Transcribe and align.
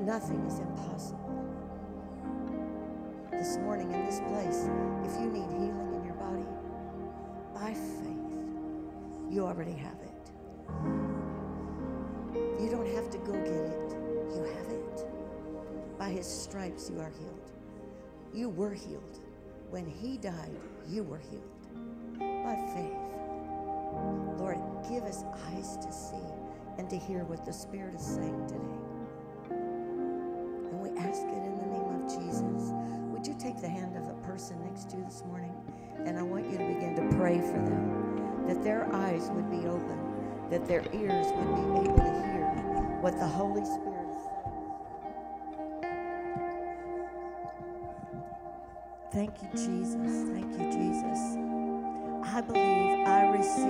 nothing 0.00 0.44
is 0.46 0.58
impossible. 0.58 1.18
This 3.30 3.58
morning 3.58 3.92
in 3.92 4.04
this 4.06 4.20
place, 4.20 4.68
if 5.04 5.20
you 5.20 5.30
need 5.30 5.48
healing 5.50 5.94
in 5.94 6.04
your 6.04 6.14
body, 6.14 6.46
by 7.54 7.74
faith, 7.74 9.30
you 9.30 9.46
already 9.46 9.72
have 9.72 9.98
it. 10.00 10.30
You 12.60 12.70
don't 12.70 12.88
have 12.94 13.10
to 13.10 13.18
go 13.18 13.32
get 13.32 13.48
it, 13.48 13.96
you 14.34 14.42
have 14.56 14.68
it. 14.68 15.06
By 15.98 16.08
his 16.08 16.26
stripes, 16.26 16.90
you 16.90 16.98
are 17.00 17.10
healed. 17.18 17.50
You 18.34 18.48
were 18.48 18.72
healed. 18.72 19.20
When 19.70 19.86
he 19.86 20.16
died, 20.16 20.56
you 20.88 21.04
were 21.04 21.18
healed. 21.18 21.44
By 22.18 22.56
faith. 22.74 22.96
Lord, 24.38 24.58
give 24.88 25.04
us 25.04 25.24
eyes 25.52 25.76
to 25.76 25.92
see 25.92 26.16
and 26.78 26.88
to 26.88 26.96
hear 26.96 27.24
what 27.24 27.44
the 27.44 27.52
Spirit 27.52 27.94
is 27.94 28.02
saying 28.02 28.46
today. 28.48 28.89
That 40.60 40.68
their 40.68 40.84
ears 40.92 41.26
would 41.32 41.54
be 41.54 41.90
able 41.90 41.96
to 41.96 42.02
hear 42.02 42.44
what 43.00 43.18
the 43.18 43.26
Holy 43.26 43.64
Spirit. 43.64 43.96
Thank 49.12 49.42
you, 49.42 49.48
Jesus. 49.52 50.28
Thank 50.30 50.52
you, 50.52 50.70
Jesus. 50.70 51.18
I 52.32 52.40
believe 52.42 53.06
I 53.06 53.28
receive 53.36 53.66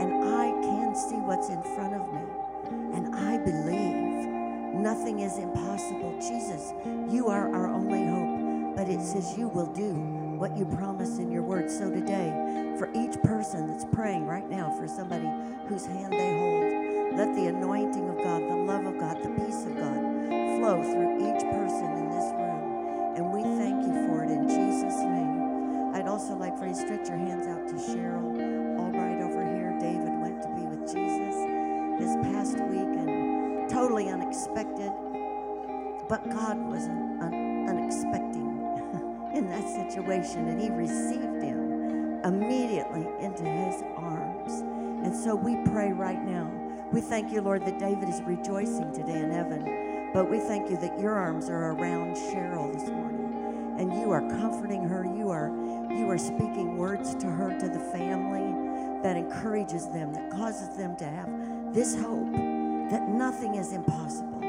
and 0.00 0.24
I 0.24 0.50
can 0.62 0.94
see 0.96 1.16
what's 1.16 1.48
in 1.48 1.62
front 1.62 1.94
of 1.94 2.12
me. 2.12 2.96
And 2.96 3.14
I 3.14 3.38
believe 3.38 4.74
nothing 4.74 5.20
is 5.20 5.38
impossible. 5.38 6.16
Jesus, 6.20 6.72
you 7.12 7.28
are 7.28 7.54
our 7.54 7.68
only 7.68 8.04
hope. 8.06 8.76
But 8.76 8.88
it 8.88 9.02
says 9.02 9.36
you 9.36 9.48
will 9.48 9.72
do 9.72 9.92
what 10.38 10.56
you 10.56 10.64
promise 10.64 11.18
in 11.18 11.30
your 11.30 11.42
word. 11.42 11.70
So 11.70 11.90
today, 11.90 12.41
for 12.82 12.90
each 12.98 13.14
person 13.22 13.68
that's 13.68 13.84
praying 13.92 14.26
right 14.26 14.50
now 14.50 14.68
for 14.76 14.88
somebody 14.88 15.30
whose 15.68 15.86
hand 15.86 16.12
they 16.12 16.34
hold, 16.34 17.14
let 17.16 17.32
the 17.36 17.46
anointing 17.46 18.08
of 18.08 18.16
God, 18.24 18.42
the 18.42 18.56
love 18.56 18.84
of 18.86 18.98
God, 18.98 19.22
the 19.22 19.30
peace 19.38 19.62
of 19.66 19.76
God 19.78 20.02
flow 20.58 20.82
through 20.82 21.14
each 21.22 21.46
person 21.46 21.86
in 21.94 22.10
this 22.10 22.26
room. 22.34 23.14
And 23.14 23.30
we 23.30 23.42
thank 23.54 23.86
you 23.86 23.94
for 24.08 24.24
it 24.24 24.32
in 24.32 24.48
Jesus' 24.48 24.98
name. 24.98 25.94
I'd 25.94 26.08
also 26.08 26.34
like 26.34 26.58
for 26.58 26.66
you 26.66 26.74
to 26.74 26.80
stretch 26.80 27.06
your 27.06 27.18
hands 27.18 27.46
out 27.46 27.68
to 27.68 27.74
Cheryl 27.74 28.34
Albright 28.80 29.22
over 29.22 29.44
here. 29.54 29.78
David 29.78 30.18
went 30.18 30.42
to 30.42 30.48
be 30.48 30.66
with 30.66 30.82
Jesus 30.90 31.38
this 32.02 32.16
past 32.34 32.58
week 32.66 32.98
and 32.98 33.70
totally 33.70 34.08
unexpected. 34.08 34.90
But 36.08 36.28
God 36.30 36.58
was 36.58 36.88
un- 36.88 37.18
un- 37.22 37.62
in 39.36 39.48
that 39.50 39.68
situation, 39.68 40.48
and 40.48 40.60
He 40.60 40.68
received 40.68 41.42
him 41.42 41.61
immediately 42.24 43.06
into 43.20 43.44
His 43.44 43.82
arms. 43.96 44.60
And 45.04 45.14
so 45.14 45.34
we 45.34 45.56
pray 45.70 45.92
right 45.92 46.22
now. 46.22 46.50
We 46.92 47.00
thank 47.00 47.32
you, 47.32 47.40
Lord, 47.40 47.64
that 47.66 47.78
David 47.78 48.08
is 48.08 48.22
rejoicing 48.22 48.92
today 48.92 49.20
in 49.20 49.30
heaven. 49.30 50.10
But 50.12 50.30
we 50.30 50.40
thank 50.40 50.70
you 50.70 50.76
that 50.76 50.98
your 51.00 51.14
arms 51.14 51.48
are 51.48 51.72
around 51.72 52.16
Cheryl 52.16 52.72
this 52.72 52.88
morning, 52.90 53.76
and 53.78 53.92
you 54.00 54.10
are 54.10 54.20
comforting 54.20 54.86
her. 54.88 55.04
You 55.04 55.30
are 55.30 55.48
you 55.90 56.08
are 56.10 56.18
speaking 56.18 56.76
words 56.76 57.14
to 57.16 57.26
her, 57.26 57.58
to 57.58 57.68
the 57.68 57.78
family, 57.78 59.02
that 59.02 59.16
encourages 59.16 59.88
them, 59.88 60.12
that 60.14 60.30
causes 60.30 60.76
them 60.76 60.96
to 60.96 61.04
have 61.04 61.28
this 61.74 61.94
hope 61.94 62.32
that 62.32 63.08
nothing 63.08 63.54
is 63.54 63.72
impossible 63.72 64.40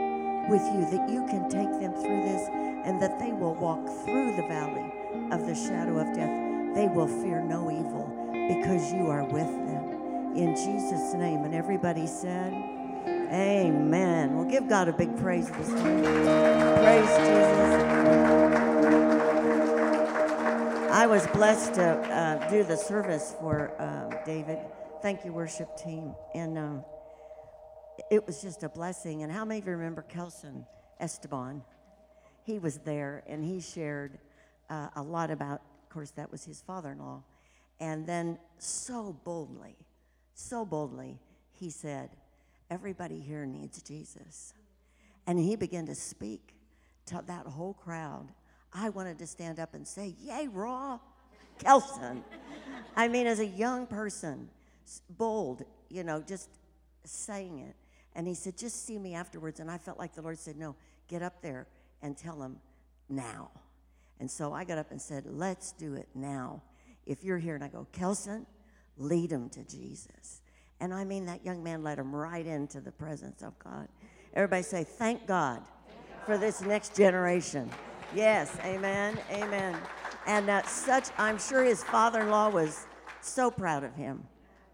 with 0.50 0.62
you, 0.74 0.86
that 0.92 1.10
you 1.10 1.26
can 1.28 1.50
take 1.50 1.72
them 1.80 1.94
through 1.94 2.24
this, 2.24 2.50
and 2.86 3.02
that 3.02 3.18
they 3.20 3.32
will 3.32 3.56
walk 3.56 3.86
through 4.04 4.36
the 4.36 4.46
valley 4.48 4.92
of 5.32 5.46
the 5.48 5.56
shadow 5.56 5.98
of 6.00 6.14
death. 6.14 6.43
They 6.76 6.88
will 6.88 7.08
fear 7.08 7.42
no 7.42 7.70
evil 7.72 8.08
because 8.32 8.92
you 8.92 9.08
are 9.08 9.24
with 9.24 9.48
them. 9.48 10.36
In 10.36 10.56
Jesus' 10.56 11.14
name. 11.14 11.44
And 11.44 11.54
everybody 11.54 12.08
said, 12.08 12.52
Amen. 13.32 14.36
Well, 14.36 14.46
give 14.46 14.68
God 14.68 14.88
a 14.88 14.94
big 14.94 15.18
praise 15.18 15.50
this 15.50 15.70
morning. 15.70 16.04
Praise 16.04 17.08
Jesus. 17.18 17.84
I 20.92 21.08
was 21.08 21.26
blessed 21.28 21.74
to 21.76 21.84
uh, 21.84 22.50
do 22.50 22.64
the 22.64 22.78
service 22.78 23.36
for 23.40 23.72
uh, 23.80 24.24
David. 24.26 24.60
Thank 25.02 25.26
you, 25.26 25.34
worship 25.34 25.76
team. 25.76 26.16
And 26.34 26.58
um, 26.58 26.86
it 28.10 28.26
was 28.26 28.42
just 28.42 28.64
a 28.64 28.70
blessing. 28.70 29.24
And 29.24 29.32
how 29.32 29.46
many 29.46 29.60
of 29.60 29.66
you 29.66 29.74
remember 29.74 30.04
Kelson 30.04 30.66
Esteban? 31.00 31.64
He 32.44 32.60
was 32.60 32.78
there 32.80 33.24
and 33.28 33.44
he 33.44 33.60
shared 33.60 34.20
uh, 34.70 34.90
a 34.96 35.02
lot 35.02 35.32
about, 35.32 35.62
course, 35.94 36.12
that 36.12 36.32
was 36.32 36.44
his 36.44 36.62
father 36.62 36.92
in 36.92 37.00
law. 37.00 37.24
And 37.80 38.06
then 38.06 38.38
so 38.58 39.18
boldly, 39.24 39.76
so 40.34 40.66
boldly, 40.66 41.20
he 41.52 41.70
said, 41.70 42.10
Everybody 42.70 43.20
here 43.20 43.46
needs 43.46 43.82
Jesus. 43.82 44.54
And 45.28 45.38
he 45.38 45.56
began 45.56 45.86
to 45.86 45.96
speak 45.96 46.56
to 47.08 47.24
that 47.28 47.46
whole 47.46 47.74
crowd. 47.74 48.30
I 48.74 48.90
wanted 48.90 49.20
to 49.20 49.28
stand 49.28 49.60
up 49.60 49.74
and 49.74 49.88
say, 49.88 50.16
Yay, 50.20 50.48
Raw, 50.52 51.00
Kelson. 51.60 52.24
I 52.96 53.08
mean, 53.08 53.28
as 53.28 53.40
a 53.40 53.46
young 53.46 53.86
person, 53.86 54.50
bold, 55.10 55.64
you 55.90 56.04
know, 56.04 56.22
just 56.22 56.50
saying 57.04 57.60
it. 57.60 57.76
And 58.16 58.28
he 58.28 58.34
said, 58.34 58.58
Just 58.58 58.86
see 58.86 58.98
me 58.98 59.14
afterwards. 59.14 59.60
And 59.60 59.70
I 59.70 59.78
felt 59.78 60.00
like 60.00 60.16
the 60.16 60.22
Lord 60.22 60.40
said, 60.40 60.58
No, 60.58 60.76
get 61.08 61.22
up 61.22 61.42
there 61.42 61.68
and 62.02 62.18
tell 62.18 62.42
him 62.42 62.58
now. 63.10 63.52
And 64.24 64.32
so 64.32 64.54
I 64.54 64.64
got 64.64 64.78
up 64.78 64.90
and 64.92 65.02
said, 65.02 65.26
Let's 65.28 65.74
do 65.74 65.96
it 65.96 66.08
now. 66.16 66.62
If 67.06 67.26
you're 67.26 67.40
here, 67.40 67.56
and 67.56 67.64
I 67.66 67.68
go, 67.68 67.88
Kelson, 67.92 68.46
lead 68.96 69.30
him 69.30 69.50
to 69.50 69.66
Jesus. 69.66 70.42
And 70.80 70.94
I 70.94 71.04
mean, 71.04 71.26
that 71.26 71.44
young 71.44 71.62
man 71.62 71.84
led 71.84 72.00
him 72.00 72.16
right 72.16 72.48
into 72.48 72.80
the 72.80 72.94
presence 72.94 73.42
of 73.42 73.60
God. 73.60 73.90
Everybody 74.34 74.64
say, 74.64 74.86
Thank 74.86 75.28
God 75.28 75.62
for 76.26 76.38
this 76.38 76.62
next 76.62 76.96
generation. 76.96 77.70
Yes, 78.16 78.56
amen, 78.64 79.20
amen. 79.30 79.78
And 80.26 80.50
uh, 80.50 80.64
such, 80.68 81.10
I'm 81.18 81.38
sure 81.38 81.66
his 81.66 81.84
father 81.84 82.22
in 82.22 82.30
law 82.30 82.48
was 82.48 82.86
so 83.20 83.52
proud 83.52 83.84
of 83.84 83.94
him 83.94 84.24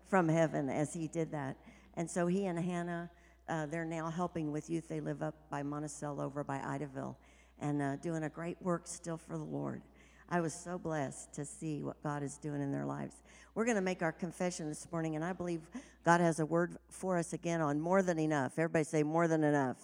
from 0.09 0.29
heaven 0.29 0.69
as 0.69 0.93
he 0.93 1.07
did 1.07 1.31
that. 1.31 1.57
And 1.95 2.07
so 2.07 2.27
he 2.27 2.45
and 2.45 2.59
Hannah, 2.59 3.09
uh, 3.47 3.65
they're 3.65 3.83
now 3.83 4.11
helping 4.11 4.51
with 4.51 4.69
youth. 4.69 4.88
They 4.88 4.99
live 4.99 5.23
up 5.23 5.33
by 5.49 5.63
Monticello 5.63 6.23
over 6.23 6.43
by 6.43 6.59
Idaville 6.59 7.15
and 7.61 7.81
uh, 7.81 7.95
doing 7.97 8.23
a 8.23 8.29
great 8.29 8.57
work 8.61 8.83
still 8.85 9.17
for 9.17 9.37
the 9.37 9.43
Lord. 9.43 9.81
I 10.29 10.41
was 10.41 10.53
so 10.53 10.77
blessed 10.77 11.33
to 11.33 11.45
see 11.45 11.81
what 11.81 12.01
God 12.03 12.21
is 12.21 12.37
doing 12.37 12.61
in 12.61 12.71
their 12.71 12.85
lives. 12.85 13.15
We're 13.55 13.65
going 13.65 13.75
to 13.75 13.81
make 13.81 14.03
our 14.03 14.11
confession 14.11 14.69
this 14.69 14.87
morning, 14.91 15.15
and 15.15 15.25
I 15.25 15.33
believe 15.33 15.61
God 16.05 16.21
has 16.21 16.39
a 16.39 16.45
word 16.45 16.77
for 16.87 17.17
us 17.17 17.33
again 17.33 17.61
on 17.61 17.79
more 17.79 18.03
than 18.03 18.19
enough. 18.19 18.53
Everybody 18.59 18.85
say, 18.85 19.01
more 19.01 19.27
than 19.27 19.43
enough. 19.43 19.77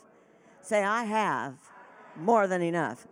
Say, 0.62 0.84
I 0.84 1.04
have 1.04 1.56
more 2.16 2.48
than 2.48 2.62
enough. 2.62 3.08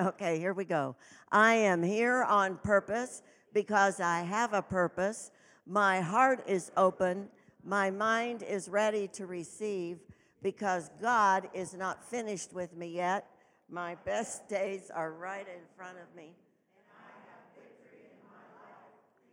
Okay, 0.00 0.38
here 0.38 0.52
we 0.52 0.64
go. 0.64 0.96
I 1.30 1.54
am 1.54 1.82
here 1.82 2.24
on 2.24 2.56
purpose 2.56 3.22
because 3.52 4.00
I 4.00 4.22
have 4.22 4.52
a 4.52 4.62
purpose. 4.62 5.30
My 5.66 6.00
heart 6.00 6.42
is 6.46 6.72
open. 6.76 7.28
My 7.64 7.90
mind 7.90 8.42
is 8.42 8.68
ready 8.68 9.06
to 9.08 9.26
receive 9.26 9.98
because 10.42 10.90
God 11.00 11.48
is 11.54 11.74
not 11.74 12.04
finished 12.04 12.52
with 12.52 12.74
me 12.76 12.88
yet. 12.88 13.26
My 13.72 13.94
best 14.04 14.50
days 14.50 14.90
are 14.94 15.10
right 15.12 15.46
in 15.48 15.62
front 15.74 15.96
of 15.96 16.14
me. 16.14 16.34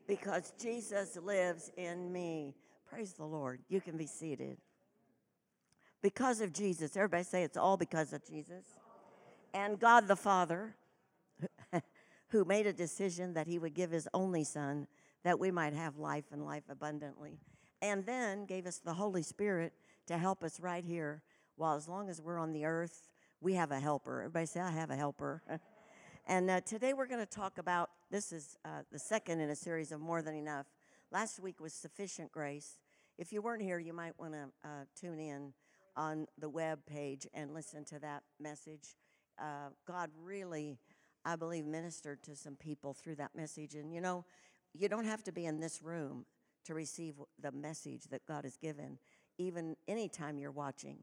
Because 0.08 0.54
Jesus 0.58 1.18
lives 1.22 1.70
in 1.76 2.12
me. 2.12 2.56
Praise 2.90 3.12
the 3.12 3.26
Lord. 3.26 3.60
You 3.68 3.82
can 3.82 3.98
be 3.98 4.08
seated. 4.08 4.58
Because 6.02 6.40
of 6.40 6.54
Jesus. 6.54 6.96
Everybody 6.96 7.24
say 7.24 7.44
it's 7.44 7.58
all 7.58 7.76
because 7.76 8.14
of 8.14 8.26
Jesus 8.26 8.64
and 9.54 9.78
God 9.78 10.08
the 10.08 10.16
Father, 10.16 10.74
who 12.30 12.46
made 12.46 12.66
a 12.66 12.74
decision 12.74 13.34
that 13.34 13.46
he 13.46 13.60
would 13.60 13.74
give 13.74 13.92
his 13.92 14.08
only 14.14 14.46
Son 14.46 14.88
that 15.24 15.38
we 15.38 15.52
might 15.52 15.74
have 15.74 15.98
life 15.98 16.26
and 16.32 16.46
life 16.46 16.64
abundantly, 16.70 17.40
and 17.82 18.06
then 18.06 18.46
gave 18.46 18.66
us 18.66 18.78
the 18.78 18.94
Holy 18.94 19.22
Spirit 19.22 19.74
to 20.08 20.18
help 20.18 20.46
us 20.46 20.62
right 20.62 20.86
here. 20.86 21.24
While 21.58 21.76
as 21.76 21.90
long 21.90 22.10
as 22.10 22.22
we're 22.22 22.40
on 22.40 22.54
the 22.54 22.64
earth, 22.64 23.09
we 23.42 23.54
have 23.54 23.72
a 23.72 23.80
helper. 23.80 24.22
Everybody 24.22 24.46
say, 24.46 24.60
I 24.60 24.72
have 24.72 24.90
a 24.90 24.96
helper. 24.96 25.42
and 26.28 26.50
uh, 26.50 26.62
today 26.62 26.94
we're 26.94 27.08
going 27.08 27.26
to 27.26 27.32
talk 27.32 27.58
about 27.58 27.90
this 28.12 28.32
is 28.32 28.58
uh, 28.66 28.84
the 28.92 29.00
second 29.00 29.40
in 29.40 29.50
a 29.50 29.56
series 29.56 29.92
of 29.92 30.00
More 30.00 30.22
Than 30.22 30.36
Enough. 30.36 30.68
Last 31.12 31.40
week 31.40 31.60
was 31.60 31.74
Sufficient 31.74 32.32
Grace. 32.32 32.80
If 33.18 33.34
you 33.34 33.42
weren't 33.42 33.62
here, 33.62 33.80
you 33.80 33.94
might 33.94 34.18
want 34.20 34.34
to 34.34 34.50
uh, 34.64 34.86
tune 35.00 35.20
in 35.20 35.54
on 35.96 36.28
the 36.38 36.50
web 36.50 36.80
page 36.86 37.28
and 37.34 37.54
listen 37.54 37.84
to 37.86 38.00
that 38.00 38.24
message 38.40 38.96
uh, 39.40 39.70
God 39.88 40.10
really, 40.22 40.78
I 41.26 41.36
believe, 41.36 41.66
ministered 41.66 42.24
to 42.24 42.36
some 42.36 42.56
people 42.56 42.94
through 42.94 43.16
that 43.16 43.36
message. 43.36 43.76
And 43.76 43.94
you 43.94 44.02
know, 44.02 44.26
you 44.74 44.90
don't 44.90 45.06
have 45.06 45.24
to 45.24 45.32
be 45.32 45.46
in 45.46 45.60
this 45.60 45.82
room 45.82 46.26
to 46.66 46.74
receive 46.74 47.16
the 47.42 47.52
message 47.52 48.04
that 48.12 48.26
God 48.26 48.44
has 48.44 48.58
given. 48.58 49.00
Even 49.38 49.76
anytime 49.88 50.38
you're 50.38 50.52
watching, 50.52 50.98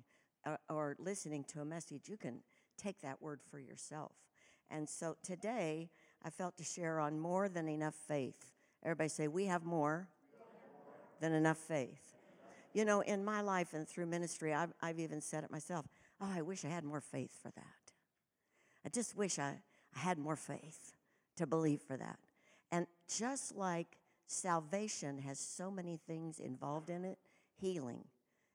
uh, 0.46 0.56
or 0.68 0.96
listening 0.98 1.44
to 1.44 1.60
a 1.60 1.64
message, 1.64 2.08
you 2.08 2.16
can 2.16 2.40
take 2.78 3.00
that 3.02 3.20
word 3.20 3.40
for 3.50 3.58
yourself. 3.58 4.12
And 4.70 4.88
so 4.88 5.16
today, 5.22 5.90
I 6.24 6.30
felt 6.30 6.56
to 6.56 6.64
share 6.64 6.98
on 6.98 7.18
more 7.18 7.48
than 7.48 7.68
enough 7.68 7.94
faith. 7.94 8.52
Everybody 8.82 9.08
say, 9.08 9.28
We 9.28 9.46
have 9.46 9.64
more, 9.64 10.08
than 11.20 11.32
enough 11.32 11.58
faith. 11.58 12.14
You 12.72 12.84
know, 12.84 13.00
in 13.00 13.24
my 13.24 13.40
life 13.40 13.72
and 13.72 13.88
through 13.88 14.06
ministry, 14.06 14.52
I've, 14.52 14.72
I've 14.82 14.98
even 14.98 15.20
said 15.20 15.44
it 15.44 15.50
myself. 15.50 15.86
Oh, 16.20 16.30
I 16.30 16.42
wish 16.42 16.64
I 16.64 16.68
had 16.68 16.84
more 16.84 17.00
faith 17.00 17.32
for 17.40 17.50
that. 17.52 17.64
I 18.84 18.88
just 18.90 19.16
wish 19.16 19.38
I, 19.38 19.54
I 19.94 19.98
had 19.98 20.18
more 20.18 20.36
faith 20.36 20.92
to 21.36 21.46
believe 21.46 21.80
for 21.80 21.96
that. 21.96 22.18
And 22.70 22.86
just 23.08 23.54
like 23.54 23.96
salvation 24.26 25.18
has 25.18 25.38
so 25.38 25.70
many 25.70 25.98
things 26.06 26.38
involved 26.38 26.90
in 26.90 27.04
it, 27.04 27.18
healing. 27.58 28.04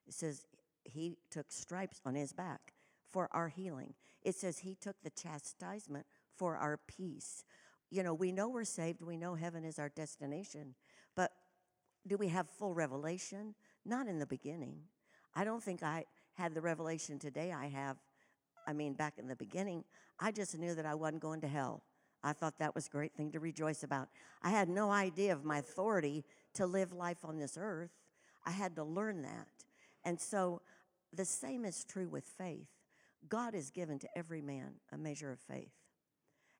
It 0.07 0.13
says 0.13 0.45
he 0.83 1.17
took 1.29 1.51
stripes 1.51 2.01
on 2.05 2.15
his 2.15 2.33
back 2.33 2.73
for 3.09 3.29
our 3.31 3.49
healing. 3.49 3.93
It 4.23 4.35
says 4.35 4.59
he 4.59 4.75
took 4.75 4.95
the 5.03 5.09
chastisement 5.09 6.05
for 6.35 6.55
our 6.57 6.79
peace. 6.87 7.43
You 7.89 8.03
know, 8.03 8.13
we 8.13 8.31
know 8.31 8.49
we're 8.49 8.63
saved, 8.63 9.01
we 9.01 9.17
know 9.17 9.35
heaven 9.35 9.65
is 9.65 9.79
our 9.79 9.89
destination, 9.89 10.75
but 11.15 11.31
do 12.07 12.17
we 12.17 12.29
have 12.29 12.49
full 12.49 12.73
revelation? 12.73 13.53
Not 13.85 14.07
in 14.07 14.19
the 14.19 14.25
beginning. 14.25 14.79
I 15.35 15.43
don't 15.43 15.61
think 15.61 15.83
I 15.83 16.05
had 16.33 16.53
the 16.53 16.61
revelation 16.61 17.19
today 17.19 17.51
I 17.51 17.67
have. 17.67 17.97
I 18.67 18.73
mean, 18.73 18.93
back 18.93 19.17
in 19.17 19.27
the 19.27 19.35
beginning, 19.35 19.83
I 20.19 20.31
just 20.31 20.57
knew 20.57 20.75
that 20.75 20.85
I 20.85 20.95
wasn't 20.95 21.21
going 21.21 21.41
to 21.41 21.47
hell. 21.47 21.83
I 22.23 22.33
thought 22.33 22.59
that 22.59 22.75
was 22.75 22.87
a 22.87 22.89
great 22.89 23.13
thing 23.13 23.31
to 23.31 23.39
rejoice 23.39 23.83
about. 23.83 24.09
I 24.43 24.51
had 24.51 24.69
no 24.69 24.91
idea 24.91 25.33
of 25.33 25.43
my 25.43 25.57
authority 25.57 26.23
to 26.53 26.65
live 26.65 26.93
life 26.93 27.25
on 27.25 27.39
this 27.39 27.57
earth. 27.59 27.91
I 28.45 28.51
had 28.51 28.75
to 28.75 28.83
learn 28.83 29.23
that. 29.23 29.47
And 30.03 30.19
so 30.19 30.61
the 31.13 31.25
same 31.25 31.65
is 31.65 31.83
true 31.83 32.07
with 32.07 32.25
faith. 32.25 32.67
God 33.29 33.53
has 33.53 33.69
given 33.69 33.99
to 33.99 34.09
every 34.17 34.41
man 34.41 34.73
a 34.91 34.97
measure 34.97 35.31
of 35.31 35.39
faith. 35.39 35.71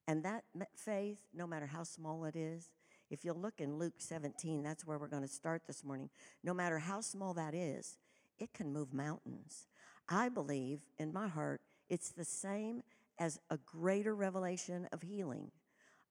And 0.07 0.23
that 0.23 0.43
faith, 0.75 1.19
no 1.33 1.47
matter 1.47 1.65
how 1.65 1.83
small 1.83 2.25
it 2.25 2.35
is, 2.35 2.69
if 3.09 3.25
you'll 3.25 3.39
look 3.39 3.59
in 3.59 3.77
Luke 3.77 3.95
17, 3.97 4.63
that's 4.63 4.85
where 4.85 4.97
we're 4.97 5.07
going 5.07 5.21
to 5.21 5.27
start 5.27 5.63
this 5.67 5.83
morning. 5.83 6.09
No 6.43 6.53
matter 6.53 6.79
how 6.79 7.01
small 7.01 7.33
that 7.33 7.53
is, 7.53 7.97
it 8.39 8.53
can 8.53 8.71
move 8.71 8.93
mountains. 8.93 9.67
I 10.09 10.29
believe 10.29 10.81
in 10.97 11.13
my 11.13 11.27
heart 11.27 11.61
it's 11.89 12.09
the 12.09 12.25
same 12.25 12.83
as 13.19 13.37
a 13.49 13.57
greater 13.57 14.15
revelation 14.15 14.87
of 14.93 15.01
healing. 15.01 15.51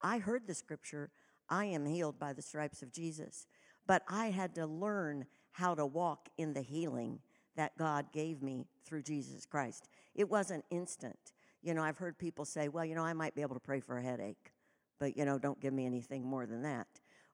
I 0.03 0.19
heard 0.19 0.47
the 0.47 0.55
scripture, 0.55 1.11
I 1.49 1.65
am 1.65 1.87
healed 1.87 2.19
by 2.19 2.35
the 2.35 2.43
stripes 2.43 2.83
of 2.83 2.93
Jesus, 2.93 3.47
but 3.87 4.03
I 4.07 4.27
had 4.27 4.55
to 4.57 4.67
learn 4.67 5.25
how 5.53 5.75
to 5.75 5.87
walk 5.87 6.29
in 6.39 6.53
the 6.53 6.63
healing 6.63 7.19
that 7.57 7.77
God 7.77 8.07
gave 8.13 8.43
me 8.43 8.67
through 8.85 9.03
Jesus 9.03 9.45
Christ. 9.45 9.89
It 10.15 10.29
wasn't 10.29 10.65
instant. 10.71 11.19
You 11.63 11.75
know, 11.75 11.83
I've 11.83 11.99
heard 11.99 12.19
people 12.19 12.45
say, 12.45 12.69
well, 12.69 12.85
you 12.85 12.95
know, 12.95 13.05
I 13.05 13.13
might 13.13 13.35
be 13.35 13.43
able 13.43 13.55
to 13.55 13.61
pray 13.61 13.81
for 13.81 13.99
a 13.99 14.03
headache, 14.03 14.53
but, 14.99 15.17
you 15.17 15.25
know, 15.25 15.39
don't 15.39 15.61
give 15.61 15.75
me 15.75 15.87
anything 15.87 16.25
more 16.25 16.47
than 16.47 16.63
that. 16.63 16.87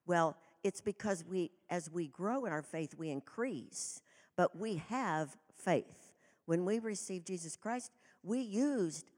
Well, 0.07 0.37
it's 0.65 0.81
because 0.81 1.25
we, 1.25 1.51
as 1.71 1.91
we 1.91 2.09
grow 2.09 2.45
in 2.45 2.53
our 2.53 2.63
faith, 2.63 2.95
we 2.97 3.11
increase, 3.11 4.01
but 4.37 4.59
we 4.59 4.83
have 4.89 5.37
faith. 5.57 6.13
When 6.47 6.65
we 6.65 6.79
received 6.79 7.27
Jesus 7.27 7.57
Christ, 7.57 7.93
we 8.23 8.41
used 8.41 9.11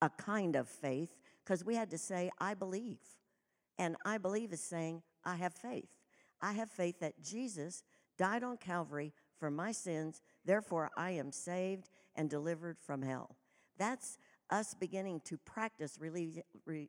a 0.00 0.10
kind 0.10 0.56
of 0.56 0.68
faith 0.68 1.16
because 1.44 1.64
we 1.64 1.74
had 1.74 1.90
to 1.90 1.98
say, 1.98 2.30
I 2.38 2.54
believe. 2.54 2.98
And 3.78 3.96
I 4.04 4.18
believe 4.18 4.52
is 4.52 4.60
saying, 4.60 5.02
I 5.24 5.36
have 5.36 5.54
faith. 5.54 5.88
I 6.40 6.52
have 6.52 6.70
faith 6.70 7.00
that 7.00 7.22
Jesus 7.22 7.84
died 8.18 8.42
on 8.42 8.56
Calvary 8.56 9.12
for 9.38 9.50
my 9.50 9.72
sins, 9.72 10.22
therefore 10.44 10.90
I 10.96 11.12
am 11.12 11.32
saved 11.32 11.88
and 12.14 12.28
delivered 12.28 12.78
from 12.78 13.02
hell. 13.02 13.36
That's 13.78 14.18
us 14.50 14.74
beginning 14.74 15.20
to 15.24 15.38
practice 15.38 15.98
really, 15.98 16.42
re, 16.66 16.88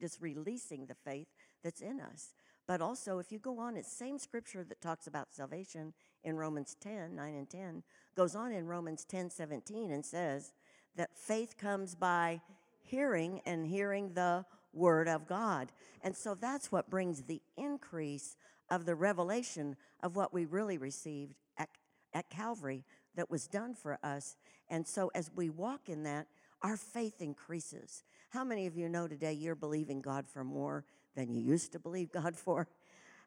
just 0.00 0.20
releasing 0.20 0.86
the 0.86 0.94
faith 0.94 1.28
that's 1.62 1.80
in 1.80 2.00
us. 2.00 2.34
But 2.66 2.82
also, 2.82 3.18
if 3.18 3.30
you 3.30 3.38
go 3.38 3.60
on, 3.60 3.76
it's 3.76 3.92
same 3.92 4.18
scripture 4.18 4.64
that 4.64 4.80
talks 4.80 5.06
about 5.06 5.32
salvation 5.32 5.94
in 6.24 6.36
Romans 6.36 6.76
10, 6.80 7.14
9 7.14 7.34
and 7.34 7.48
10, 7.48 7.82
goes 8.16 8.34
on 8.34 8.52
in 8.52 8.66
Romans 8.66 9.04
10, 9.04 9.30
17 9.30 9.92
and 9.92 10.04
says 10.04 10.52
that 10.96 11.16
faith 11.16 11.56
comes 11.56 11.94
by 11.94 12.40
hearing 12.82 13.40
and 13.46 13.66
hearing 13.66 14.12
the 14.14 14.44
word 14.72 15.08
of 15.08 15.28
God. 15.28 15.70
And 16.02 16.14
so 16.14 16.34
that's 16.34 16.72
what 16.72 16.90
brings 16.90 17.22
the 17.22 17.40
increase 17.56 18.36
of 18.70 18.84
the 18.84 18.94
revelation 18.94 19.76
of 20.02 20.16
what 20.16 20.32
we 20.32 20.44
really 20.44 20.78
received 20.78 21.34
at 21.58 21.68
at 22.16 22.30
Calvary 22.30 22.84
that 23.14 23.30
was 23.30 23.46
done 23.46 23.74
for 23.74 23.98
us. 24.02 24.36
And 24.68 24.86
so 24.86 25.10
as 25.14 25.30
we 25.34 25.50
walk 25.50 25.88
in 25.88 26.02
that, 26.04 26.26
our 26.62 26.76
faith 26.76 27.20
increases. 27.20 28.02
How 28.30 28.42
many 28.42 28.66
of 28.66 28.76
you 28.76 28.88
know 28.88 29.06
today 29.06 29.32
you're 29.32 29.54
believing 29.54 30.00
God 30.00 30.26
for 30.26 30.42
more 30.42 30.84
than 31.14 31.32
you 31.32 31.40
used 31.40 31.72
to 31.72 31.78
believe 31.78 32.10
God 32.10 32.36
for? 32.36 32.68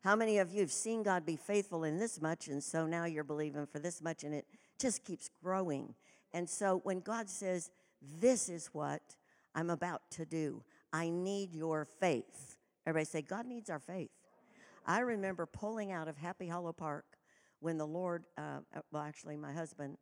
How 0.03 0.15
many 0.15 0.37
of 0.39 0.51
you 0.51 0.61
have 0.61 0.71
seen 0.71 1.03
God 1.03 1.25
be 1.25 1.35
faithful 1.35 1.83
in 1.83 1.99
this 1.99 2.21
much, 2.21 2.47
and 2.47 2.63
so 2.63 2.87
now 2.87 3.05
you're 3.05 3.23
believing 3.23 3.65
for 3.65 3.79
this 3.79 4.01
much, 4.01 4.23
and 4.23 4.33
it 4.33 4.45
just 4.79 5.03
keeps 5.03 5.29
growing? 5.43 5.93
And 6.33 6.49
so 6.49 6.79
when 6.83 7.01
God 7.01 7.29
says, 7.29 7.69
This 8.19 8.47
is 8.49 8.67
what 8.71 9.01
I'm 9.53 9.69
about 9.69 10.01
to 10.11 10.25
do, 10.25 10.63
I 10.93 11.09
need 11.09 11.53
your 11.53 11.85
faith. 11.85 12.57
Everybody 12.85 13.05
say, 13.05 13.21
God 13.21 13.45
needs 13.45 13.69
our 13.69 13.79
faith. 13.79 14.09
I 14.85 14.99
remember 14.99 15.45
pulling 15.45 15.91
out 15.91 16.07
of 16.07 16.17
Happy 16.17 16.47
Hollow 16.47 16.73
Park 16.73 17.05
when 17.59 17.77
the 17.77 17.85
Lord, 17.85 18.23
uh, 18.37 18.59
uh, 18.75 18.81
well, 18.91 19.03
actually, 19.03 19.37
my 19.37 19.53
husband, 19.53 19.97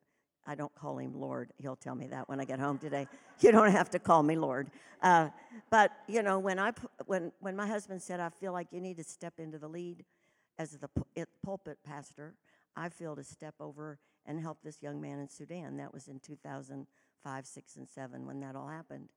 I 0.46 0.56
don't 0.56 0.74
call 0.76 0.98
him 0.98 1.14
Lord. 1.14 1.52
He'll 1.58 1.76
tell 1.76 1.96
me 1.96 2.08
that 2.08 2.30
when 2.30 2.40
I 2.40 2.46
get 2.46 2.60
home 2.60 2.78
today. 2.78 3.08
you 3.40 3.52
don't 3.52 3.72
have 3.72 3.90
to 3.92 4.00
call 4.00 4.24
me 4.24 4.36
Lord. 4.36 4.70
Uh, 5.02 5.30
but 5.70 5.92
you 6.08 6.24
know, 6.24 6.40
when 6.40 6.58
I 6.58 6.72
when 7.06 7.32
when 7.40 7.56
my 7.56 7.68
husband 7.68 8.02
said, 8.02 8.20
"I 8.20 8.30
feel 8.30 8.54
like 8.54 8.68
you 8.72 8.80
need 8.80 8.98
to 8.98 9.04
step 9.04 9.34
into 9.40 9.60
the 9.60 9.68
lead 9.68 10.06
as 10.58 10.72
the 10.72 10.90
pulpit 11.44 11.80
pastor," 11.84 12.36
I 12.76 12.90
feel 12.90 13.16
to 13.16 13.24
step 13.24 13.56
over 13.60 14.00
and 14.26 14.40
help 14.40 14.60
this 14.64 14.82
young 14.82 15.02
man 15.02 15.20
in 15.20 15.30
Sudan. 15.30 15.78
That 15.78 15.94
was 15.94 16.08
in 16.08 16.20
2005, 16.20 17.46
six, 17.46 17.76
and 17.76 17.90
seven 17.90 18.26
when 18.26 18.40
that 18.40 18.56
all 18.56 18.68
happened. 18.68 19.10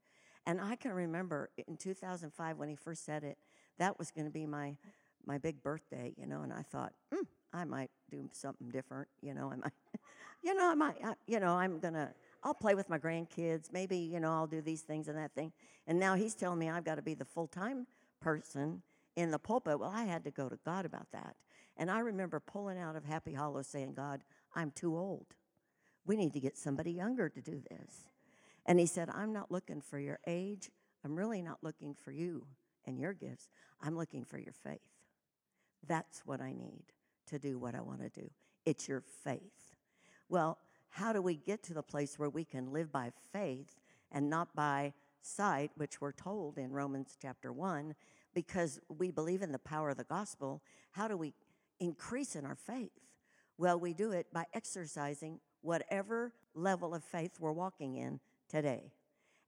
And 0.46 0.60
I 0.60 0.74
can 0.76 0.92
remember 0.92 1.50
in 1.68 1.76
2005 1.76 2.56
when 2.56 2.68
he 2.68 2.74
first 2.74 3.04
said 3.04 3.22
it. 3.22 3.38
That 3.78 3.98
was 3.98 4.10
going 4.10 4.26
to 4.26 4.32
be 4.32 4.46
my 4.46 4.76
my 5.26 5.38
big 5.38 5.62
birthday, 5.62 6.12
you 6.16 6.26
know. 6.26 6.42
And 6.42 6.52
I 6.52 6.62
thought, 6.62 6.92
mm, 7.12 7.26
I 7.52 7.64
might 7.64 7.90
do 8.10 8.28
something 8.32 8.68
different. 8.70 9.08
You 9.22 9.34
know, 9.34 9.50
I 9.52 9.56
might, 9.56 9.72
you 10.42 10.54
know, 10.54 10.70
I 10.70 10.74
might, 10.74 10.96
I, 11.04 11.14
you 11.26 11.40
know, 11.40 11.54
I'm 11.54 11.78
gonna, 11.78 12.12
I'll 12.42 12.54
play 12.54 12.74
with 12.74 12.88
my 12.88 12.98
grandkids. 12.98 13.72
Maybe, 13.72 13.96
you 13.96 14.20
know, 14.20 14.32
I'll 14.32 14.46
do 14.46 14.60
these 14.60 14.82
things 14.82 15.08
and 15.08 15.18
that 15.18 15.32
thing. 15.34 15.52
And 15.86 15.98
now 15.98 16.14
he's 16.14 16.34
telling 16.34 16.58
me 16.58 16.68
I've 16.68 16.84
got 16.84 16.96
to 16.96 17.02
be 17.02 17.14
the 17.14 17.24
full 17.24 17.46
time 17.46 17.86
person 18.20 18.82
in 19.16 19.30
the 19.30 19.38
pulpit. 19.38 19.78
Well, 19.78 19.92
I 19.94 20.04
had 20.04 20.24
to 20.24 20.30
go 20.30 20.48
to 20.48 20.58
God 20.64 20.84
about 20.84 21.10
that. 21.12 21.36
And 21.76 21.90
I 21.90 22.00
remember 22.00 22.40
pulling 22.40 22.78
out 22.78 22.96
of 22.96 23.04
Happy 23.04 23.32
Hollow 23.32 23.62
saying, 23.62 23.94
God, 23.94 24.22
I'm 24.54 24.70
too 24.70 24.96
old. 24.96 25.26
We 26.06 26.16
need 26.16 26.32
to 26.34 26.40
get 26.40 26.58
somebody 26.58 26.92
younger 26.92 27.28
to 27.28 27.40
do 27.40 27.62
this. 27.70 28.08
And 28.66 28.78
he 28.78 28.86
said, 28.86 29.08
I'm 29.10 29.32
not 29.32 29.50
looking 29.50 29.80
for 29.80 29.98
your 29.98 30.18
age. 30.26 30.70
I'm 31.04 31.16
really 31.16 31.42
not 31.42 31.58
looking 31.62 31.94
for 31.94 32.12
you 32.12 32.46
and 32.86 32.98
your 32.98 33.12
gifts. 33.12 33.48
I'm 33.80 33.96
looking 33.96 34.24
for 34.24 34.38
your 34.38 34.52
faith. 34.52 34.80
That's 35.86 36.20
what 36.26 36.40
I 36.40 36.52
need 36.52 36.84
to 37.28 37.38
do 37.38 37.58
what 37.58 37.74
I 37.74 37.80
want 37.80 38.00
to 38.00 38.08
do. 38.08 38.30
It's 38.66 38.88
your 38.88 39.02
faith. 39.24 39.74
Well, 40.28 40.58
how 40.90 41.12
do 41.12 41.22
we 41.22 41.36
get 41.36 41.62
to 41.64 41.74
the 41.74 41.82
place 41.82 42.18
where 42.18 42.28
we 42.28 42.44
can 42.44 42.72
live 42.72 42.92
by 42.92 43.12
faith 43.32 43.80
and 44.10 44.28
not 44.28 44.54
by 44.54 44.92
sight, 45.22 45.70
which 45.76 46.00
we're 46.00 46.12
told 46.12 46.58
in 46.58 46.72
Romans 46.72 47.16
chapter 47.20 47.52
1, 47.52 47.94
because 48.34 48.80
we 48.88 49.10
believe 49.10 49.42
in 49.42 49.52
the 49.52 49.58
power 49.58 49.90
of 49.90 49.96
the 49.96 50.04
gospel? 50.04 50.62
How 50.92 51.08
do 51.08 51.16
we 51.16 51.34
increase 51.78 52.34
in 52.36 52.44
our 52.44 52.56
faith? 52.56 52.90
Well, 53.56 53.78
we 53.78 53.92
do 53.92 54.12
it 54.12 54.26
by 54.32 54.46
exercising 54.54 55.40
whatever 55.62 56.32
level 56.54 56.94
of 56.94 57.04
faith 57.04 57.32
we're 57.38 57.52
walking 57.52 57.96
in 57.96 58.20
today. 58.48 58.92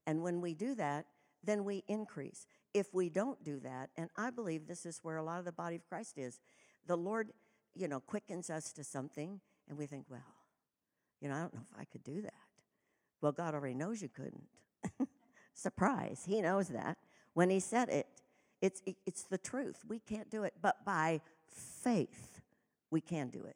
And 0.05 0.21
when 0.21 0.41
we 0.41 0.53
do 0.53 0.75
that, 0.75 1.05
then 1.43 1.63
we 1.63 1.83
increase. 1.87 2.45
If 2.73 2.93
we 2.93 3.09
don't 3.09 3.43
do 3.43 3.59
that, 3.59 3.89
and 3.97 4.09
I 4.15 4.29
believe 4.29 4.67
this 4.67 4.85
is 4.85 4.99
where 5.03 5.17
a 5.17 5.23
lot 5.23 5.39
of 5.39 5.45
the 5.45 5.51
body 5.51 5.75
of 5.75 5.87
Christ 5.87 6.17
is, 6.17 6.39
the 6.87 6.97
Lord 6.97 7.31
you 7.75 7.87
know, 7.87 7.99
quickens 7.99 8.49
us 8.49 8.71
to 8.73 8.83
something, 8.83 9.39
and 9.67 9.77
we 9.77 9.85
think, 9.85 10.05
well, 10.09 10.21
you 11.21 11.29
know, 11.29 11.35
I 11.35 11.39
don't 11.39 11.53
know 11.53 11.61
if 11.71 11.79
I 11.79 11.85
could 11.85 12.03
do 12.03 12.21
that. 12.21 12.33
Well, 13.21 13.31
God 13.31 13.53
already 13.53 13.75
knows 13.75 14.01
you 14.01 14.09
couldn't. 14.09 14.43
Surprise, 15.53 16.23
He 16.27 16.41
knows 16.41 16.69
that. 16.69 16.97
When 17.33 17.49
He 17.49 17.59
said 17.59 17.89
it, 17.89 18.07
it's, 18.61 18.81
it's 19.05 19.23
the 19.23 19.37
truth. 19.37 19.83
We 19.87 19.99
can't 19.99 20.29
do 20.29 20.43
it, 20.43 20.53
but 20.61 20.85
by 20.85 21.21
faith, 21.49 22.41
we 22.91 23.01
can 23.01 23.29
do 23.29 23.45
it. 23.45 23.55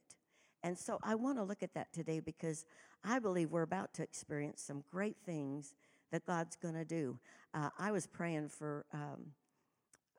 And 0.63 0.77
so 0.77 0.99
I 1.03 1.15
want 1.15 1.37
to 1.37 1.43
look 1.43 1.63
at 1.63 1.73
that 1.75 1.93
today 1.93 2.19
because 2.19 2.65
I 3.03 3.19
believe 3.19 3.51
we're 3.51 3.61
about 3.61 3.93
to 3.95 4.03
experience 4.03 4.61
some 4.61 4.83
great 4.91 5.17
things 5.25 5.75
that 6.11 6.25
God's 6.25 6.55
going 6.55 6.75
to 6.75 6.85
do. 6.85 7.19
Uh, 7.53 7.69
I 7.77 7.91
was 7.91 8.07
praying 8.07 8.49
for 8.49 8.85
um, 8.93 9.31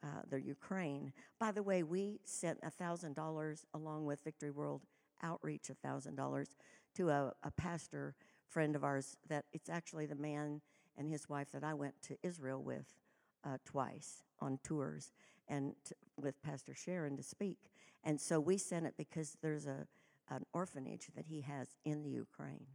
uh, 0.02 0.22
the 0.28 0.40
Ukraine. 0.40 1.12
By 1.38 1.52
the 1.52 1.62
way, 1.62 1.82
we 1.82 2.20
sent 2.24 2.60
$1,000 2.62 3.64
along 3.74 4.06
with 4.06 4.22
Victory 4.24 4.50
World 4.50 4.82
Outreach, 5.22 5.70
$1,000 5.84 6.46
to 6.94 7.10
a, 7.10 7.32
a 7.42 7.50
pastor 7.50 8.14
friend 8.48 8.76
of 8.76 8.84
ours 8.84 9.16
that 9.28 9.44
it's 9.52 9.68
actually 9.68 10.06
the 10.06 10.14
man 10.14 10.60
and 10.96 11.08
his 11.08 11.28
wife 11.28 11.50
that 11.52 11.64
I 11.64 11.74
went 11.74 12.00
to 12.02 12.16
Israel 12.22 12.62
with 12.62 12.86
uh, 13.44 13.58
twice 13.64 14.22
on 14.40 14.58
tours 14.62 15.12
and 15.48 15.74
with 16.16 16.40
Pastor 16.42 16.74
Sharon 16.74 17.16
to 17.16 17.22
speak. 17.22 17.58
And 18.04 18.20
so 18.20 18.40
we 18.40 18.58
sent 18.58 18.86
it 18.86 18.94
because 18.96 19.36
there's 19.42 19.66
a 19.66 19.86
an 20.30 20.44
orphanage 20.52 21.08
that 21.16 21.26
he 21.26 21.40
has 21.40 21.68
in 21.84 22.02
the 22.02 22.10
Ukraine. 22.10 22.66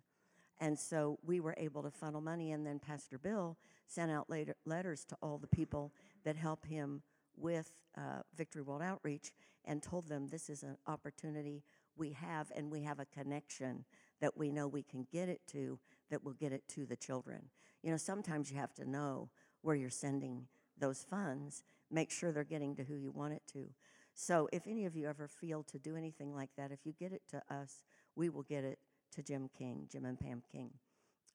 And 0.59 0.77
so 0.77 1.19
we 1.23 1.39
were 1.39 1.55
able 1.57 1.83
to 1.83 1.91
funnel 1.91 2.21
money, 2.21 2.51
and 2.51 2.65
then 2.65 2.79
Pastor 2.79 3.17
Bill 3.17 3.57
sent 3.87 4.11
out 4.11 4.29
later, 4.29 4.55
letters 4.65 5.03
to 5.05 5.17
all 5.21 5.37
the 5.37 5.47
people 5.47 5.93
that 6.23 6.35
help 6.35 6.65
him 6.65 7.01
with 7.35 7.71
uh, 7.97 8.21
Victory 8.35 8.61
World 8.61 8.81
Outreach 8.81 9.31
and 9.65 9.81
told 9.81 10.07
them 10.07 10.27
this 10.27 10.49
is 10.49 10.63
an 10.63 10.77
opportunity 10.87 11.63
we 11.95 12.11
have, 12.11 12.51
and 12.55 12.71
we 12.71 12.81
have 12.81 12.99
a 12.99 13.05
connection 13.05 13.85
that 14.19 14.37
we 14.37 14.51
know 14.51 14.67
we 14.67 14.83
can 14.83 15.05
get 15.11 15.29
it 15.29 15.41
to 15.47 15.79
that 16.09 16.23
will 16.23 16.33
get 16.33 16.51
it 16.51 16.67
to 16.69 16.85
the 16.85 16.95
children. 16.95 17.49
You 17.81 17.91
know, 17.91 17.97
sometimes 17.97 18.51
you 18.51 18.57
have 18.57 18.73
to 18.75 18.89
know 18.89 19.29
where 19.61 19.75
you're 19.75 19.89
sending 19.89 20.47
those 20.77 21.03
funds, 21.03 21.63
make 21.91 22.09
sure 22.09 22.31
they're 22.31 22.43
getting 22.43 22.75
to 22.75 22.83
who 22.83 22.95
you 22.95 23.11
want 23.11 23.33
it 23.33 23.43
to. 23.53 23.69
So 24.15 24.47
if 24.51 24.67
any 24.67 24.85
of 24.85 24.95
you 24.95 25.07
ever 25.07 25.27
feel 25.27 25.63
to 25.63 25.79
do 25.79 25.95
anything 25.95 26.33
like 26.33 26.51
that, 26.57 26.71
if 26.71 26.79
you 26.85 26.93
get 26.93 27.13
it 27.13 27.23
to 27.29 27.41
us, 27.49 27.83
we 28.15 28.29
will 28.29 28.43
get 28.43 28.63
it 28.63 28.79
to 29.15 29.23
Jim 29.23 29.49
King, 29.57 29.87
Jim 29.91 30.05
and 30.05 30.19
Pam 30.19 30.41
King, 30.51 30.71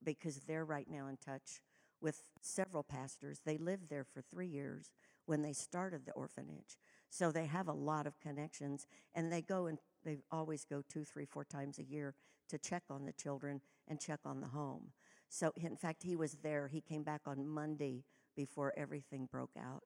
because 0.03 0.37
they're 0.41 0.65
right 0.65 0.89
now 0.91 1.07
in 1.09 1.17
touch 1.17 1.61
with 2.01 2.23
several 2.41 2.83
pastors. 2.83 3.41
They 3.45 3.59
lived 3.59 3.89
there 3.89 4.05
for 4.05 4.23
three 4.23 4.47
years 4.47 4.93
when 5.27 5.43
they 5.43 5.53
started 5.53 6.07
the 6.07 6.13
orphanage. 6.13 6.79
So 7.11 7.31
they 7.31 7.47
have 7.47 7.69
a 7.69 7.73
lot 7.73 8.07
of 8.07 8.21
connections, 8.21 8.87
and 9.15 9.33
they 9.33 9.43
go 9.43 9.67
and 9.67 9.79
they 10.05 10.19
always 10.31 10.65
go 10.65 10.83
two, 10.89 11.05
three, 11.05 11.25
four 11.25 11.45
times 11.45 11.79
a 11.79 11.85
year 11.85 12.15
to 12.49 12.59
check 12.59 12.85
on 12.91 13.05
the 13.05 13.13
children 13.13 13.61
and 13.89 14.01
check 14.01 14.21
on 14.25 14.41
the 14.41 14.47
home. 14.47 14.93
So, 15.29 15.53
in 15.57 15.77
fact, 15.77 16.03
he 16.03 16.17
was 16.17 16.39
there. 16.43 16.69
He 16.69 16.81
came 16.81 17.03
back 17.03 17.23
on 17.27 17.47
Monday 17.47 18.05
before 18.37 18.73
everything 18.77 19.29
broke 19.31 19.57
out 19.59 19.83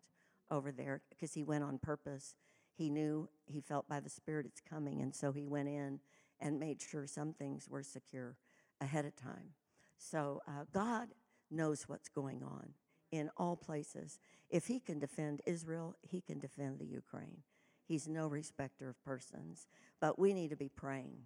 over 0.50 0.70
there 0.70 1.00
because 1.10 1.34
he 1.34 1.42
went 1.42 1.64
on 1.64 1.78
purpose 1.78 2.34
he 2.74 2.88
knew 2.90 3.28
he 3.46 3.60
felt 3.60 3.88
by 3.88 4.00
the 4.00 4.08
Spirit 4.10 4.46
it's 4.46 4.60
coming, 4.60 5.02
and 5.02 5.14
so 5.14 5.32
he 5.32 5.46
went 5.46 5.68
in 5.68 6.00
and 6.42 6.60
made 6.60 6.82
sure 6.82 7.06
some 7.06 7.32
things 7.32 7.68
were 7.70 7.82
secure 7.82 8.36
ahead 8.80 9.06
of 9.06 9.16
time. 9.16 9.54
So 9.96 10.42
uh, 10.46 10.64
God 10.72 11.08
knows 11.50 11.84
what's 11.88 12.08
going 12.08 12.42
on 12.42 12.70
in 13.12 13.30
all 13.36 13.56
places. 13.56 14.18
If 14.50 14.66
he 14.66 14.80
can 14.80 14.98
defend 14.98 15.40
Israel, 15.46 15.96
he 16.02 16.20
can 16.20 16.38
defend 16.40 16.78
the 16.78 16.86
Ukraine. 16.86 17.42
He's 17.86 18.08
no 18.08 18.26
respecter 18.26 18.88
of 18.88 19.02
persons. 19.04 19.68
But 20.00 20.18
we 20.18 20.32
need 20.32 20.50
to 20.50 20.56
be 20.56 20.68
praying 20.68 21.18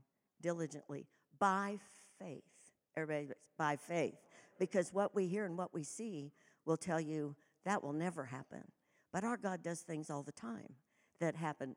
diligently 0.42 1.06
by 1.38 1.78
faith. 2.18 2.42
Everybody, 2.96 3.34
by 3.58 3.76
faith. 3.76 4.16
Because 4.58 4.92
what 4.92 5.14
we 5.14 5.26
hear 5.26 5.44
and 5.44 5.56
what 5.56 5.72
we 5.72 5.82
see 5.82 6.32
will 6.64 6.76
tell 6.76 7.00
you 7.00 7.34
that 7.64 7.82
will 7.82 7.92
never 7.92 8.24
happen. 8.24 8.62
But 9.12 9.24
our 9.24 9.36
God 9.36 9.62
does 9.62 9.80
things 9.80 10.10
all 10.10 10.22
the 10.22 10.32
time 10.32 10.74
that 11.20 11.36
happen, 11.36 11.76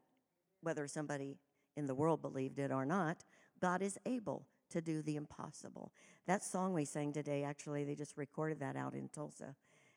whether 0.62 0.88
somebody 0.88 1.38
in 1.76 1.86
the 1.86 1.96
world 1.96 2.22
believed 2.22 2.60
it 2.60 2.72
or 2.72 2.86
not, 2.86 3.24
God 3.62 3.82
is 3.82 3.98
able 4.06 4.46
to 4.70 4.82
do 4.82 5.02
the 5.02 5.16
impossible. 5.16 5.92
That 6.28 6.44
song 6.44 6.74
we 6.74 6.86
sang 6.86 7.12
today, 7.12 7.44
actually, 7.44 7.84
they 7.84 7.96
just 7.96 8.18
recorded 8.18 8.60
that 8.60 8.76
out 8.76 8.94
in 8.94 9.10
Tulsa. 9.10 9.56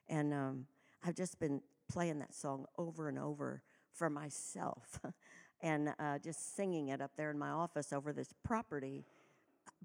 And 0.08 0.32
um, 0.32 0.66
I've 1.04 1.14
just 1.14 1.38
been 1.38 1.60
playing 1.88 2.18
that 2.20 2.34
song 2.34 2.66
over 2.78 3.08
and 3.08 3.18
over 3.18 3.62
for 3.92 4.08
myself 4.08 5.00
and 5.62 5.94
uh, 5.98 6.18
just 6.18 6.56
singing 6.56 6.88
it 6.88 7.00
up 7.00 7.12
there 7.16 7.30
in 7.30 7.38
my 7.38 7.50
office 7.50 7.92
over 7.92 8.12
this 8.12 8.32
property 8.44 9.04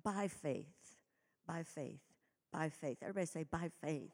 by 0.04 0.28
faith, 0.28 0.96
by 1.46 1.64
faith, 1.64 2.00
by 2.52 2.70
faith. 2.70 2.98
Everybody 3.02 3.26
say, 3.26 3.44
by 3.44 3.70
faith. 3.82 4.12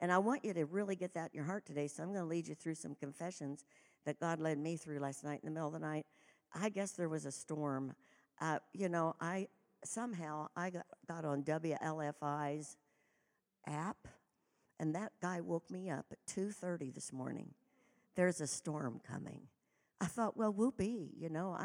And 0.00 0.12
I 0.12 0.18
want 0.18 0.44
you 0.44 0.52
to 0.54 0.64
really 0.66 0.96
get 0.96 1.14
that 1.14 1.30
in 1.32 1.36
your 1.38 1.44
heart 1.44 1.64
today. 1.64 1.88
So 1.88 2.02
I'm 2.02 2.10
going 2.10 2.20
to 2.20 2.28
lead 2.28 2.48
you 2.48 2.54
through 2.54 2.74
some 2.74 2.94
confessions 2.94 3.64
that 4.04 4.20
God 4.20 4.40
led 4.40 4.58
me 4.58 4.76
through 4.76 5.00
last 5.00 5.24
night 5.24 5.40
in 5.42 5.48
the 5.48 5.54
middle 5.54 5.68
of 5.68 5.74
the 5.74 5.86
night. 5.86 6.06
I 6.58 6.68
guess 6.68 6.92
there 6.92 7.08
was 7.08 7.26
a 7.26 7.32
storm. 7.32 7.94
Uh, 8.40 8.58
you 8.72 8.88
know, 8.88 9.14
I 9.20 9.48
somehow 9.84 10.48
I 10.56 10.70
got, 10.70 10.86
got 11.06 11.24
on 11.24 11.42
WLFI's 11.42 12.76
app, 13.66 14.08
and 14.78 14.94
that 14.94 15.12
guy 15.20 15.40
woke 15.40 15.70
me 15.70 15.90
up 15.90 16.06
at 16.10 16.18
2:30 16.26 16.94
this 16.94 17.12
morning. 17.12 17.54
There's 18.14 18.40
a 18.40 18.46
storm 18.46 19.00
coming. 19.06 19.42
I 20.00 20.06
thought, 20.06 20.36
well, 20.36 20.52
whoopee, 20.52 21.10
you 21.18 21.28
know, 21.28 21.56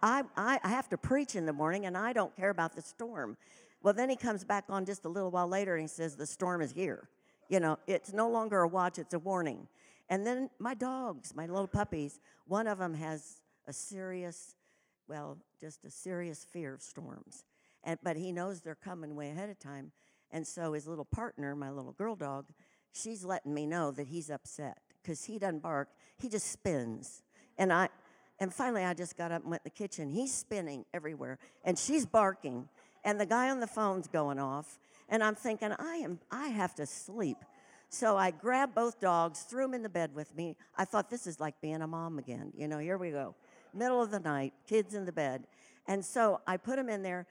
I, 0.00 0.22
I, 0.36 0.60
I 0.62 0.68
have 0.68 0.88
to 0.90 0.98
preach 0.98 1.34
in 1.34 1.46
the 1.46 1.52
morning, 1.52 1.86
and 1.86 1.96
I 1.96 2.12
don't 2.12 2.34
care 2.36 2.50
about 2.50 2.74
the 2.74 2.82
storm. 2.82 3.36
Well, 3.82 3.94
then 3.94 4.08
he 4.08 4.16
comes 4.16 4.44
back 4.44 4.64
on 4.68 4.84
just 4.84 5.04
a 5.04 5.08
little 5.08 5.30
while 5.30 5.48
later, 5.48 5.74
and 5.74 5.82
he 5.82 5.88
says 5.88 6.16
the 6.16 6.26
storm 6.26 6.62
is 6.62 6.72
here. 6.72 7.08
You 7.48 7.60
know, 7.60 7.78
it's 7.86 8.12
no 8.12 8.28
longer 8.28 8.60
a 8.60 8.68
watch; 8.68 8.98
it's 8.98 9.14
a 9.14 9.18
warning. 9.18 9.68
And 10.08 10.26
then 10.26 10.50
my 10.58 10.74
dogs, 10.74 11.34
my 11.34 11.46
little 11.46 11.66
puppies, 11.66 12.20
one 12.46 12.66
of 12.66 12.78
them 12.78 12.94
has 12.94 13.40
a 13.66 13.72
serious, 13.72 14.56
well, 15.08 15.38
just 15.60 15.84
a 15.84 15.90
serious 15.90 16.44
fear 16.44 16.74
of 16.74 16.82
storms. 16.82 17.44
And, 17.82 17.98
but 18.02 18.16
he 18.16 18.32
knows 18.32 18.60
they're 18.60 18.74
coming 18.74 19.14
way 19.14 19.30
ahead 19.30 19.50
of 19.50 19.58
time. 19.58 19.92
And 20.30 20.46
so 20.46 20.72
his 20.72 20.86
little 20.86 21.04
partner, 21.04 21.54
my 21.54 21.70
little 21.70 21.92
girl 21.92 22.16
dog, 22.16 22.46
she's 22.92 23.24
letting 23.24 23.54
me 23.54 23.66
know 23.66 23.90
that 23.90 24.06
he's 24.06 24.30
upset 24.30 24.78
because 25.02 25.24
he 25.24 25.38
doesn't 25.38 25.62
bark. 25.62 25.88
He 26.18 26.28
just 26.28 26.50
spins. 26.50 27.22
And 27.58 27.72
I, 27.72 27.88
and 28.40 28.52
finally, 28.52 28.84
I 28.84 28.94
just 28.94 29.16
got 29.16 29.30
up 29.30 29.42
and 29.42 29.50
went 29.50 29.62
in 29.64 29.70
the 29.72 29.78
kitchen. 29.78 30.10
He's 30.10 30.32
spinning 30.34 30.84
everywhere, 30.92 31.38
and 31.64 31.78
she's 31.78 32.04
barking, 32.04 32.68
and 33.04 33.20
the 33.20 33.26
guy 33.26 33.50
on 33.50 33.60
the 33.60 33.66
phone's 33.66 34.08
going 34.08 34.38
off. 34.38 34.78
And 35.08 35.22
I'm 35.22 35.34
thinking, 35.34 35.72
I 35.78 35.96
am, 35.96 36.18
I 36.30 36.48
have 36.48 36.74
to 36.76 36.86
sleep. 36.86 37.36
So 37.90 38.16
I 38.16 38.32
grabbed 38.32 38.74
both 38.74 39.00
dogs, 39.00 39.42
threw 39.42 39.62
them 39.62 39.74
in 39.74 39.82
the 39.82 39.88
bed 39.88 40.14
with 40.14 40.34
me. 40.34 40.56
I 40.76 40.84
thought 40.84 41.10
this 41.10 41.26
is 41.26 41.38
like 41.38 41.60
being 41.60 41.82
a 41.82 41.86
mom 41.86 42.18
again. 42.18 42.52
You 42.56 42.66
know, 42.66 42.78
here 42.78 42.98
we 42.98 43.10
go. 43.10 43.36
Middle 43.74 44.02
of 44.02 44.10
the 44.10 44.20
night, 44.20 44.54
kids 44.66 44.94
in 44.94 45.04
the 45.04 45.12
bed. 45.12 45.46
And 45.86 46.04
so 46.04 46.40
I 46.46 46.56
put 46.56 46.76
them 46.76 46.88
in 46.88 47.02
there. 47.02 47.26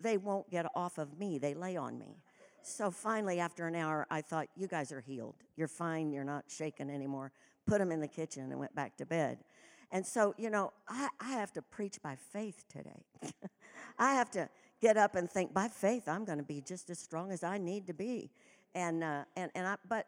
They 0.00 0.16
won't 0.16 0.50
get 0.50 0.66
off 0.74 0.98
of 0.98 1.18
me, 1.18 1.38
they 1.38 1.54
lay 1.54 1.76
on 1.76 1.98
me. 1.98 2.22
So 2.62 2.90
finally, 2.90 3.40
after 3.40 3.66
an 3.66 3.74
hour, 3.74 4.06
I 4.10 4.20
thought, 4.20 4.48
you 4.54 4.66
guys 4.66 4.92
are 4.92 5.00
healed. 5.00 5.36
You're 5.56 5.68
fine. 5.68 6.12
You're 6.12 6.24
not 6.24 6.44
shaking 6.48 6.90
anymore. 6.90 7.32
Put 7.66 7.78
them 7.78 7.90
in 7.92 8.00
the 8.00 8.08
kitchen 8.08 8.50
and 8.50 8.58
went 8.58 8.74
back 8.74 8.96
to 8.98 9.06
bed. 9.06 9.38
And 9.90 10.04
so, 10.04 10.34
you 10.36 10.50
know, 10.50 10.72
I, 10.86 11.08
I 11.18 11.30
have 11.30 11.52
to 11.54 11.62
preach 11.62 12.02
by 12.02 12.16
faith 12.32 12.64
today. 12.68 13.06
I 13.98 14.12
have 14.14 14.30
to 14.32 14.50
get 14.82 14.98
up 14.98 15.14
and 15.14 15.30
think, 15.30 15.54
by 15.54 15.68
faith, 15.68 16.08
I'm 16.08 16.26
going 16.26 16.38
to 16.38 16.44
be 16.44 16.60
just 16.60 16.90
as 16.90 16.98
strong 16.98 17.32
as 17.32 17.42
I 17.42 17.56
need 17.56 17.86
to 17.86 17.94
be 17.94 18.30
and 18.74 19.02
uh, 19.02 19.24
and 19.36 19.50
and 19.54 19.66
I, 19.66 19.76
but 19.88 20.06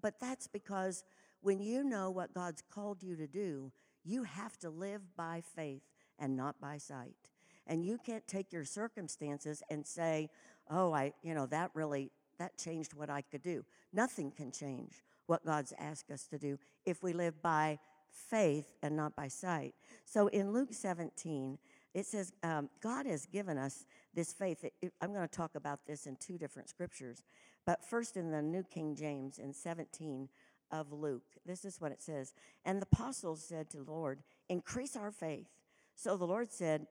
but 0.00 0.14
that's 0.20 0.46
because 0.46 1.04
when 1.40 1.60
you 1.60 1.82
know 1.82 2.10
what 2.10 2.34
God's 2.34 2.62
called 2.72 3.02
you 3.02 3.16
to 3.16 3.26
do, 3.26 3.72
you 4.04 4.24
have 4.24 4.58
to 4.58 4.70
live 4.70 5.02
by 5.16 5.42
faith 5.54 5.82
and 6.18 6.36
not 6.36 6.60
by 6.60 6.78
sight. 6.78 7.30
And 7.66 7.84
you 7.84 7.98
can't 8.04 8.26
take 8.26 8.52
your 8.52 8.64
circumstances 8.64 9.62
and 9.70 9.86
say, 9.86 10.30
"Oh, 10.68 10.92
I, 10.92 11.12
you 11.22 11.34
know, 11.34 11.46
that 11.46 11.70
really 11.74 12.10
that 12.38 12.58
changed 12.58 12.94
what 12.94 13.10
I 13.10 13.22
could 13.22 13.42
do." 13.42 13.64
Nothing 13.92 14.30
can 14.30 14.50
change 14.50 15.02
what 15.26 15.44
God's 15.44 15.72
asked 15.78 16.10
us 16.10 16.26
to 16.28 16.38
do 16.38 16.58
if 16.84 17.02
we 17.02 17.12
live 17.12 17.40
by 17.40 17.78
faith 18.10 18.74
and 18.82 18.96
not 18.96 19.16
by 19.16 19.28
sight. 19.28 19.74
So 20.04 20.26
in 20.28 20.52
Luke 20.52 20.72
17, 20.72 21.58
it 21.94 22.06
says 22.06 22.32
um, 22.42 22.68
God 22.80 23.06
has 23.06 23.26
given 23.26 23.58
us 23.58 23.86
this 24.14 24.32
faith. 24.32 24.64
It, 24.64 24.74
it, 24.82 24.92
I'm 25.00 25.12
going 25.12 25.26
to 25.26 25.34
talk 25.34 25.54
about 25.54 25.80
this 25.86 26.06
in 26.06 26.16
two 26.16 26.38
different 26.38 26.68
scriptures. 26.68 27.22
But 27.64 27.84
first, 27.84 28.16
in 28.16 28.30
the 28.30 28.42
New 28.42 28.64
King 28.64 28.96
James, 28.96 29.38
in 29.38 29.52
17 29.52 30.28
of 30.72 30.92
Luke, 30.92 31.24
this 31.46 31.64
is 31.64 31.80
what 31.80 31.92
it 31.92 32.02
says. 32.02 32.32
And 32.64 32.80
the 32.80 32.88
apostles 32.90 33.44
said 33.44 33.70
to 33.70 33.78
the 33.78 33.92
Lord, 33.92 34.22
Increase 34.48 34.96
our 34.96 35.10
faith. 35.10 35.48
So 35.94 36.16
the 36.16 36.26
Lord 36.26 36.50
said, 36.50 36.86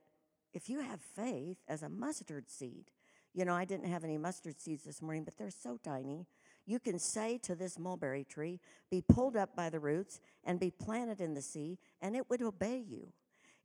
If 0.54 0.70
you 0.70 0.80
have 0.80 1.02
faith 1.02 1.58
as 1.68 1.82
a 1.84 1.90
mustard 1.90 2.50
seed, 2.50 2.92
you 3.34 3.46
know, 3.46 3.54
I 3.54 3.66
didn't 3.66 3.90
have 3.90 4.04
any 4.04 4.18
mustard 4.18 4.60
seeds 4.60 4.84
this 4.84 5.02
morning, 5.02 5.24
but 5.24 5.38
they're 5.38 5.50
so 5.50 5.80
tiny. 5.84 6.28
You 6.66 6.80
can 6.80 7.00
say 7.00 7.38
to 7.40 7.56
this 7.56 7.80
mulberry 7.80 8.24
tree, 8.24 8.60
Be 8.90 9.02
pulled 9.02 9.36
up 9.36 9.56
by 9.56 9.70
the 9.70 9.80
roots 9.80 10.20
and 10.44 10.60
be 10.60 10.72
planted 10.72 11.20
in 11.20 11.34
the 11.34 11.42
sea, 11.42 11.80
and 12.02 12.16
it 12.16 12.30
would 12.30 12.42
obey 12.42 12.84
you. 12.88 13.12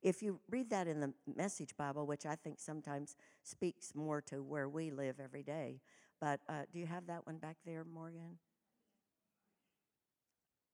If 0.02 0.22
you 0.22 0.40
read 0.50 0.70
that 0.70 0.86
in 0.86 1.00
the 1.00 1.12
Message 1.34 1.76
Bible, 1.76 2.06
which 2.06 2.26
I 2.26 2.36
think 2.36 2.60
sometimes 2.60 3.16
speaks 3.42 3.94
more 3.94 4.20
to 4.22 4.42
where 4.42 4.68
we 4.68 4.90
live 4.90 5.16
every 5.22 5.42
day, 5.42 5.80
but 6.20 6.40
uh, 6.48 6.62
do 6.72 6.78
you 6.78 6.86
have 6.86 7.06
that 7.08 7.26
one 7.26 7.38
back 7.38 7.56
there, 7.66 7.84
Morgan? 7.84 8.38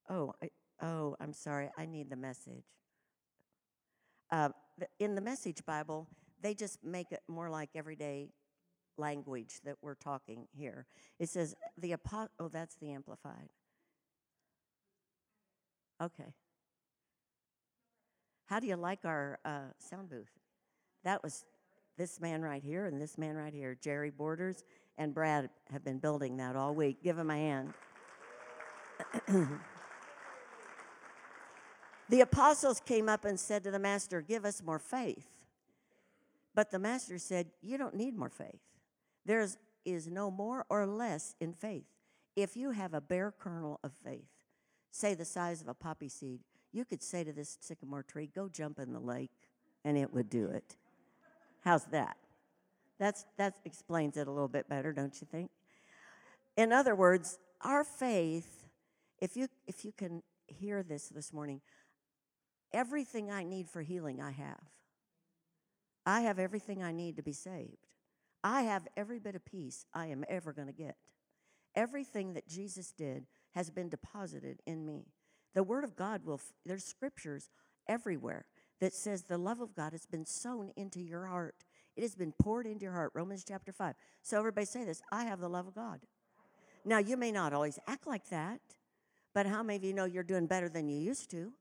Oh, 0.08 0.34
I, 0.42 0.50
oh, 0.84 1.16
I'm 1.20 1.32
sorry. 1.32 1.70
I 1.76 1.86
need 1.86 2.10
the 2.10 2.16
message. 2.16 2.64
Uh, 4.30 4.48
in 4.98 5.14
the 5.14 5.20
Message 5.20 5.64
Bible, 5.66 6.08
they 6.40 6.54
just 6.54 6.82
make 6.82 7.12
it 7.12 7.20
more 7.28 7.50
like 7.50 7.70
everyday 7.74 8.30
language 8.96 9.60
that 9.64 9.76
we're 9.82 9.94
talking 9.94 10.46
here. 10.52 10.86
It 11.18 11.28
says 11.28 11.54
the 11.78 11.92
apo- 11.94 12.28
oh, 12.38 12.48
that's 12.48 12.76
the 12.76 12.92
amplified. 12.92 13.50
Okay. 16.02 16.34
How 18.46 18.58
do 18.58 18.66
you 18.66 18.76
like 18.76 19.04
our 19.04 19.38
uh, 19.44 19.70
sound 19.78 20.10
booth? 20.10 20.32
That 21.04 21.22
was 21.22 21.44
this 21.96 22.20
man 22.20 22.42
right 22.42 22.62
here 22.62 22.86
and 22.86 23.00
this 23.00 23.18
man 23.18 23.36
right 23.36 23.52
here, 23.52 23.76
Jerry 23.80 24.10
Borders 24.10 24.64
and 24.98 25.14
Brad 25.14 25.48
have 25.70 25.84
been 25.84 25.98
building 25.98 26.36
that 26.38 26.56
all 26.56 26.74
week. 26.74 27.02
Give 27.02 27.18
him 27.18 27.30
a 27.30 27.36
hand. 27.36 27.74
the 32.12 32.20
apostles 32.20 32.78
came 32.78 33.08
up 33.08 33.24
and 33.24 33.40
said 33.40 33.64
to 33.64 33.70
the 33.70 33.78
master, 33.78 34.20
Give 34.20 34.44
us 34.44 34.62
more 34.62 34.78
faith. 34.78 35.30
But 36.54 36.70
the 36.70 36.78
master 36.78 37.16
said, 37.16 37.46
You 37.62 37.78
don't 37.78 37.94
need 37.94 38.14
more 38.14 38.28
faith. 38.28 38.60
There 39.24 39.48
is 39.86 40.10
no 40.10 40.30
more 40.30 40.66
or 40.68 40.86
less 40.86 41.34
in 41.40 41.54
faith. 41.54 41.86
If 42.36 42.54
you 42.54 42.72
have 42.72 42.92
a 42.92 43.00
bare 43.00 43.32
kernel 43.32 43.80
of 43.82 43.92
faith, 44.04 44.28
say 44.90 45.14
the 45.14 45.24
size 45.24 45.62
of 45.62 45.68
a 45.68 45.74
poppy 45.74 46.10
seed, 46.10 46.40
you 46.70 46.84
could 46.84 47.02
say 47.02 47.24
to 47.24 47.32
this 47.32 47.56
sycamore 47.62 48.02
tree, 48.02 48.28
Go 48.34 48.46
jump 48.46 48.78
in 48.78 48.92
the 48.92 49.00
lake, 49.00 49.30
and 49.82 49.96
it 49.96 50.12
would 50.12 50.28
do 50.28 50.48
it. 50.48 50.76
How's 51.64 51.86
that? 51.86 52.18
That's, 52.98 53.24
that 53.38 53.54
explains 53.64 54.18
it 54.18 54.28
a 54.28 54.30
little 54.30 54.48
bit 54.48 54.68
better, 54.68 54.92
don't 54.92 55.18
you 55.18 55.26
think? 55.30 55.50
In 56.58 56.74
other 56.74 56.94
words, 56.94 57.38
our 57.62 57.84
faith, 57.84 58.68
if 59.18 59.34
you, 59.34 59.48
if 59.66 59.82
you 59.82 59.92
can 59.92 60.22
hear 60.46 60.82
this 60.82 61.08
this 61.08 61.32
morning, 61.32 61.62
everything 62.72 63.30
I 63.30 63.44
need 63.44 63.68
for 63.68 63.82
healing, 63.82 64.20
I 64.20 64.30
have. 64.32 64.62
I 66.04 66.22
have 66.22 66.38
everything 66.38 66.82
I 66.82 66.92
need 66.92 67.16
to 67.16 67.22
be 67.22 67.32
saved. 67.32 67.86
I 68.42 68.62
have 68.62 68.88
every 68.96 69.20
bit 69.20 69.36
of 69.36 69.44
peace 69.44 69.84
I 69.94 70.06
am 70.06 70.24
ever 70.28 70.52
going 70.52 70.66
to 70.66 70.72
get. 70.72 70.96
Everything 71.74 72.34
that 72.34 72.48
Jesus 72.48 72.92
did 72.92 73.26
has 73.54 73.70
been 73.70 73.88
deposited 73.88 74.60
in 74.66 74.84
me. 74.84 75.06
The 75.54 75.62
Word 75.62 75.84
of 75.84 75.96
God 75.96 76.24
will, 76.24 76.40
there's 76.66 76.84
scriptures 76.84 77.50
everywhere 77.88 78.46
that 78.80 78.92
says 78.92 79.22
the 79.22 79.38
love 79.38 79.60
of 79.60 79.74
God 79.74 79.92
has 79.92 80.06
been 80.06 80.26
sown 80.26 80.72
into 80.76 81.00
your 81.00 81.26
heart. 81.26 81.64
It 81.96 82.02
has 82.02 82.14
been 82.14 82.32
poured 82.32 82.66
into 82.66 82.84
your 82.84 82.94
heart. 82.94 83.12
Romans 83.14 83.44
chapter 83.46 83.72
5. 83.72 83.94
So 84.22 84.38
everybody 84.38 84.66
say 84.66 84.84
this 84.84 85.02
I 85.12 85.24
have 85.24 85.40
the 85.40 85.48
love 85.48 85.68
of 85.68 85.74
God. 85.74 86.00
Now, 86.84 86.98
you 86.98 87.16
may 87.16 87.30
not 87.30 87.52
always 87.52 87.78
act 87.86 88.06
like 88.06 88.28
that, 88.30 88.60
but 89.34 89.46
how 89.46 89.62
many 89.62 89.76
of 89.76 89.84
you 89.84 89.94
know 89.94 90.04
you're 90.04 90.24
doing 90.24 90.46
better 90.46 90.68
than 90.68 90.88
you 90.88 90.98
used 90.98 91.30
to? 91.30 91.52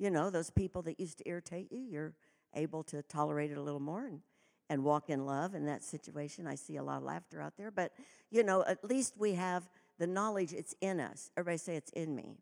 You 0.00 0.08
know, 0.08 0.30
those 0.30 0.50
people 0.50 0.80
that 0.82 0.98
used 0.98 1.18
to 1.18 1.28
irritate 1.28 1.70
you, 1.70 1.82
you're 1.82 2.14
able 2.54 2.82
to 2.84 3.02
tolerate 3.02 3.50
it 3.50 3.58
a 3.58 3.62
little 3.62 3.80
more 3.80 4.06
and, 4.06 4.20
and 4.70 4.82
walk 4.82 5.10
in 5.10 5.26
love 5.26 5.54
in 5.54 5.66
that 5.66 5.84
situation. 5.84 6.46
I 6.46 6.54
see 6.54 6.76
a 6.76 6.82
lot 6.82 6.96
of 6.96 7.02
laughter 7.02 7.38
out 7.38 7.52
there, 7.58 7.70
but 7.70 7.92
you 8.30 8.42
know, 8.42 8.64
at 8.66 8.82
least 8.82 9.12
we 9.18 9.34
have 9.34 9.68
the 9.98 10.06
knowledge 10.06 10.54
it's 10.54 10.74
in 10.80 11.00
us. 11.00 11.30
Everybody 11.36 11.58
say 11.58 11.76
it's 11.76 11.90
in 11.90 12.16
me. 12.16 12.38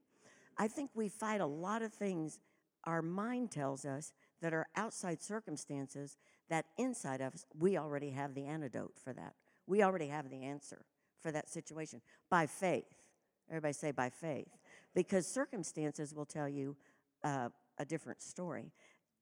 I 0.57 0.69
think 0.69 0.91
we 0.95 1.09
fight 1.09 1.41
a 1.41 1.47
lot 1.47 1.83
of 1.83 1.93
things 1.93 2.38
our 2.85 3.03
mind 3.03 3.50
tells 3.50 3.85
us 3.85 4.12
that 4.41 4.55
are 4.55 4.69
outside 4.77 5.21
circumstances 5.21 6.17
that 6.49 6.67
inside 6.77 7.21
of 7.21 7.35
us, 7.35 7.45
we 7.59 7.77
already 7.77 8.11
have 8.11 8.35
the 8.35 8.45
antidote 8.45 8.95
for 9.03 9.12
that. 9.12 9.35
We 9.67 9.83
already 9.83 10.07
have 10.07 10.31
the 10.31 10.45
answer 10.45 10.85
for 11.21 11.33
that 11.33 11.50
situation 11.50 12.00
by 12.31 12.47
faith. 12.47 12.87
Everybody 13.50 13.73
say 13.73 13.91
by 13.91 14.11
faith. 14.11 14.57
Because 14.95 15.27
circumstances 15.27 16.15
will 16.15 16.25
tell 16.25 16.49
you 16.49 16.77
uh, 17.25 17.49
a 17.79 17.85
different 17.85 18.23
story. 18.23 18.73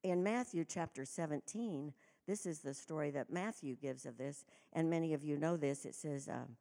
In 0.03 0.23
Matthew 0.23 0.65
chapter 0.65 1.05
17, 1.05 1.93
this 2.27 2.47
is 2.47 2.61
the 2.61 2.75
story 2.75 3.11
that 3.13 3.31
Matthew 3.31 3.77
gives 3.77 4.07
of 4.07 4.19
this, 4.19 4.45
and 4.73 4.91
many 4.91 5.15
of 5.15 5.25
you 5.25 5.37
know 5.37 5.57
this. 5.57 5.85
It 5.85 5.95
says, 5.95 6.29
um, 6.29 6.57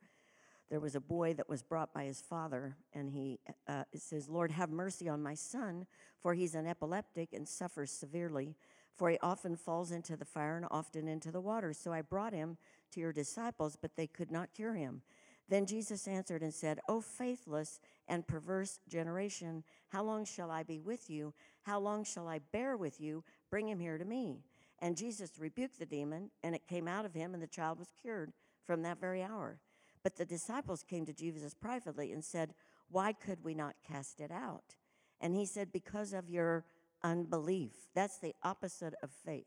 there 0.69 0.79
was 0.79 0.95
a 0.95 0.99
boy 0.99 1.33
that 1.35 1.47
was 1.47 1.61
brought 1.61 1.93
by 1.93 2.05
his 2.05 2.21
father, 2.21 2.75
and 2.93 3.11
he 3.11 3.39
uh, 3.67 3.83
says, 3.95 4.29
Lord, 4.29 4.51
have 4.51 4.69
mercy 4.69 5.07
on 5.07 5.21
my 5.21 5.35
son, 5.35 5.85
for 6.19 6.33
he's 6.33 6.55
an 6.55 6.65
epileptic 6.65 7.33
and 7.33 7.47
suffers 7.47 7.91
severely. 7.91 8.55
For 8.95 9.09
he 9.09 9.17
often 9.21 9.57
falls 9.57 9.91
into 9.91 10.15
the 10.15 10.25
fire 10.25 10.55
and 10.55 10.65
often 10.71 11.07
into 11.07 11.29
the 11.29 11.41
water. 11.41 11.73
So 11.73 11.91
I 11.91 12.01
brought 12.01 12.33
him 12.33 12.57
to 12.91 12.99
your 12.99 13.11
disciples, 13.11 13.77
but 13.79 13.95
they 13.95 14.07
could 14.07 14.31
not 14.31 14.53
cure 14.53 14.73
him. 14.73 15.01
Then 15.47 15.65
Jesus 15.65 16.07
answered 16.07 16.41
and 16.41 16.53
said, 16.53 16.79
O 16.87 17.01
faithless 17.01 17.79
and 18.07 18.27
perverse 18.27 18.79
generation, 18.89 19.63
how 19.89 20.03
long 20.03 20.25
shall 20.25 20.49
I 20.49 20.63
be 20.63 20.79
with 20.79 21.09
you? 21.09 21.33
How 21.63 21.79
long 21.79 22.03
shall 22.03 22.27
I 22.27 22.39
bear 22.51 22.77
with 22.77 22.99
you? 22.99 23.23
Bring 23.51 23.67
him 23.67 23.79
here 23.79 23.97
to 23.97 24.05
me. 24.05 24.43
And 24.79 24.97
Jesus 24.97 25.39
rebuked 25.39 25.79
the 25.79 25.85
demon, 25.85 26.31
and 26.43 26.55
it 26.55 26.67
came 26.67 26.87
out 26.87 27.05
of 27.05 27.13
him, 27.13 27.33
and 27.33 27.41
the 27.41 27.47
child 27.47 27.79
was 27.79 27.87
cured 28.01 28.33
from 28.65 28.81
that 28.81 28.99
very 28.99 29.23
hour. 29.23 29.59
But 30.03 30.15
the 30.15 30.25
disciples 30.25 30.83
came 30.83 31.05
to 31.05 31.13
Jesus 31.13 31.53
privately 31.53 32.11
and 32.11 32.23
said, 32.23 32.53
Why 32.89 33.13
could 33.13 33.43
we 33.43 33.53
not 33.53 33.75
cast 33.87 34.19
it 34.19 34.31
out? 34.31 34.75
And 35.21 35.33
he 35.35 35.45
said, 35.45 35.71
Because 35.71 36.13
of 36.13 36.29
your 36.29 36.65
unbelief. 37.03 37.71
That's 37.93 38.17
the 38.17 38.35
opposite 38.43 38.95
of 39.01 39.11
faith, 39.11 39.45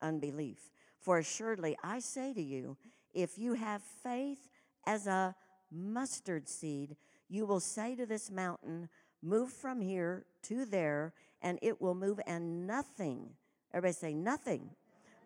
unbelief. 0.00 0.70
For 0.98 1.18
assuredly, 1.18 1.76
I 1.82 1.98
say 1.98 2.32
to 2.32 2.42
you, 2.42 2.76
if 3.12 3.38
you 3.38 3.54
have 3.54 3.82
faith 4.02 4.48
as 4.86 5.06
a 5.06 5.34
mustard 5.70 6.48
seed, 6.48 6.96
you 7.28 7.44
will 7.44 7.60
say 7.60 7.94
to 7.96 8.06
this 8.06 8.30
mountain, 8.30 8.88
Move 9.22 9.50
from 9.50 9.80
here 9.80 10.24
to 10.42 10.64
there, 10.64 11.12
and 11.42 11.58
it 11.62 11.80
will 11.80 11.94
move, 11.94 12.20
and 12.26 12.66
nothing, 12.66 13.30
everybody 13.72 13.92
say, 13.92 14.14
nothing 14.14 14.70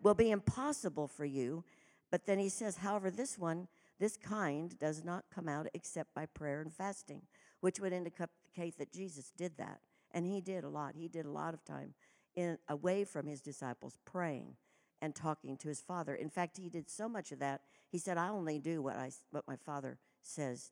will 0.01 0.15
be 0.15 0.31
impossible 0.31 1.07
for 1.07 1.25
you. 1.25 1.63
But 2.09 2.25
then 2.25 2.39
he 2.39 2.49
says, 2.49 2.77
However, 2.77 3.11
this 3.11 3.37
one, 3.37 3.67
this 3.99 4.17
kind 4.17 4.77
does 4.79 5.03
not 5.03 5.25
come 5.33 5.47
out 5.47 5.67
except 5.73 6.15
by 6.15 6.25
prayer 6.25 6.61
and 6.61 6.73
fasting, 6.73 7.21
which 7.59 7.79
would 7.79 7.93
indicate 7.93 8.77
that 8.77 8.91
Jesus 8.91 9.31
did 9.37 9.57
that. 9.57 9.81
And 10.11 10.25
he 10.25 10.41
did 10.41 10.63
a 10.63 10.69
lot. 10.69 10.95
He 10.95 11.07
did 11.07 11.25
a 11.25 11.31
lot 11.31 11.53
of 11.53 11.63
time 11.63 11.93
in, 12.35 12.57
away 12.67 13.03
from 13.03 13.27
his 13.27 13.41
disciples, 13.41 13.97
praying 14.05 14.55
and 15.01 15.15
talking 15.15 15.57
to 15.57 15.67
his 15.67 15.81
father. 15.81 16.13
In 16.15 16.29
fact, 16.29 16.57
he 16.57 16.69
did 16.69 16.89
so 16.89 17.09
much 17.09 17.31
of 17.31 17.39
that. 17.39 17.61
He 17.89 17.97
said, 17.97 18.17
I 18.17 18.29
only 18.29 18.59
do 18.59 18.81
what, 18.81 18.95
I, 18.95 19.11
what 19.31 19.47
my 19.47 19.55
father 19.55 19.97
says 20.21 20.71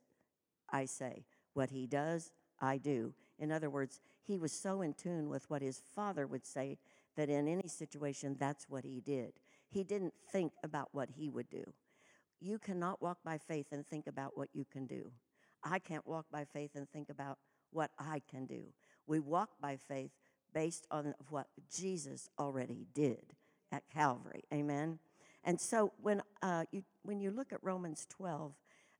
I 0.72 0.86
say. 0.86 1.26
What 1.54 1.72
he 1.72 1.88
does, 1.88 2.32
I 2.62 2.78
do. 2.78 3.13
In 3.39 3.52
other 3.52 3.70
words, 3.70 4.00
he 4.22 4.38
was 4.38 4.52
so 4.52 4.82
in 4.82 4.94
tune 4.94 5.30
with 5.30 5.50
what 5.50 5.62
his 5.62 5.82
father 5.96 6.28
would 6.28 6.46
say 6.46 6.78
that 7.15 7.30
in 7.30 7.48
any 7.48 7.68
situation, 7.68 8.36
that's 8.39 8.70
what 8.70 8.84
he 8.84 9.02
did. 9.02 9.34
He 9.68 9.84
didn't 9.84 10.13
think 10.32 10.54
about 10.63 10.89
what 10.92 11.10
he 11.10 11.30
would 11.30 11.50
do. 11.50 11.63
You 12.39 12.60
cannot 12.60 13.02
walk 13.02 13.18
by 13.26 13.38
faith 13.38 13.68
and 13.72 13.86
think 13.86 14.08
about 14.08 14.38
what 14.38 14.50
you 14.54 14.65
can 14.65 14.86
do. 14.86 15.12
I 15.63 15.80
can't 15.80 16.08
walk 16.08 16.28
by 16.32 16.46
faith 16.46 16.72
and 16.76 16.89
think 16.89 17.10
about 17.10 17.39
what 17.72 17.92
I 18.00 18.22
can 18.30 18.46
do. 18.46 18.62
We 19.08 19.20
walk 19.20 19.50
by 19.62 19.76
faith 19.76 20.12
based 20.54 20.88
on 20.89 21.13
what 21.30 21.48
Jesus 21.70 22.30
already 22.39 22.88
did 22.94 23.36
at 23.71 23.84
Calvary. 23.89 24.43
Amen. 24.53 24.99
And 25.43 25.60
so 25.60 25.91
when 26.01 26.21
uh, 26.41 26.65
you 26.71 26.84
when 27.03 27.19
you 27.19 27.32
look 27.32 27.53
at 27.53 27.60
Romans 27.63 28.05
12, 28.10 28.53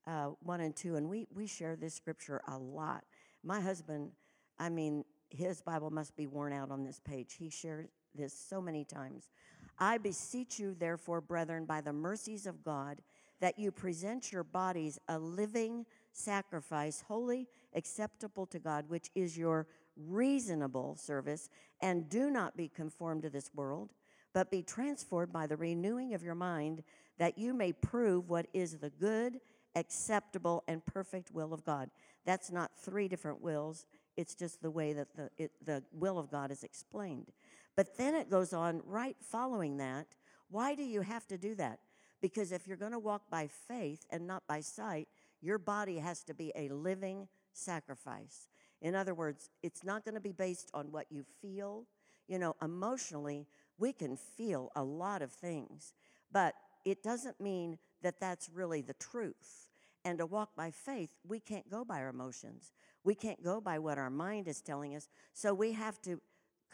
uh, 0.08 0.29
1 0.41 0.62
and 0.62 0.75
2, 0.75 0.95
and 0.95 1.10
we, 1.10 1.27
we 1.34 1.45
share 1.45 1.75
this 1.75 1.93
scripture 1.93 2.41
a 2.47 2.58
lot. 2.58 3.03
My 3.43 3.62
husband, 3.62 4.12
I 4.58 4.69
mean, 4.69 5.03
his 5.29 5.62
Bible 5.62 5.91
must 5.91 6.15
be 6.15 6.27
worn 6.27 6.53
out 6.53 6.71
on 6.71 6.84
this 6.84 6.99
page. 6.99 7.36
He 7.38 7.49
shared 7.49 7.89
this 8.15 8.34
so 8.34 8.62
many 8.62 8.84
times. 8.84 9.29
I 9.77 9.97
beseech 9.97 10.60
you, 10.60 10.75
therefore, 10.77 11.21
brethren, 11.21 11.65
by 11.65 11.82
the 11.82 11.93
mercies 11.93 12.47
of 12.47 12.63
God, 12.63 13.01
that 13.39 13.60
you 13.60 13.71
present 13.71 14.32
your 14.32 14.43
bodies 14.43 14.99
a 15.08 15.17
living 15.19 15.86
sacrifice, 16.12 17.03
holy, 17.08 17.47
acceptable 17.75 18.45
to 18.47 18.60
God, 18.60 18.86
which 18.89 19.10
is 19.15 19.38
your 19.38 19.67
reasonable 19.95 20.95
service, 20.95 21.49
and 21.82 22.10
do 22.10 22.29
not 22.29 22.58
be 22.58 22.67
conformed 22.67 23.23
to 23.23 23.29
this 23.29 23.51
world, 23.53 23.91
but 24.34 24.52
be 24.52 24.62
transformed 24.62 25.34
by 25.34 25.48
the 25.48 25.58
renewing 25.58 26.13
of 26.13 26.24
your 26.24 26.36
mind, 26.36 26.84
that 27.18 27.38
you 27.38 27.54
may 27.54 27.74
prove 27.74 28.30
what 28.30 28.48
is 28.54 28.78
the 28.78 28.89
good, 28.89 29.39
acceptable, 29.76 30.63
and 30.68 30.86
perfect 30.86 31.32
will 31.32 31.54
of 31.54 31.65
God. 31.65 31.89
That's 32.26 32.52
not 32.52 32.72
three 32.78 33.08
different 33.08 33.42
wills, 33.42 33.88
it's 34.18 34.36
just 34.36 34.62
the 34.62 34.72
way 34.72 34.94
that 34.94 35.15
the, 35.15 35.30
it, 35.38 35.52
the 35.65 35.84
will 35.94 36.20
of 36.20 36.30
God 36.30 36.52
is 36.52 36.63
explained. 36.63 37.32
But 37.76 37.96
then 37.98 38.15
it 38.15 38.30
goes 38.30 38.52
on 38.52 38.82
right 38.86 39.15
following 39.22 39.78
that. 39.78 40.08
Why 40.50 40.76
do 40.76 40.84
you 40.84 41.02
have 41.02 41.26
to 41.28 41.38
do 41.38 41.56
that? 41.56 41.80
Because 42.22 42.52
if 42.52 42.68
you're 42.68 42.76
going 42.76 42.92
to 42.92 43.00
walk 43.00 43.30
by 43.30 43.48
faith 43.48 44.06
and 44.10 44.28
not 44.28 44.44
by 44.48 44.60
sight, 44.60 45.08
your 45.42 45.58
body 45.58 45.98
has 46.00 46.24
to 46.24 46.34
be 46.34 46.52
a 46.56 46.68
living 46.70 47.28
sacrifice. 47.54 48.50
In 48.82 48.96
other 48.96 49.13
words, 49.13 49.50
it's 49.63 49.84
not 49.84 50.04
going 50.04 50.15
to 50.15 50.22
be 50.22 50.32
based 50.32 50.70
on 50.74 50.92
what 50.92 51.06
you 51.10 51.24
feel. 51.42 51.86
You 52.28 52.39
know, 52.39 52.56
emotionally, 52.62 53.48
we 53.80 53.94
can 53.94 54.15
feel 54.15 54.72
a 54.76 54.84
lot 54.84 55.22
of 55.22 55.32
things, 55.32 55.94
but 56.32 56.54
it 56.86 57.02
doesn't 57.02 57.39
mean 57.42 57.78
that 58.02 58.20
that's 58.20 58.50
really 58.54 58.82
the 58.82 58.94
truth. 58.94 59.70
And 60.06 60.18
to 60.20 60.26
walk 60.26 60.56
by 60.56 60.72
faith, 60.72 61.12
we 61.28 61.39
can't 61.39 61.70
go 61.70 61.84
by 61.84 62.00
our 62.00 62.10
emotions. 62.10 62.72
We 63.04 63.15
can't 63.15 63.44
go 63.44 63.60
by 63.60 63.80
what 63.80 63.98
our 63.98 64.10
mind 64.10 64.48
is 64.48 64.62
telling 64.62 64.96
us. 64.96 65.10
So 65.34 65.54
we 65.54 65.74
have 65.74 66.02
to 66.04 66.22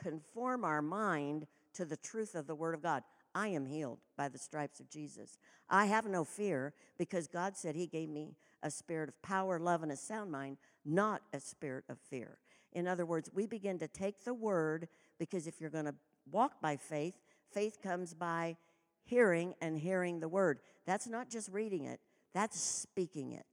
conform 0.01 0.63
our 0.63 0.81
mind 0.81 1.47
to 1.73 1.85
the 1.85 1.97
truth 1.97 2.35
of 2.35 2.47
the 2.47 2.55
Word 2.55 2.75
of 2.75 2.83
God. 2.83 3.03
I 3.33 3.47
am 3.49 3.65
healed 3.65 3.99
by 4.15 4.29
the 4.29 4.37
stripes 4.37 4.79
of 4.79 4.89
Jesus. 4.89 5.37
I 5.69 5.85
have 5.85 6.05
no 6.05 6.23
fear 6.23 6.73
because 6.97 7.27
God 7.27 7.57
said 7.57 7.75
He 7.75 7.87
gave 7.87 8.09
me 8.09 8.35
a 8.63 8.71
spirit 8.71 9.09
of 9.09 9.21
power, 9.21 9.59
love, 9.59 9.83
and 9.83 9.91
a 9.91 9.97
sound 9.97 10.31
mind, 10.31 10.57
not 10.85 11.21
a 11.33 11.39
spirit 11.39 11.83
of 11.89 11.99
fear. 11.99 12.37
In 12.73 12.87
other 12.87 13.05
words, 13.05 13.29
we 13.33 13.45
begin 13.45 13.79
to 13.79 13.87
take 13.87 14.23
the 14.23 14.33
word 14.33 14.87
because 15.17 15.47
if 15.47 15.59
you're 15.59 15.69
going 15.69 15.85
to 15.85 15.95
walk 16.31 16.61
by 16.61 16.77
faith, 16.77 17.15
faith 17.51 17.81
comes 17.81 18.13
by 18.13 18.57
hearing 19.03 19.53
and 19.61 19.77
hearing 19.77 20.19
the 20.19 20.27
word. 20.27 20.59
That's 20.85 21.07
not 21.07 21.29
just 21.29 21.51
reading 21.51 21.85
it, 21.85 21.99
That's 22.33 22.59
speaking 22.59 23.31
it. 23.31 23.45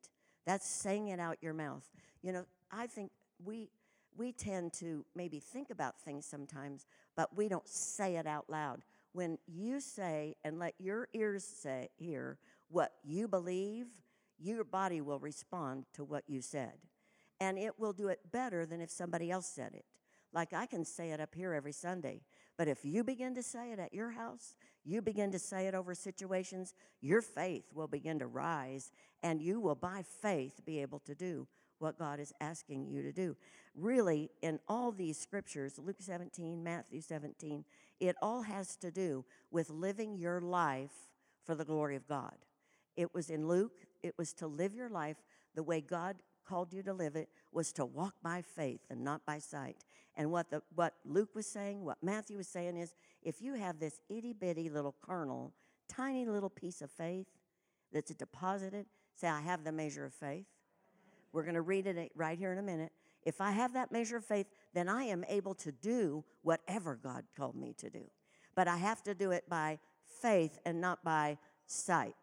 That's 0.45 0.67
saying 0.67 1.09
it 1.09 1.21
out 1.21 1.39
your 1.41 1.55
mouth. 1.55 1.89
You 2.23 2.33
know, 2.33 2.45
I 2.71 2.87
think 2.87 3.13
we 3.45 3.71
we 4.17 4.33
tend 4.33 4.73
to 4.75 5.05
maybe 5.15 5.41
think 5.41 5.71
about 5.71 6.01
things 6.01 6.27
sometimes, 6.27 6.87
but 7.17 7.35
we 7.37 7.49
don't 7.49 7.67
say 7.67 8.17
it 8.17 8.27
out 8.27 8.45
loud. 8.49 8.83
When 9.13 9.39
you 9.47 9.81
say 9.81 10.37
and 10.45 10.59
let 10.59 10.75
your 10.79 11.09
ears 11.15 11.45
say 11.45 11.89
hear 11.97 12.39
what 12.69 12.93
you 13.05 13.29
believe, 13.29 13.87
your 14.39 14.65
body 14.65 15.01
will 15.01 15.19
respond 15.19 15.85
to 15.95 16.05
what 16.05 16.25
you 16.27 16.43
said. 16.43 16.75
And 17.41 17.59
it 17.59 17.79
will 17.79 17.93
do 17.93 18.09
it 18.09 18.21
better 18.31 18.67
than 18.67 18.81
if 18.81 18.91
somebody 18.91 19.31
else 19.31 19.47
said 19.47 19.75
it. 19.75 19.85
Like 20.33 20.53
I 20.53 20.67
can 20.67 20.85
say 20.85 21.11
it 21.11 21.21
up 21.21 21.35
here 21.35 21.53
every 21.53 21.73
Sunday, 21.73 22.23
but 22.57 22.69
if 22.69 22.85
you 22.85 23.03
begin 23.05 23.35
to 23.35 23.43
say 23.43 23.73
it 23.73 23.79
at 23.79 23.95
your 23.95 24.11
house, 24.11 24.55
you 24.85 25.01
begin 25.01 25.33
to 25.33 25.39
say 25.39 25.67
it 25.67 25.75
over 25.75 25.95
situations, 25.95 26.75
your 27.01 27.23
faith 27.23 27.65
will 27.73 27.87
begin 27.87 28.19
to 28.19 28.27
rise, 28.27 28.93
and 29.23 29.41
you 29.41 29.61
will, 29.61 29.75
by 29.75 30.03
faith, 30.21 30.61
be 30.65 30.81
able 30.81 30.99
to 31.01 31.15
do 31.15 31.47
what 31.79 31.99
God 31.99 32.21
is 32.21 32.33
asking 32.41 32.87
you 32.87 33.03
to 33.03 33.13
do. 33.13 33.37
Really, 33.75 34.31
in 34.43 34.61
all 34.69 34.93
these 34.93 35.19
scriptures, 35.19 35.79
Luke 35.79 35.97
17, 35.99 36.63
Matthew 36.63 37.01
17, 37.01 37.65
it 38.01 38.17
all 38.23 38.43
has 38.43 38.77
to 38.77 38.91
do 38.91 39.25
with 39.51 39.71
living 39.71 40.17
your 40.17 40.41
life 40.41 41.11
for 41.45 41.55
the 41.55 41.65
glory 41.65 41.97
of 41.97 42.07
God. 42.07 42.37
It 42.97 43.15
was 43.15 43.31
in 43.31 43.49
Luke, 43.49 43.87
it 44.03 44.15
was 44.19 44.33
to 44.35 44.47
live 44.47 44.75
your 44.75 44.91
life 44.91 45.17
the 45.55 45.63
way 45.63 45.81
God 45.81 46.17
called 46.47 46.73
you 46.73 46.83
to 46.83 46.93
live 46.93 47.17
it 47.17 47.29
was 47.53 47.73
to 47.73 47.85
walk 47.85 48.15
by 48.23 48.43
faith 48.43 48.81
and 48.91 49.03
not 49.03 49.25
by 49.25 49.39
sight. 49.39 49.77
And 50.17 50.31
what 50.31 50.51
the 50.51 50.63
what 50.75 50.95
Luke 51.05 51.35
was 51.35 51.47
saying, 51.47 51.85
what 51.85 51.99
Matthew 52.03 52.37
was 52.37 52.49
saying 52.49 52.77
is 52.77 52.95
if 53.23 53.41
you 53.41 53.55
have 53.55 53.79
this 53.79 54.01
itty 54.09 54.33
bitty 54.33 54.69
little 54.69 54.95
kernel, 55.03 55.55
tiny 55.89 56.27
little 56.27 56.51
piece 56.51 56.83
of 56.83 56.91
faith 56.91 57.27
that's 57.93 58.13
deposited, 58.15 58.87
say, 59.15 59.29
I 59.29 59.41
have 59.41 59.65
the 59.65 59.73
measure 59.73 60.05
of 60.05 60.15
faith. 60.15 60.47
We're 61.33 61.45
going 61.45 61.55
to 61.55 61.63
read 61.63 61.87
it 61.87 62.13
right 62.15 62.39
here 62.39 62.53
in 62.53 62.59
a 62.59 62.63
minute. 62.63 62.93
If 63.25 63.41
I 63.41 63.53
have 63.53 63.73
that 63.75 63.93
measure 63.93 64.17
of 64.17 64.25
faith, 64.25 64.47
then 64.75 64.89
I 64.89 65.05
am 65.05 65.25
able 65.29 65.55
to 65.57 65.73
do 65.73 66.25
whatever 66.43 66.99
God 67.01 67.25
called 67.37 67.55
me 67.55 67.75
to 67.79 67.89
do. 67.89 68.05
But 68.55 68.69
I 68.69 68.77
have 68.77 69.03
to 69.05 69.15
do 69.15 69.31
it 69.31 69.49
by 69.49 69.79
faith 70.21 70.59
and 70.67 70.81
not 70.81 71.03
by 71.05 71.39
sight. 71.67 72.17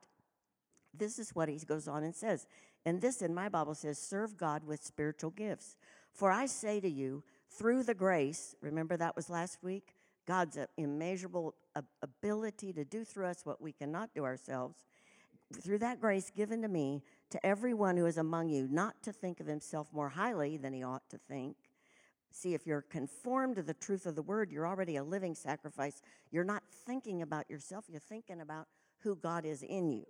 This 0.94 1.18
is 1.18 1.34
what 1.34 1.50
he 1.50 1.58
goes 1.60 1.88
on 1.88 2.04
and 2.04 2.16
says. 2.16 2.46
And 2.86 3.02
this 3.02 3.22
in 3.22 3.34
my 3.34 3.50
Bible 3.50 3.76
says, 3.76 3.98
serve 3.98 4.38
God 4.38 4.64
with 4.64 4.84
spiritual 4.84 5.32
gifts. 5.32 5.76
For 6.12 6.32
I 6.32 6.46
say 6.46 6.80
to 6.80 6.90
you, 6.90 7.24
through 7.50 7.84
the 7.84 7.94
grace, 7.94 8.56
remember 8.62 8.98
that 8.98 9.16
was 9.16 9.30
last 9.30 9.64
week? 9.64 9.96
God's 10.28 10.58
uh, 10.58 10.66
immeasurable 10.78 11.56
ability 12.02 12.72
to 12.74 12.86
do 12.86 13.04
through 13.04 13.26
us 13.26 13.42
what 13.46 13.62
we 13.62 13.72
cannot 13.72 14.14
do 14.14 14.26
ourselves. 14.26 14.76
Through 15.62 15.80
that 15.80 16.00
grace 16.00 16.30
given 16.30 16.62
to 16.62 16.68
me, 16.68 17.02
to 17.32 17.44
everyone 17.46 17.98
who 17.98 18.06
is 18.06 18.18
among 18.18 18.50
you, 18.50 18.68
not 18.70 19.02
to 19.04 19.12
think 19.12 19.40
of 19.40 19.48
himself 19.48 19.88
more 19.92 20.10
highly 20.10 20.58
than 20.58 20.74
he 20.74 20.84
ought 20.84 21.10
to 21.10 21.18
think. 21.18 21.56
See, 22.32 22.54
if 22.54 22.68
you're 22.68 22.82
conformed 22.84 23.56
to 23.56 23.64
the 23.64 23.74
truth 23.74 24.06
of 24.06 24.16
the 24.16 24.22
word, 24.22 24.52
you're 24.52 24.68
already 24.68 24.98
a 24.98 25.04
living 25.04 25.34
sacrifice. 25.34 26.02
You're 26.32 26.44
not 26.44 26.64
thinking 26.86 27.22
about 27.24 27.50
yourself, 27.50 27.86
you're 27.90 28.00
thinking 28.00 28.42
about 28.42 28.68
who 29.00 29.16
God 29.16 29.46
is 29.46 29.64
in 29.64 29.92
you. 29.92 30.06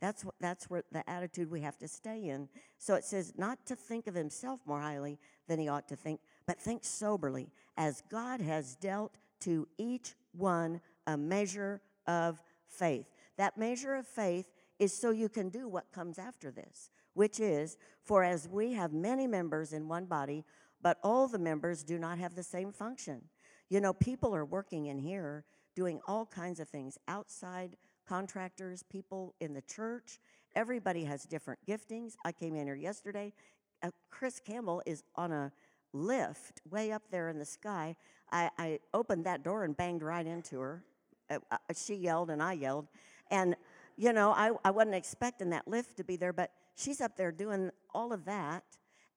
That's 0.00 0.24
what, 0.24 0.34
that's 0.40 0.70
where 0.70 0.84
the 0.92 1.08
attitude 1.10 1.50
we 1.50 1.60
have 1.62 1.76
to 1.78 1.88
stay 1.88 2.28
in. 2.28 2.48
So 2.78 2.94
it 2.94 3.04
says 3.04 3.34
not 3.36 3.66
to 3.66 3.74
think 3.74 4.06
of 4.06 4.14
himself 4.14 4.60
more 4.64 4.80
highly 4.80 5.18
than 5.48 5.58
he 5.58 5.68
ought 5.68 5.88
to 5.88 5.96
think, 5.96 6.20
but 6.48 6.58
think 6.58 6.82
soberly, 6.82 7.52
as 7.76 8.02
God 8.08 8.40
has 8.40 8.74
dealt 8.74 9.18
to 9.40 9.68
each 9.76 10.14
one 10.32 10.80
a 11.06 11.14
measure 11.14 11.82
of 12.06 12.42
faith. 12.66 13.04
That 13.36 13.58
measure 13.58 13.94
of 13.94 14.06
faith 14.06 14.50
is 14.78 14.92
so 14.92 15.10
you 15.10 15.28
can 15.28 15.50
do 15.50 15.68
what 15.68 15.92
comes 15.92 16.18
after 16.18 16.50
this, 16.50 16.88
which 17.12 17.38
is, 17.38 17.76
for 18.02 18.24
as 18.24 18.48
we 18.48 18.72
have 18.72 18.94
many 18.94 19.26
members 19.26 19.74
in 19.74 19.88
one 19.88 20.06
body, 20.06 20.42
but 20.80 20.96
all 21.04 21.28
the 21.28 21.38
members 21.38 21.84
do 21.84 21.98
not 21.98 22.18
have 22.18 22.34
the 22.34 22.42
same 22.42 22.72
function. 22.72 23.20
You 23.68 23.82
know, 23.82 23.92
people 23.92 24.34
are 24.34 24.46
working 24.46 24.86
in 24.86 24.98
here 24.98 25.44
doing 25.76 26.00
all 26.08 26.24
kinds 26.24 26.60
of 26.60 26.68
things 26.68 26.96
outside 27.08 27.76
contractors, 28.08 28.82
people 28.82 29.34
in 29.40 29.52
the 29.52 29.62
church. 29.62 30.18
Everybody 30.56 31.04
has 31.04 31.24
different 31.24 31.60
giftings. 31.68 32.14
I 32.24 32.32
came 32.32 32.56
in 32.56 32.66
here 32.66 32.74
yesterday. 32.74 33.34
Uh, 33.82 33.90
Chris 34.10 34.40
Campbell 34.40 34.82
is 34.86 35.04
on 35.14 35.30
a 35.30 35.52
lift 35.92 36.60
way 36.70 36.92
up 36.92 37.02
there 37.10 37.28
in 37.28 37.38
the 37.38 37.44
sky. 37.44 37.96
I, 38.30 38.50
I 38.58 38.78
opened 38.92 39.24
that 39.26 39.42
door 39.42 39.64
and 39.64 39.76
banged 39.76 40.02
right 40.02 40.26
into 40.26 40.60
her. 40.60 40.84
Uh, 41.30 41.38
uh, 41.50 41.56
she 41.74 41.94
yelled 41.94 42.30
and 42.30 42.42
I 42.42 42.52
yelled. 42.54 42.88
And, 43.30 43.56
you 43.96 44.12
know, 44.12 44.30
I, 44.30 44.52
I 44.64 44.70
wasn't 44.70 44.94
expecting 44.94 45.50
that 45.50 45.66
lift 45.66 45.96
to 45.96 46.04
be 46.04 46.16
there, 46.16 46.32
but 46.32 46.52
she's 46.76 47.00
up 47.00 47.16
there 47.16 47.32
doing 47.32 47.70
all 47.94 48.12
of 48.12 48.24
that. 48.26 48.64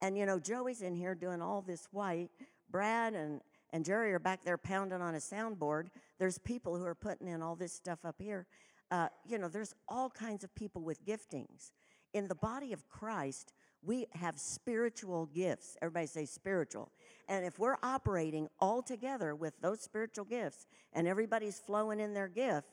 And, 0.01 0.17
you 0.17 0.25
know, 0.25 0.39
Joey's 0.39 0.81
in 0.81 0.95
here 0.95 1.15
doing 1.15 1.41
all 1.41 1.61
this 1.61 1.87
white. 1.91 2.29
Brad 2.69 3.13
and, 3.13 3.41
and 3.71 3.85
Jerry 3.85 4.13
are 4.13 4.19
back 4.19 4.43
there 4.43 4.57
pounding 4.57 5.01
on 5.01 5.15
a 5.15 5.19
soundboard. 5.19 5.87
There's 6.19 6.37
people 6.39 6.75
who 6.77 6.85
are 6.85 6.95
putting 6.95 7.27
in 7.27 7.41
all 7.41 7.55
this 7.55 7.73
stuff 7.73 7.99
up 8.05 8.15
here. 8.19 8.47
Uh, 8.89 9.07
you 9.25 9.37
know, 9.37 9.47
there's 9.47 9.73
all 9.87 10.09
kinds 10.09 10.43
of 10.43 10.53
people 10.55 10.81
with 10.81 11.05
giftings. 11.05 11.71
In 12.13 12.27
the 12.27 12.35
body 12.35 12.73
of 12.73 12.89
Christ, 12.89 13.53
we 13.83 14.07
have 14.13 14.37
spiritual 14.37 15.27
gifts. 15.27 15.77
Everybody 15.81 16.07
say 16.07 16.25
spiritual. 16.25 16.89
And 17.27 17.45
if 17.45 17.59
we're 17.59 17.77
operating 17.81 18.49
all 18.59 18.81
together 18.81 19.35
with 19.35 19.59
those 19.61 19.81
spiritual 19.81 20.25
gifts 20.25 20.67
and 20.93 21.07
everybody's 21.07 21.59
flowing 21.59 21.99
in 21.99 22.13
their 22.13 22.27
gift, 22.27 22.67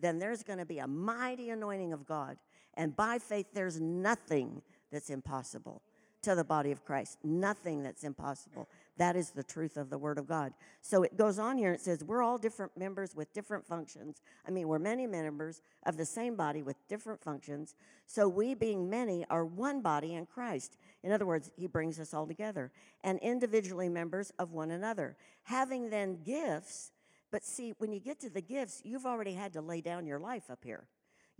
then 0.00 0.18
there's 0.18 0.42
going 0.42 0.58
to 0.58 0.64
be 0.64 0.78
a 0.78 0.86
mighty 0.86 1.50
anointing 1.50 1.92
of 1.92 2.06
God. 2.06 2.36
And 2.74 2.96
by 2.96 3.18
faith, 3.18 3.46
there's 3.52 3.80
nothing 3.80 4.62
that's 4.90 5.10
impossible 5.10 5.82
to 6.22 6.34
the 6.34 6.44
body 6.44 6.72
of 6.72 6.84
Christ. 6.84 7.18
Nothing 7.24 7.82
that's 7.82 8.04
impossible. 8.04 8.68
That 8.96 9.16
is 9.16 9.30
the 9.30 9.42
truth 9.42 9.76
of 9.76 9.88
the 9.88 9.98
Word 9.98 10.18
of 10.18 10.26
God. 10.26 10.52
So 10.82 11.02
it 11.02 11.16
goes 11.16 11.38
on 11.38 11.56
here. 11.56 11.72
It 11.72 11.80
says, 11.80 12.04
We're 12.04 12.22
all 12.22 12.38
different 12.38 12.76
members 12.76 13.14
with 13.14 13.32
different 13.32 13.66
functions. 13.66 14.20
I 14.46 14.50
mean, 14.50 14.68
we're 14.68 14.78
many 14.78 15.06
members 15.06 15.62
of 15.86 15.96
the 15.96 16.04
same 16.04 16.36
body 16.36 16.62
with 16.62 16.76
different 16.88 17.22
functions. 17.22 17.74
So 18.06 18.28
we, 18.28 18.54
being 18.54 18.90
many, 18.90 19.24
are 19.30 19.44
one 19.44 19.80
body 19.80 20.14
in 20.14 20.26
Christ. 20.26 20.76
In 21.02 21.12
other 21.12 21.26
words, 21.26 21.50
He 21.56 21.66
brings 21.66 21.98
us 21.98 22.12
all 22.12 22.26
together 22.26 22.72
and 23.02 23.18
individually 23.20 23.88
members 23.88 24.32
of 24.38 24.52
one 24.52 24.70
another. 24.70 25.16
Having 25.44 25.90
then 25.90 26.18
gifts, 26.22 26.92
but 27.30 27.44
see, 27.44 27.74
when 27.78 27.92
you 27.92 28.00
get 28.00 28.20
to 28.20 28.30
the 28.30 28.42
gifts, 28.42 28.82
you've 28.84 29.06
already 29.06 29.32
had 29.32 29.52
to 29.54 29.60
lay 29.60 29.80
down 29.80 30.06
your 30.06 30.18
life 30.18 30.50
up 30.50 30.60
here 30.62 30.86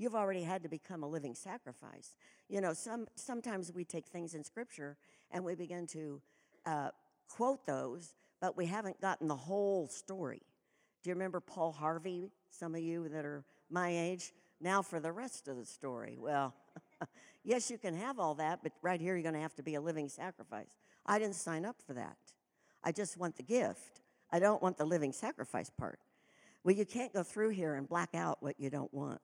you've 0.00 0.14
already 0.14 0.42
had 0.42 0.62
to 0.62 0.68
become 0.68 1.02
a 1.02 1.06
living 1.06 1.34
sacrifice. 1.34 2.16
You 2.48 2.62
know, 2.62 2.72
some, 2.72 3.06
sometimes 3.16 3.70
we 3.70 3.84
take 3.84 4.06
things 4.06 4.34
in 4.34 4.42
Scripture 4.42 4.96
and 5.30 5.44
we 5.44 5.54
begin 5.54 5.86
to 5.88 6.22
uh, 6.64 6.88
quote 7.30 7.66
those, 7.66 8.14
but 8.40 8.56
we 8.56 8.66
haven't 8.66 9.00
gotten 9.00 9.28
the 9.28 9.36
whole 9.36 9.88
story. 9.88 10.42
Do 11.02 11.10
you 11.10 11.14
remember 11.14 11.40
Paul 11.40 11.72
Harvey? 11.72 12.30
Some 12.50 12.74
of 12.74 12.82
you 12.82 13.08
that 13.08 13.24
are 13.24 13.44
my 13.70 13.88
age. 13.88 14.32
Now 14.60 14.82
for 14.82 15.00
the 15.00 15.12
rest 15.12 15.48
of 15.48 15.56
the 15.56 15.64
story. 15.64 16.18
Well, 16.18 16.54
yes, 17.44 17.70
you 17.70 17.78
can 17.78 17.94
have 17.94 18.18
all 18.18 18.34
that, 18.34 18.60
but 18.62 18.72
right 18.82 19.00
here 19.00 19.14
you're 19.14 19.22
going 19.22 19.34
to 19.34 19.40
have 19.40 19.54
to 19.54 19.62
be 19.62 19.76
a 19.76 19.80
living 19.80 20.08
sacrifice. 20.08 20.76
I 21.06 21.18
didn't 21.18 21.36
sign 21.36 21.64
up 21.64 21.76
for 21.86 21.94
that. 21.94 22.16
I 22.84 22.92
just 22.92 23.16
want 23.16 23.36
the 23.36 23.42
gift. 23.42 24.02
I 24.30 24.38
don't 24.38 24.62
want 24.62 24.76
the 24.76 24.84
living 24.84 25.12
sacrifice 25.12 25.70
part. 25.70 25.98
Well, 26.62 26.74
you 26.74 26.84
can't 26.84 27.12
go 27.12 27.22
through 27.22 27.50
here 27.50 27.74
and 27.74 27.88
black 27.88 28.14
out 28.14 28.42
what 28.42 28.60
you 28.60 28.68
don't 28.68 28.92
want 28.92 29.20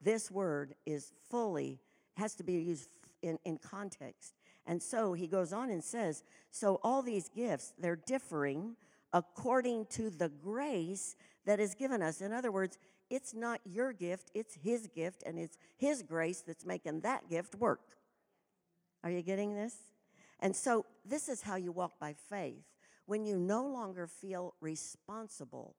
this 0.00 0.30
word 0.30 0.74
is 0.86 1.12
fully, 1.28 1.78
has 2.16 2.34
to 2.36 2.42
be 2.42 2.54
used 2.54 2.88
in, 3.22 3.38
in 3.44 3.58
context. 3.58 4.34
And 4.66 4.82
so 4.82 5.12
he 5.12 5.26
goes 5.26 5.52
on 5.52 5.70
and 5.70 5.82
says, 5.82 6.22
So 6.50 6.80
all 6.82 7.02
these 7.02 7.28
gifts, 7.28 7.72
they're 7.78 7.96
differing 7.96 8.76
according 9.12 9.86
to 9.86 10.10
the 10.10 10.28
grace 10.28 11.16
that 11.44 11.58
is 11.60 11.74
given 11.74 12.02
us. 12.02 12.20
In 12.20 12.32
other 12.32 12.52
words, 12.52 12.78
it's 13.08 13.34
not 13.34 13.60
your 13.64 13.92
gift, 13.92 14.30
it's 14.34 14.54
his 14.54 14.86
gift, 14.86 15.24
and 15.26 15.38
it's 15.38 15.58
his 15.76 16.02
grace 16.02 16.42
that's 16.46 16.64
making 16.64 17.00
that 17.00 17.28
gift 17.28 17.56
work. 17.56 17.80
Are 19.02 19.10
you 19.10 19.22
getting 19.22 19.54
this? 19.54 19.74
And 20.38 20.54
so 20.54 20.86
this 21.04 21.28
is 21.28 21.42
how 21.42 21.56
you 21.56 21.72
walk 21.72 21.98
by 21.98 22.14
faith. 22.28 22.62
When 23.06 23.24
you 23.24 23.36
no 23.36 23.66
longer 23.66 24.06
feel 24.06 24.54
responsible 24.60 25.74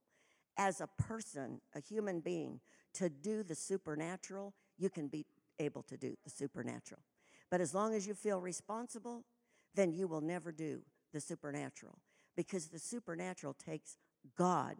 as 0.57 0.81
a 0.81 0.87
person, 0.87 1.61
a 1.73 1.79
human 1.79 2.19
being, 2.19 2.59
to 2.95 3.09
do 3.09 3.43
the 3.43 3.55
supernatural, 3.55 4.53
you 4.77 4.89
can 4.89 5.07
be 5.07 5.25
able 5.59 5.83
to 5.83 5.95
do 5.95 6.17
the 6.23 6.29
supernatural. 6.29 7.01
But 7.51 7.61
as 7.61 7.75
long 7.75 7.93
as 7.93 8.07
you 8.07 8.15
feel 8.15 8.41
responsible, 8.41 9.23
then 9.75 9.93
you 9.93 10.07
will 10.07 10.21
never 10.21 10.51
do 10.51 10.81
the 11.13 11.21
supernatural 11.21 11.99
because 12.35 12.67
the 12.67 12.79
supernatural 12.79 13.53
takes 13.53 13.97
God 14.35 14.77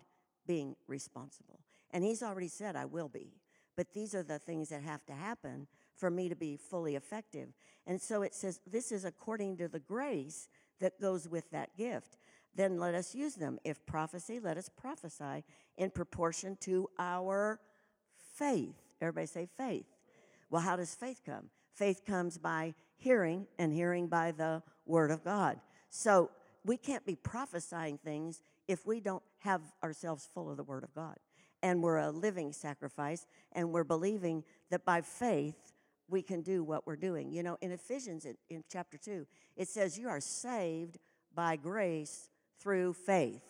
being 0.47 0.75
responsible. 0.87 1.59
And 1.91 2.03
He's 2.03 2.23
already 2.23 2.47
said, 2.47 2.75
I 2.75 2.85
will 2.85 3.09
be. 3.09 3.33
But 3.77 3.93
these 3.93 4.15
are 4.15 4.23
the 4.23 4.39
things 4.39 4.69
that 4.69 4.81
have 4.81 5.05
to 5.05 5.13
happen 5.13 5.67
for 5.95 6.09
me 6.09 6.29
to 6.29 6.35
be 6.35 6.57
fully 6.57 6.95
effective. 6.95 7.49
And 7.85 8.01
so 8.01 8.23
it 8.23 8.33
says, 8.33 8.59
this 8.65 8.91
is 8.91 9.05
according 9.05 9.57
to 9.57 9.67
the 9.67 9.79
grace 9.79 10.49
that 10.79 10.99
goes 10.99 11.27
with 11.27 11.51
that 11.51 11.77
gift 11.77 12.17
then 12.55 12.77
let 12.77 12.95
us 12.95 13.15
use 13.15 13.35
them. 13.35 13.59
If 13.63 13.85
prophecy, 13.85 14.39
let 14.39 14.57
us 14.57 14.69
prophesy 14.69 15.43
in 15.77 15.89
proportion 15.89 16.57
to 16.61 16.89
our 16.99 17.59
faith. 18.35 18.75
Everybody 18.99 19.27
say 19.27 19.47
faith. 19.57 19.85
Well, 20.49 20.61
how 20.61 20.75
does 20.75 20.93
faith 20.93 21.21
come? 21.25 21.49
Faith 21.73 22.01
comes 22.05 22.37
by 22.37 22.73
hearing, 22.97 23.47
and 23.57 23.73
hearing 23.73 24.07
by 24.07 24.31
the 24.31 24.61
word 24.85 25.11
of 25.11 25.23
God. 25.23 25.59
So 25.89 26.29
we 26.63 26.77
can't 26.77 27.05
be 27.05 27.15
prophesying 27.15 27.97
things 27.97 28.41
if 28.67 28.85
we 28.85 28.99
don't 28.99 29.23
have 29.39 29.61
ourselves 29.83 30.29
full 30.33 30.49
of 30.49 30.57
the 30.57 30.63
word 30.63 30.83
of 30.83 30.93
God. 30.93 31.17
And 31.63 31.81
we're 31.81 31.97
a 31.97 32.11
living 32.11 32.53
sacrifice, 32.53 33.25
and 33.51 33.71
we're 33.71 33.83
believing 33.83 34.43
that 34.69 34.85
by 34.85 35.01
faith 35.01 35.73
we 36.07 36.21
can 36.21 36.41
do 36.41 36.63
what 36.63 36.85
we're 36.85 36.95
doing. 36.95 37.31
You 37.31 37.43
know, 37.43 37.57
in 37.61 37.71
Ephesians 37.71 38.25
in, 38.25 38.35
in 38.49 38.63
chapter 38.69 38.97
2, 38.97 39.25
it 39.55 39.67
says, 39.67 39.97
You 39.97 40.09
are 40.09 40.19
saved 40.19 40.97
by 41.33 41.55
grace 41.55 42.29
through 42.59 42.93
faith. 42.93 43.41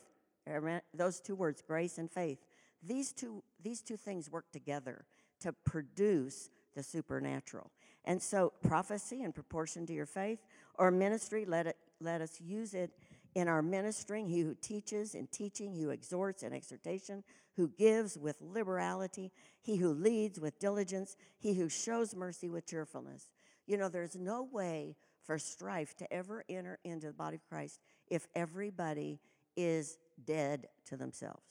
Those 0.93 1.19
two 1.19 1.35
words, 1.35 1.61
grace 1.65 1.97
and 1.97 2.09
faith. 2.09 2.39
These 2.83 3.13
two, 3.13 3.43
these 3.61 3.81
two 3.81 3.97
things 3.97 4.29
work 4.29 4.51
together 4.51 5.05
to 5.41 5.53
produce 5.53 6.49
the 6.75 6.83
supernatural. 6.83 7.71
And 8.05 8.21
so, 8.21 8.53
prophecy 8.63 9.21
in 9.21 9.31
proportion 9.31 9.85
to 9.85 9.93
your 9.93 10.05
faith, 10.05 10.39
or 10.75 10.89
ministry, 10.89 11.45
let, 11.45 11.67
it, 11.67 11.77
let 11.99 12.21
us 12.21 12.41
use 12.41 12.73
it 12.73 12.91
in 13.35 13.47
our 13.47 13.61
ministering. 13.61 14.27
He 14.27 14.41
who 14.41 14.55
teaches 14.55 15.13
in 15.13 15.27
teaching, 15.27 15.71
he 15.73 15.83
who 15.83 15.91
exhorts 15.91 16.43
in 16.43 16.53
exhortation, 16.53 17.23
who 17.55 17.69
gives 17.77 18.17
with 18.17 18.37
liberality, 18.41 19.31
he 19.61 19.75
who 19.75 19.93
leads 19.93 20.39
with 20.39 20.59
diligence, 20.59 21.15
he 21.37 21.53
who 21.53 21.69
shows 21.69 22.15
mercy 22.15 22.49
with 22.49 22.65
cheerfulness. 22.65 23.29
You 23.67 23.77
know, 23.77 23.89
there's 23.89 24.15
no 24.15 24.47
way 24.51 24.95
for 25.23 25.37
strife 25.37 25.95
to 25.97 26.11
ever 26.11 26.43
enter 26.49 26.79
into 26.83 27.07
the 27.07 27.13
body 27.13 27.35
of 27.35 27.47
Christ 27.47 27.79
if 28.07 28.27
everybody 28.35 29.19
is 29.55 29.97
dead 30.25 30.67
to 30.85 30.97
themselves. 30.97 31.43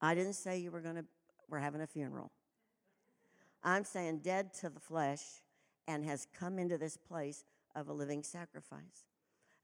I 0.00 0.14
didn't 0.14 0.34
say 0.34 0.58
you 0.58 0.70
were 0.70 0.80
going 0.80 0.96
to, 0.96 1.04
we're 1.48 1.58
having 1.58 1.80
a 1.80 1.86
funeral. 1.86 2.30
I'm 3.64 3.84
saying 3.84 4.18
dead 4.18 4.52
to 4.60 4.68
the 4.68 4.80
flesh 4.80 5.22
and 5.88 6.04
has 6.04 6.26
come 6.38 6.58
into 6.58 6.78
this 6.78 6.96
place 6.96 7.44
of 7.74 7.88
a 7.88 7.92
living 7.92 8.22
sacrifice. 8.22 9.06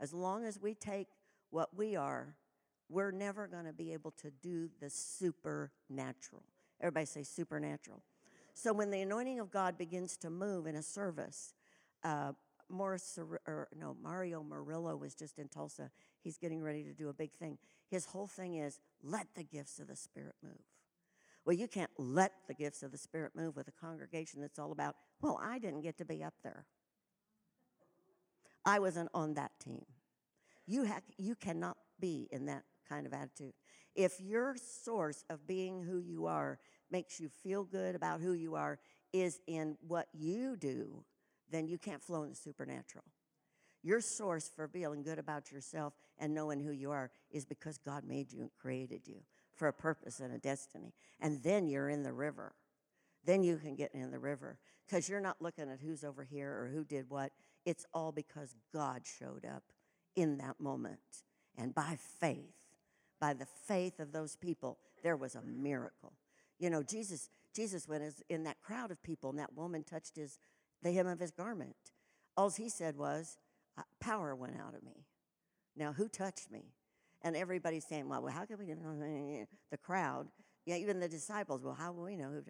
As 0.00 0.14
long 0.14 0.44
as 0.44 0.58
we 0.58 0.74
take 0.74 1.08
what 1.50 1.76
we 1.76 1.96
are, 1.96 2.34
we're 2.88 3.10
never 3.10 3.46
going 3.46 3.66
to 3.66 3.72
be 3.72 3.92
able 3.92 4.10
to 4.12 4.30
do 4.42 4.68
the 4.80 4.90
supernatural. 4.90 6.42
Everybody 6.80 7.06
say 7.06 7.22
supernatural. 7.22 8.02
So 8.54 8.72
when 8.72 8.90
the 8.90 9.02
anointing 9.02 9.38
of 9.38 9.50
God 9.50 9.78
begins 9.78 10.16
to 10.18 10.30
move 10.30 10.66
in 10.66 10.74
a 10.74 10.82
service, 10.82 11.54
uh, 12.02 12.32
Morris, 12.68 13.18
or 13.46 13.68
no, 13.78 13.96
Mario 14.02 14.42
Murillo 14.42 14.96
was 14.96 15.14
just 15.14 15.38
in 15.38 15.48
Tulsa. 15.48 15.90
He's 16.22 16.38
getting 16.38 16.62
ready 16.62 16.82
to 16.84 16.92
do 16.92 17.08
a 17.08 17.12
big 17.12 17.32
thing. 17.32 17.58
His 17.88 18.06
whole 18.06 18.26
thing 18.26 18.56
is 18.56 18.80
let 19.02 19.26
the 19.34 19.42
gifts 19.42 19.78
of 19.78 19.88
the 19.88 19.96
Spirit 19.96 20.34
move. 20.42 20.62
Well, 21.44 21.56
you 21.56 21.68
can't 21.68 21.90
let 21.96 22.32
the 22.48 22.54
gifts 22.54 22.82
of 22.82 22.92
the 22.92 22.98
Spirit 22.98 23.32
move 23.34 23.56
with 23.56 23.68
a 23.68 23.72
congregation 23.72 24.40
that's 24.40 24.58
all 24.58 24.72
about, 24.72 24.96
well, 25.20 25.40
I 25.42 25.58
didn't 25.58 25.80
get 25.80 25.98
to 25.98 26.04
be 26.04 26.22
up 26.22 26.34
there. 26.42 26.66
I 28.64 28.78
wasn't 28.78 29.08
on 29.14 29.34
that 29.34 29.52
team. 29.62 29.86
You, 30.66 30.86
ha- 30.86 31.00
you 31.16 31.34
cannot 31.34 31.76
be 31.98 32.28
in 32.30 32.46
that 32.46 32.64
kind 32.88 33.06
of 33.06 33.14
attitude. 33.14 33.54
If 33.94 34.20
your 34.20 34.54
source 34.56 35.24
of 35.30 35.46
being 35.46 35.82
who 35.82 35.98
you 35.98 36.26
are 36.26 36.58
makes 36.90 37.18
you 37.18 37.28
feel 37.28 37.64
good 37.64 37.94
about 37.94 38.20
who 38.20 38.32
you 38.32 38.54
are 38.54 38.78
is 39.12 39.40
in 39.46 39.76
what 39.86 40.08
you 40.12 40.56
do, 40.56 41.04
then 41.50 41.66
you 41.66 41.78
can't 41.78 42.02
flow 42.02 42.22
in 42.22 42.30
the 42.30 42.36
supernatural. 42.36 43.04
Your 43.82 44.00
source 44.00 44.50
for 44.54 44.68
feeling 44.68 45.02
good 45.02 45.18
about 45.18 45.50
yourself 45.50 45.94
and 46.18 46.34
knowing 46.34 46.60
who 46.60 46.70
you 46.70 46.90
are 46.90 47.10
is 47.30 47.46
because 47.46 47.78
God 47.78 48.04
made 48.04 48.30
you 48.30 48.42
and 48.42 48.50
created 48.60 49.06
you 49.06 49.22
for 49.60 49.68
a 49.68 49.72
purpose 49.74 50.20
and 50.20 50.32
a 50.32 50.38
destiny. 50.38 50.94
And 51.20 51.42
then 51.42 51.68
you're 51.68 51.90
in 51.90 52.02
the 52.02 52.14
river. 52.14 52.54
Then 53.26 53.42
you 53.42 53.58
can 53.58 53.74
get 53.76 53.94
in 53.94 54.10
the 54.10 54.18
river 54.18 54.58
because 54.86 55.06
you're 55.06 55.20
not 55.20 55.42
looking 55.42 55.70
at 55.70 55.80
who's 55.80 56.02
over 56.02 56.24
here 56.24 56.50
or 56.50 56.70
who 56.72 56.82
did 56.82 57.10
what. 57.10 57.30
It's 57.66 57.84
all 57.92 58.10
because 58.10 58.54
God 58.72 59.02
showed 59.04 59.44
up 59.44 59.62
in 60.16 60.38
that 60.38 60.58
moment. 60.58 60.98
And 61.58 61.74
by 61.74 61.98
faith, 62.18 62.54
by 63.20 63.34
the 63.34 63.46
faith 63.66 64.00
of 64.00 64.12
those 64.12 64.34
people, 64.34 64.78
there 65.02 65.18
was 65.18 65.34
a 65.34 65.42
miracle. 65.42 66.14
You 66.58 66.70
know, 66.70 66.82
Jesus, 66.82 67.28
Jesus 67.54 67.86
went 67.86 68.02
in 68.30 68.44
that 68.44 68.62
crowd 68.62 68.90
of 68.90 69.02
people, 69.02 69.28
and 69.28 69.38
that 69.38 69.54
woman 69.54 69.84
touched 69.84 70.16
his 70.16 70.38
the 70.82 70.90
hem 70.90 71.06
of 71.06 71.20
his 71.20 71.32
garment. 71.32 71.76
All 72.34 72.48
he 72.48 72.70
said 72.70 72.96
was, 72.96 73.36
uh, 73.76 73.82
Power 74.00 74.34
went 74.34 74.58
out 74.58 74.74
of 74.74 74.82
me. 74.82 75.04
Now, 75.76 75.92
who 75.92 76.08
touched 76.08 76.50
me? 76.50 76.72
And 77.22 77.36
everybody's 77.36 77.84
saying, 77.84 78.08
Well, 78.08 78.26
how 78.28 78.44
can 78.44 78.58
we 78.58 78.66
know? 78.66 79.46
The 79.70 79.76
crowd, 79.76 80.28
yeah, 80.66 80.76
even 80.76 81.00
the 81.00 81.08
disciples, 81.08 81.62
Well, 81.62 81.74
how 81.74 81.92
will 81.92 82.04
we 82.04 82.16
know? 82.16 82.42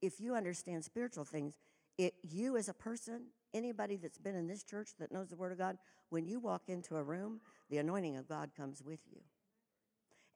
If 0.00 0.20
you 0.20 0.34
understand 0.34 0.84
spiritual 0.84 1.24
things, 1.24 1.54
it, 1.98 2.14
you 2.22 2.56
as 2.56 2.68
a 2.68 2.74
person, 2.74 3.26
anybody 3.52 3.96
that's 3.96 4.18
been 4.18 4.34
in 4.34 4.46
this 4.46 4.62
church 4.62 4.90
that 4.98 5.12
knows 5.12 5.28
the 5.28 5.36
Word 5.36 5.52
of 5.52 5.58
God, 5.58 5.76
when 6.08 6.26
you 6.26 6.40
walk 6.40 6.62
into 6.68 6.96
a 6.96 7.02
room, 7.02 7.40
the 7.68 7.78
anointing 7.78 8.16
of 8.16 8.28
God 8.28 8.50
comes 8.56 8.82
with 8.82 9.00
you. 9.10 9.20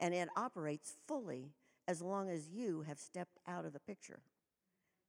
And 0.01 0.13
it 0.13 0.29
operates 0.37 0.95
fully 1.07 1.53
as 1.87 2.03
long 2.03 2.29
as 2.29 2.49
you 2.49 2.83
have 2.83 2.99
stepped 2.99 3.39
out 3.47 3.65
of 3.65 3.73
the 3.73 3.81
picture 3.81 4.21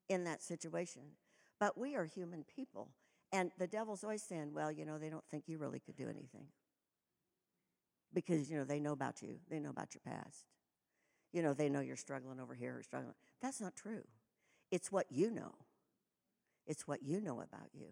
in 0.10 0.23
that 0.25 0.41
situation. 0.41 1.01
But 1.60 1.77
we 1.77 1.95
are 1.95 2.05
human 2.05 2.43
people. 2.43 2.89
And 3.31 3.51
the 3.58 3.67
devil's 3.67 4.03
always 4.03 4.23
saying, 4.23 4.53
well, 4.53 4.71
you 4.71 4.86
know, 4.86 4.97
they 4.97 5.10
don't 5.10 5.23
think 5.29 5.45
you 5.47 5.58
really 5.58 5.79
could 5.79 5.95
do 5.95 6.08
anything. 6.08 6.47
Because, 8.15 8.49
you 8.49 8.58
know, 8.58 8.63
they 8.63 8.80
know 8.80 8.93
about 8.93 9.21
you, 9.21 9.36
they 9.49 9.60
know 9.60 9.69
about 9.69 9.93
your 9.93 10.01
past. 10.04 10.45
You 11.32 11.43
know, 11.43 11.54
they 11.54 11.69
know 11.69 11.82
you're 11.82 11.97
struggling 11.97 12.39
over 12.39 12.56
here 12.56 12.78
or 12.78 12.82
struggling. 12.84 13.13
That's 13.41 13.62
not 13.62 13.75
true. 13.75 14.04
It's 14.71 14.91
what 14.91 15.06
you 15.12 15.30
know, 15.30 15.54
it's 16.65 16.88
what 16.88 17.04
you 17.04 17.21
know 17.21 17.41
about 17.41 17.69
you. 17.73 17.89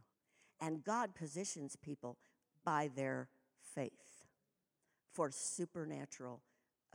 And 0.60 0.84
God 0.84 1.14
positions 1.14 1.76
people 1.76 2.18
by 2.66 2.90
their 2.96 3.28
faith 3.76 4.26
for 5.12 5.30
supernatural 5.30 6.42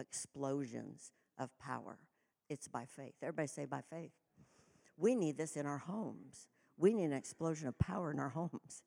explosions 0.01 1.13
of 1.39 1.57
power. 1.61 1.99
It's 2.49 2.67
by 2.67 2.87
faith. 2.87 3.15
Everybody 3.23 3.47
say 3.47 3.67
by 3.67 3.83
faith. 3.83 4.13
We 4.97 5.15
need 5.15 5.37
this 5.37 5.55
in 5.55 5.67
our 5.67 5.79
homes 5.79 6.49
we 6.79 6.95
need 6.95 7.07
an 7.07 7.13
explosion 7.13 7.69
of 7.69 7.79
power 7.79 8.11
in 8.11 8.19
our 8.19 8.29
homes. 8.31 8.83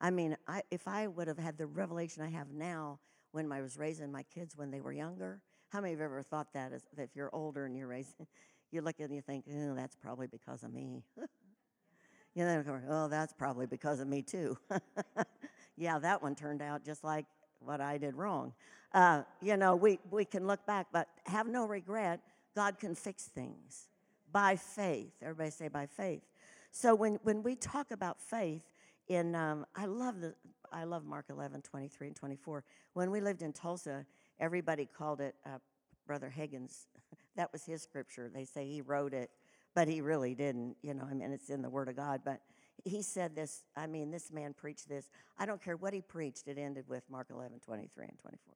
I 0.00 0.10
mean, 0.10 0.36
I, 0.46 0.62
if 0.70 0.86
I 0.86 1.06
would 1.06 1.28
have 1.28 1.38
had 1.38 1.56
the 1.56 1.66
revelation 1.66 2.22
I 2.22 2.28
have 2.28 2.50
now 2.52 2.98
when 3.32 3.50
I 3.52 3.60
was 3.60 3.78
raising 3.78 4.10
my 4.10 4.22
kids 4.22 4.56
when 4.56 4.70
they 4.70 4.80
were 4.80 4.92
younger, 4.92 5.40
how 5.70 5.80
many 5.80 5.92
of 5.92 5.98
you 5.98 6.04
ever 6.04 6.22
thought 6.22 6.52
that, 6.54 6.70
that 6.96 7.02
if 7.02 7.14
you're 7.14 7.34
older 7.34 7.66
and 7.66 7.76
you're 7.76 7.88
raising, 7.88 8.26
you 8.70 8.80
look 8.80 8.96
and 9.00 9.14
you 9.14 9.20
think, 9.20 9.44
oh, 9.50 9.74
that's 9.74 9.96
probably 9.96 10.26
because 10.26 10.62
of 10.62 10.72
me. 10.72 11.02
you 12.34 12.44
know, 12.44 12.64
oh, 12.88 13.08
that's 13.08 13.32
probably 13.32 13.66
because 13.66 14.00
of 14.00 14.08
me 14.08 14.22
too. 14.22 14.56
yeah, 15.76 15.98
that 15.98 16.22
one 16.22 16.34
turned 16.34 16.62
out 16.62 16.84
just 16.84 17.04
like 17.04 17.26
what 17.60 17.80
I 17.80 17.98
did 17.98 18.14
wrong. 18.14 18.52
Uh, 18.92 19.22
you 19.42 19.56
know, 19.56 19.76
we, 19.76 19.98
we 20.10 20.24
can 20.24 20.46
look 20.46 20.64
back, 20.66 20.86
but 20.92 21.08
have 21.26 21.46
no 21.46 21.66
regret. 21.66 22.20
God 22.54 22.78
can 22.78 22.94
fix 22.94 23.24
things 23.24 23.88
by 24.32 24.56
faith. 24.56 25.12
Everybody 25.22 25.50
say 25.50 25.68
by 25.68 25.86
faith. 25.86 26.22
So 26.70 26.94
when, 26.94 27.18
when 27.22 27.42
we 27.42 27.54
talk 27.54 27.90
about 27.90 28.20
faith, 28.20 28.62
in 29.08 29.34
um, 29.34 29.66
I 29.74 29.86
love 29.86 30.20
the 30.20 30.34
I 30.72 30.84
love 30.84 31.04
Mark 31.04 31.26
11, 31.30 31.62
23 31.62 32.08
and 32.08 32.16
24. 32.16 32.64
When 32.92 33.10
we 33.10 33.20
lived 33.20 33.42
in 33.42 33.52
Tulsa, 33.52 34.06
everybody 34.40 34.86
called 34.86 35.20
it 35.20 35.34
uh, 35.46 35.58
Brother 36.06 36.30
Hagin's. 36.30 36.86
that 37.36 37.52
was 37.52 37.64
his 37.64 37.82
scripture. 37.82 38.30
They 38.32 38.44
say 38.44 38.66
he 38.66 38.80
wrote 38.80 39.14
it, 39.14 39.30
but 39.74 39.88
he 39.88 40.00
really 40.00 40.34
didn't. 40.34 40.76
You 40.82 40.94
know, 40.94 41.06
I 41.10 41.14
mean, 41.14 41.32
it's 41.32 41.50
in 41.50 41.62
the 41.62 41.70
Word 41.70 41.88
of 41.88 41.96
God. 41.96 42.22
But 42.24 42.40
he 42.84 43.02
said 43.02 43.34
this. 43.34 43.64
I 43.76 43.86
mean, 43.86 44.10
this 44.10 44.30
man 44.32 44.54
preached 44.54 44.88
this. 44.88 45.10
I 45.38 45.46
don't 45.46 45.62
care 45.62 45.76
what 45.76 45.92
he 45.92 46.00
preached. 46.00 46.48
It 46.48 46.58
ended 46.58 46.84
with 46.88 47.02
Mark 47.10 47.28
11, 47.30 47.60
23 47.60 48.06
and 48.06 48.18
24. 48.18 48.54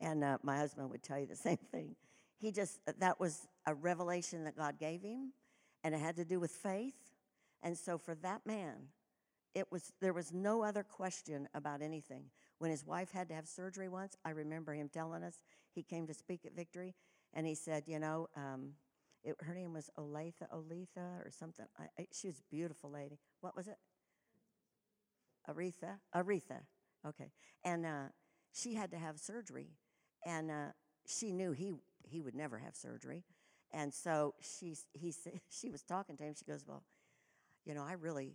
And 0.00 0.24
uh, 0.24 0.38
my 0.42 0.56
husband 0.56 0.90
would 0.90 1.02
tell 1.02 1.18
you 1.18 1.26
the 1.26 1.36
same 1.48 1.58
thing. 1.70 1.96
He 2.38 2.52
just 2.52 2.80
that 2.98 3.20
was 3.20 3.46
a 3.66 3.74
revelation 3.74 4.44
that 4.44 4.56
God 4.56 4.78
gave 4.78 5.02
him, 5.02 5.32
and 5.84 5.94
it 5.94 5.98
had 5.98 6.16
to 6.16 6.24
do 6.24 6.40
with 6.40 6.50
faith 6.50 6.94
and 7.62 7.76
so 7.76 7.98
for 7.98 8.14
that 8.16 8.46
man, 8.46 8.76
it 9.54 9.66
was 9.70 9.92
there 10.00 10.12
was 10.12 10.32
no 10.32 10.62
other 10.62 10.82
question 10.82 11.48
about 11.54 11.82
anything. 11.82 12.24
When 12.58 12.70
his 12.70 12.84
wife 12.84 13.10
had 13.12 13.28
to 13.28 13.34
have 13.34 13.48
surgery 13.48 13.88
once, 13.88 14.16
I 14.24 14.30
remember 14.30 14.74
him 14.74 14.88
telling 14.88 15.22
us 15.22 15.40
he 15.72 15.82
came 15.82 16.06
to 16.06 16.14
speak 16.14 16.44
at 16.44 16.54
Victory, 16.54 16.94
and 17.32 17.46
he 17.46 17.54
said, 17.54 17.84
you 17.86 17.98
know, 17.98 18.28
um, 18.36 18.72
it, 19.24 19.36
her 19.40 19.54
name 19.54 19.72
was 19.72 19.90
Olathe, 19.98 20.34
Oletha 20.54 21.24
or 21.24 21.30
something. 21.30 21.66
I, 21.78 21.84
I, 21.98 22.06
she 22.12 22.26
was 22.28 22.38
a 22.38 22.54
beautiful 22.54 22.90
lady. 22.90 23.18
What 23.40 23.56
was 23.56 23.66
it? 23.68 23.76
Oretha, 25.48 25.98
Oretha. 26.14 26.60
Okay, 27.06 27.32
and 27.64 27.86
uh, 27.86 28.08
she 28.52 28.74
had 28.74 28.90
to 28.90 28.98
have 28.98 29.18
surgery, 29.18 29.68
and 30.26 30.50
uh, 30.50 30.66
she 31.06 31.32
knew 31.32 31.52
he 31.52 31.72
he 32.02 32.20
would 32.20 32.34
never 32.34 32.58
have 32.58 32.74
surgery, 32.76 33.24
and 33.72 33.92
so 33.92 34.34
she 34.42 34.76
he 34.92 35.14
she 35.48 35.70
was 35.70 35.82
talking 35.82 36.16
to 36.18 36.24
him. 36.24 36.34
She 36.34 36.44
goes, 36.44 36.64
well 36.66 36.84
you 37.66 37.74
know, 37.74 37.84
I 37.84 37.92
really, 37.92 38.34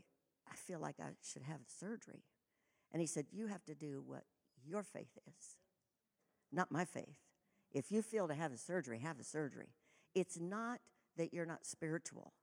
I 0.51 0.55
feel 0.55 0.79
like 0.79 0.95
I 0.99 1.09
should 1.23 1.43
have 1.43 1.59
surgery. 1.67 2.23
And 2.91 3.01
he 3.01 3.07
said, 3.07 3.25
You 3.31 3.47
have 3.47 3.65
to 3.65 3.75
do 3.75 4.03
what 4.05 4.23
your 4.65 4.83
faith 4.83 5.17
is, 5.27 5.57
not 6.51 6.71
my 6.71 6.85
faith. 6.85 7.17
If 7.71 7.91
you 7.91 8.01
feel 8.01 8.27
to 8.27 8.35
have 8.35 8.51
the 8.51 8.57
surgery, 8.57 8.99
have 8.99 9.17
the 9.17 9.23
surgery. 9.23 9.69
It's 10.13 10.39
not 10.39 10.79
that 11.17 11.33
you're 11.33 11.45
not 11.45 11.65
spiritual. 11.65 12.33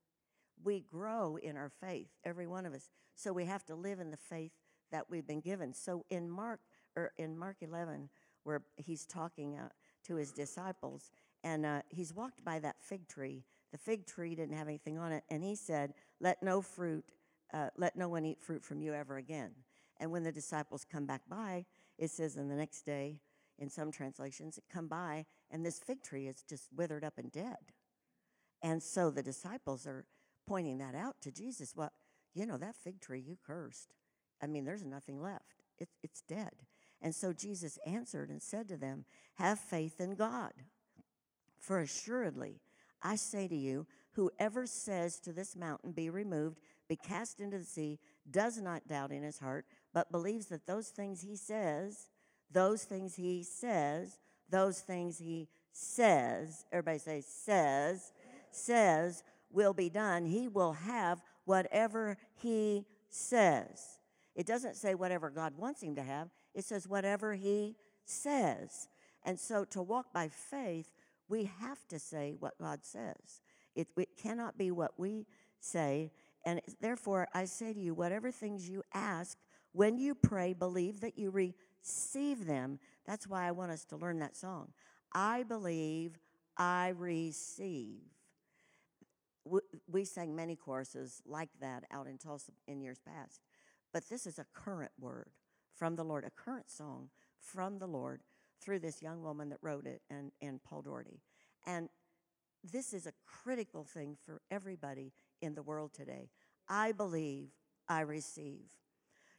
we 0.65 0.81
grow 0.81 1.37
in 1.37 1.57
our 1.57 1.71
faith, 1.71 2.09
every 2.25 2.47
one 2.47 2.67
of 2.67 2.75
us. 2.75 2.89
So 3.17 3.33
we 3.33 3.47
have 3.47 3.65
to 3.67 3.75
live 3.75 3.99
in 4.01 4.11
the 4.11 4.17
faith 4.17 4.53
that 4.93 5.11
we've 5.11 5.27
been 5.27 5.41
given. 5.41 5.75
So 5.75 6.05
in 6.11 6.31
Mark 6.31 6.61
or 6.97 7.13
in 7.17 7.37
Mark 7.37 7.57
11, 7.63 8.09
where 8.45 8.63
he's 8.77 9.07
talking 9.07 9.57
uh, 9.57 9.69
to 10.07 10.17
his 10.17 10.33
disciples, 10.33 11.11
and 11.43 11.67
uh, 11.67 11.83
he's 11.89 12.15
walked 12.15 12.45
by 12.45 12.59
that 12.61 12.77
fig 12.81 13.09
tree. 13.09 13.45
The 13.73 13.79
fig 13.79 14.07
tree 14.07 14.35
didn't 14.35 14.57
have 14.57 14.69
anything 14.69 14.99
on 14.99 15.13
it, 15.13 15.25
and 15.31 15.43
he 15.43 15.57
said, 15.57 15.95
"Let 16.21 16.43
no 16.43 16.61
fruit, 16.61 17.05
uh, 17.53 17.69
let 17.77 17.97
no 17.97 18.09
one 18.09 18.25
eat 18.25 18.41
fruit 18.41 18.65
from 18.65 18.81
you 18.81 18.95
ever 18.95 19.17
again." 19.17 19.53
And 19.99 20.11
when 20.11 20.25
the 20.25 20.33
disciples 20.33 20.85
come 20.85 21.07
back 21.07 21.23
by, 21.29 21.67
it 21.99 22.11
says, 22.11 22.37
"In 22.37 22.49
the 22.49 22.57
next 22.57 22.83
day." 22.83 23.21
In 23.59 23.69
some 23.69 23.93
translations, 23.93 24.59
come 24.73 24.89
by, 24.89 25.27
and 25.51 25.65
this 25.65 25.79
fig 25.79 26.03
tree 26.03 26.27
is 26.27 26.43
just 26.43 26.73
withered 26.75 27.05
up 27.05 27.19
and 27.19 27.31
dead. 27.31 27.59
And 28.63 28.83
so 28.83 29.11
the 29.11 29.23
disciples 29.23 29.87
are 29.87 30.07
pointing 30.47 30.79
that 30.79 30.95
out 30.95 31.17
to 31.23 31.31
Jesus. 31.31 31.75
Well, 31.77 31.93
you 32.35 32.47
know, 32.47 32.57
that 32.57 32.77
fig 32.77 33.01
tree 33.01 33.21
you 33.21 33.37
cursed. 33.45 33.95
I 34.43 34.47
mean, 34.47 34.65
there's 34.65 34.85
nothing 34.85 35.21
left, 35.21 35.63
it, 35.79 35.89
it's 36.03 36.23
dead. 36.23 36.51
And 37.01 37.15
so 37.15 37.33
Jesus 37.33 37.79
answered 37.85 38.31
and 38.31 38.41
said 38.41 38.69
to 38.69 38.77
them, 38.77 39.05
Have 39.35 39.59
faith 39.59 40.01
in 40.01 40.15
God. 40.15 40.53
For 41.59 41.81
assuredly, 41.81 42.61
I 43.03 43.17
say 43.17 43.49
to 43.49 43.57
you, 43.57 43.87
whoever 44.13 44.67
says 44.67 45.19
to 45.21 45.33
this 45.33 45.57
mountain, 45.57 45.93
Be 45.93 46.11
removed, 46.11 46.61
be 46.89 46.97
cast 46.97 47.41
into 47.41 47.59
the 47.59 47.65
sea, 47.65 47.99
does 48.31 48.59
not 48.59 48.89
doubt 48.89 49.13
in 49.13 49.23
his 49.23 49.39
heart, 49.39 49.65
but 49.93 50.13
believes 50.13 50.47
that 50.47 50.67
those 50.67 50.89
things 50.89 51.23
he 51.23 51.37
says, 51.37 52.09
those 52.51 52.85
things 52.85 53.15
he 53.15 53.43
says, 53.43 54.19
those 54.51 54.81
things 54.81 55.19
he 55.19 55.49
says, 55.73 56.67
everybody 56.71 56.99
say, 56.99 57.23
says, 57.27 58.13
says 58.51 59.23
will 59.51 59.73
be 59.73 59.89
done. 59.89 60.27
He 60.27 60.49
will 60.49 60.73
have 60.73 61.23
whatever 61.45 62.17
he 62.35 62.87
says. 63.09 63.99
It 64.35 64.47
doesn't 64.47 64.77
say 64.77 64.95
whatever 64.95 65.31
God 65.31 65.57
wants 65.57 65.83
him 65.83 65.95
to 65.97 66.03
have, 66.03 66.29
it 66.55 66.65
says 66.65 66.89
whatever 66.89 67.35
he 67.35 67.77
says. 68.05 68.89
And 69.25 69.39
so 69.39 69.65
to 69.67 69.83
walk 69.83 70.13
by 70.13 70.29
faith, 70.29 70.91
we 71.29 71.45
have 71.61 71.87
to 71.89 71.99
say 71.99 72.35
what 72.39 72.59
God 72.59 72.81
says. 72.83 73.41
It, 73.75 73.89
it 73.97 74.17
cannot 74.17 74.59
be 74.59 74.71
what 74.71 74.99
we 74.99 75.27
say. 75.61 76.11
And 76.45 76.61
therefore, 76.81 77.29
I 77.35 77.45
say 77.45 77.73
to 77.73 77.81
you, 77.81 77.95
whatever 77.95 78.31
things 78.31 78.69
you 78.69 78.83
ask, 78.93 79.39
when 79.73 79.97
you 79.97 80.15
pray, 80.15 80.53
believe 80.53 81.01
that 81.01 81.19
you 81.19 81.31
receive 81.31 82.47
them. 82.47 82.79
That's 83.07 83.27
why 83.27 83.47
I 83.47 83.53
want 83.53 83.71
us 83.73 83.85
to 83.87 83.97
learn 83.97 84.19
that 84.19 84.37
song. 84.37 84.73
I 85.13 85.45
believe 85.45 86.19
I 86.57 86.89
receive. 86.89 88.01
We 89.91 90.05
sang 90.05 90.37
many 90.37 90.57
choruses 90.57 91.21
like 91.27 91.49
that 91.61 91.85
out 91.91 92.07
in 92.07 92.19
Tulsa 92.19 92.53
in 92.69 92.81
years 92.81 93.01
past. 93.05 93.41
But 93.93 94.09
this 94.09 94.27
is 94.27 94.39
a 94.39 94.47
current 94.55 94.93
word 95.01 95.31
from 95.75 95.97
the 95.97 96.05
Lord, 96.05 96.25
a 96.25 96.31
current 96.31 96.71
song 96.71 97.09
from 97.41 97.79
the 97.79 97.87
Lord 97.87 98.21
through 98.61 98.79
this 98.79 99.03
young 99.03 99.23
woman 99.23 99.49
that 99.49 99.59
wrote 99.61 99.87
it 99.87 100.03
and, 100.11 100.31
and 100.41 100.63
Paul 100.63 100.83
Daugherty. 100.83 101.21
And 101.67 101.89
this 102.63 102.93
is 102.93 103.07
a 103.07 103.13
critical 103.27 103.85
thing 103.85 104.17
for 104.25 104.41
everybody 104.51 105.13
in 105.43 105.55
the 105.55 105.63
world 105.63 105.93
today. 105.93 106.31
I 106.69 106.93
believe 106.93 107.49
I 107.89 108.01
receive. 108.01 108.71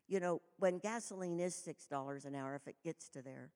You 0.07 0.19
know, 0.19 0.41
when 0.59 0.77
gasoline 0.77 1.39
is 1.39 1.55
$6 1.55 2.25
an 2.25 2.35
hour, 2.35 2.55
if 2.55 2.67
it 2.67 2.75
gets 2.83 3.09
to 3.09 3.21
there, 3.21 3.49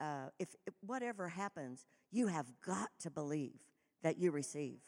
uh, 0.00 0.28
if, 0.38 0.54
if, 0.66 0.74
whatever 0.80 1.28
happens, 1.28 1.86
you 2.10 2.28
have 2.28 2.46
got 2.64 2.90
to 3.00 3.10
believe 3.10 3.58
that 4.02 4.16
you 4.16 4.30
receive. 4.30 4.78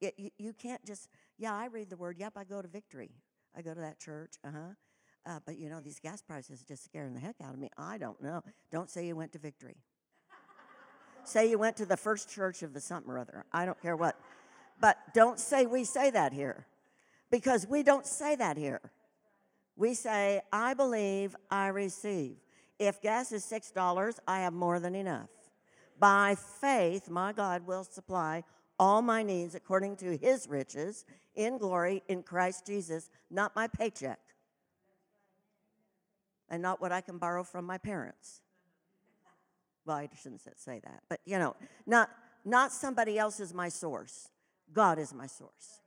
It, 0.00 0.14
you, 0.16 0.30
you 0.38 0.52
can't 0.52 0.84
just, 0.84 1.08
yeah, 1.38 1.52
I 1.54 1.66
read 1.66 1.90
the 1.90 1.96
word. 1.96 2.16
Yep, 2.18 2.34
I 2.36 2.44
go 2.44 2.62
to 2.62 2.68
victory. 2.68 3.10
I 3.56 3.62
go 3.62 3.74
to 3.74 3.80
that 3.80 3.98
church. 3.98 4.34
Uh-huh. 4.44 4.74
Uh, 5.26 5.38
but 5.46 5.58
you 5.58 5.68
know, 5.68 5.80
these 5.80 5.98
gas 5.98 6.22
prices 6.22 6.62
are 6.62 6.66
just 6.66 6.84
scaring 6.84 7.14
the 7.14 7.20
heck 7.20 7.36
out 7.42 7.54
of 7.54 7.58
me. 7.58 7.70
I 7.78 7.98
don't 7.98 8.20
know. 8.22 8.42
Don't 8.70 8.90
say 8.90 9.06
you 9.06 9.16
went 9.16 9.32
to 9.32 9.38
victory. 9.38 9.76
say 11.24 11.48
you 11.48 11.58
went 11.58 11.76
to 11.78 11.86
the 11.86 11.96
first 11.96 12.30
church 12.30 12.62
of 12.62 12.74
the 12.74 12.80
something 12.80 13.10
or 13.10 13.18
other. 13.18 13.44
I 13.52 13.64
don't 13.64 13.80
care 13.80 13.96
what. 13.96 14.16
But 14.80 14.98
don't 15.14 15.38
say 15.38 15.66
we 15.66 15.84
say 15.84 16.10
that 16.10 16.32
here 16.32 16.66
because 17.30 17.66
we 17.66 17.82
don't 17.82 18.06
say 18.06 18.36
that 18.36 18.56
here. 18.56 18.80
We 19.76 19.94
say, 19.94 20.40
I 20.52 20.74
believe, 20.74 21.34
I 21.50 21.68
receive. 21.68 22.36
If 22.78 23.00
gas 23.00 23.32
is 23.32 23.44
$6, 23.44 24.18
I 24.26 24.40
have 24.40 24.52
more 24.52 24.78
than 24.78 24.94
enough. 24.94 25.30
By 25.98 26.36
faith, 26.60 27.08
my 27.08 27.32
God 27.32 27.66
will 27.66 27.84
supply 27.84 28.44
all 28.78 29.02
my 29.02 29.22
needs 29.22 29.54
according 29.54 29.96
to 29.96 30.16
his 30.16 30.48
riches 30.48 31.04
in 31.34 31.58
glory 31.58 32.02
in 32.08 32.22
Christ 32.22 32.66
Jesus, 32.66 33.10
not 33.30 33.54
my 33.56 33.68
paycheck 33.68 34.20
and 36.48 36.62
not 36.62 36.80
what 36.80 36.92
I 36.92 37.00
can 37.00 37.18
borrow 37.18 37.42
from 37.42 37.64
my 37.64 37.78
parents. 37.78 38.40
Well, 39.86 39.96
I 39.96 40.08
shouldn't 40.20 40.42
say 40.56 40.80
that, 40.84 41.02
but 41.08 41.20
you 41.24 41.38
know, 41.38 41.56
not, 41.86 42.10
not 42.44 42.72
somebody 42.72 43.18
else 43.18 43.40
is 43.40 43.52
my 43.52 43.68
source. 43.68 44.28
God 44.74 44.98
is 44.98 45.14
my 45.14 45.26
source. 45.26 45.80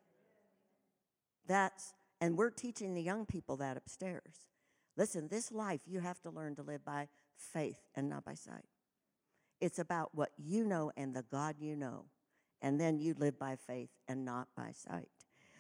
That's, 1.48 1.94
and 2.20 2.38
we're 2.38 2.50
teaching 2.50 2.94
the 2.94 3.02
young 3.02 3.26
people 3.26 3.58
that 3.58 3.78
upstairs. 3.78 4.48
Listen, 4.96 5.28
this 5.28 5.52
life 5.52 5.82
you 5.86 6.00
have 6.00 6.20
to 6.22 6.30
learn 6.30 6.56
to 6.56 6.64
live 6.64 6.84
by 6.84 7.08
faith 7.36 7.80
and 7.96 8.10
not 8.10 8.26
by 8.26 8.34
sight. 8.34 8.66
It's 9.62 9.80
about 9.80 10.10
what 10.14 10.32
you 10.38 10.64
know 10.64 10.92
and 10.98 11.16
the 11.16 11.24
God 11.24 11.56
you 11.60 11.76
know. 11.76 12.06
And 12.62 12.80
then 12.80 12.98
you 12.98 13.16
live 13.18 13.38
by 13.38 13.56
faith 13.56 13.90
and 14.08 14.26
not 14.26 14.48
by 14.56 14.72
sight. 14.72 15.10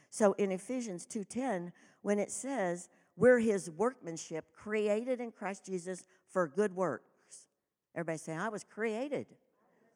So 0.09 0.33
in 0.33 0.51
Ephesians 0.51 1.05
2:10, 1.05 1.71
when 2.01 2.17
it 2.17 2.31
says, 2.31 2.89
we're 3.15 3.39
his 3.39 3.69
workmanship, 3.69 4.45
created 4.53 5.19
in 5.19 5.31
Christ 5.31 5.65
Jesus 5.65 6.05
for 6.29 6.47
good 6.47 6.75
works. 6.75 7.03
Everybody 7.95 8.19
say, 8.19 8.33
I 8.33 8.49
was 8.49 8.63
created 8.63 9.25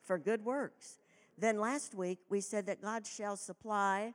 for 0.02 0.18
good 0.18 0.44
works. 0.44 1.01
Then 1.42 1.60
last 1.60 1.96
week 1.96 2.20
we 2.30 2.40
said 2.40 2.68
that 2.68 2.84
God 2.84 3.08
shall 3.08 3.36
supply 3.36 4.14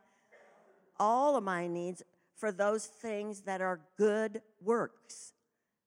all 0.96 1.36
of 1.36 1.42
my 1.42 1.66
needs 1.66 2.04
for 2.36 2.52
those 2.52 2.86
things 2.86 3.40
that 3.42 3.60
are 3.60 3.80
good 3.98 4.42
works. 4.62 5.32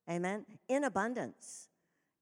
Amen. 0.09 0.45
In 0.67 0.83
abundance. 0.83 1.69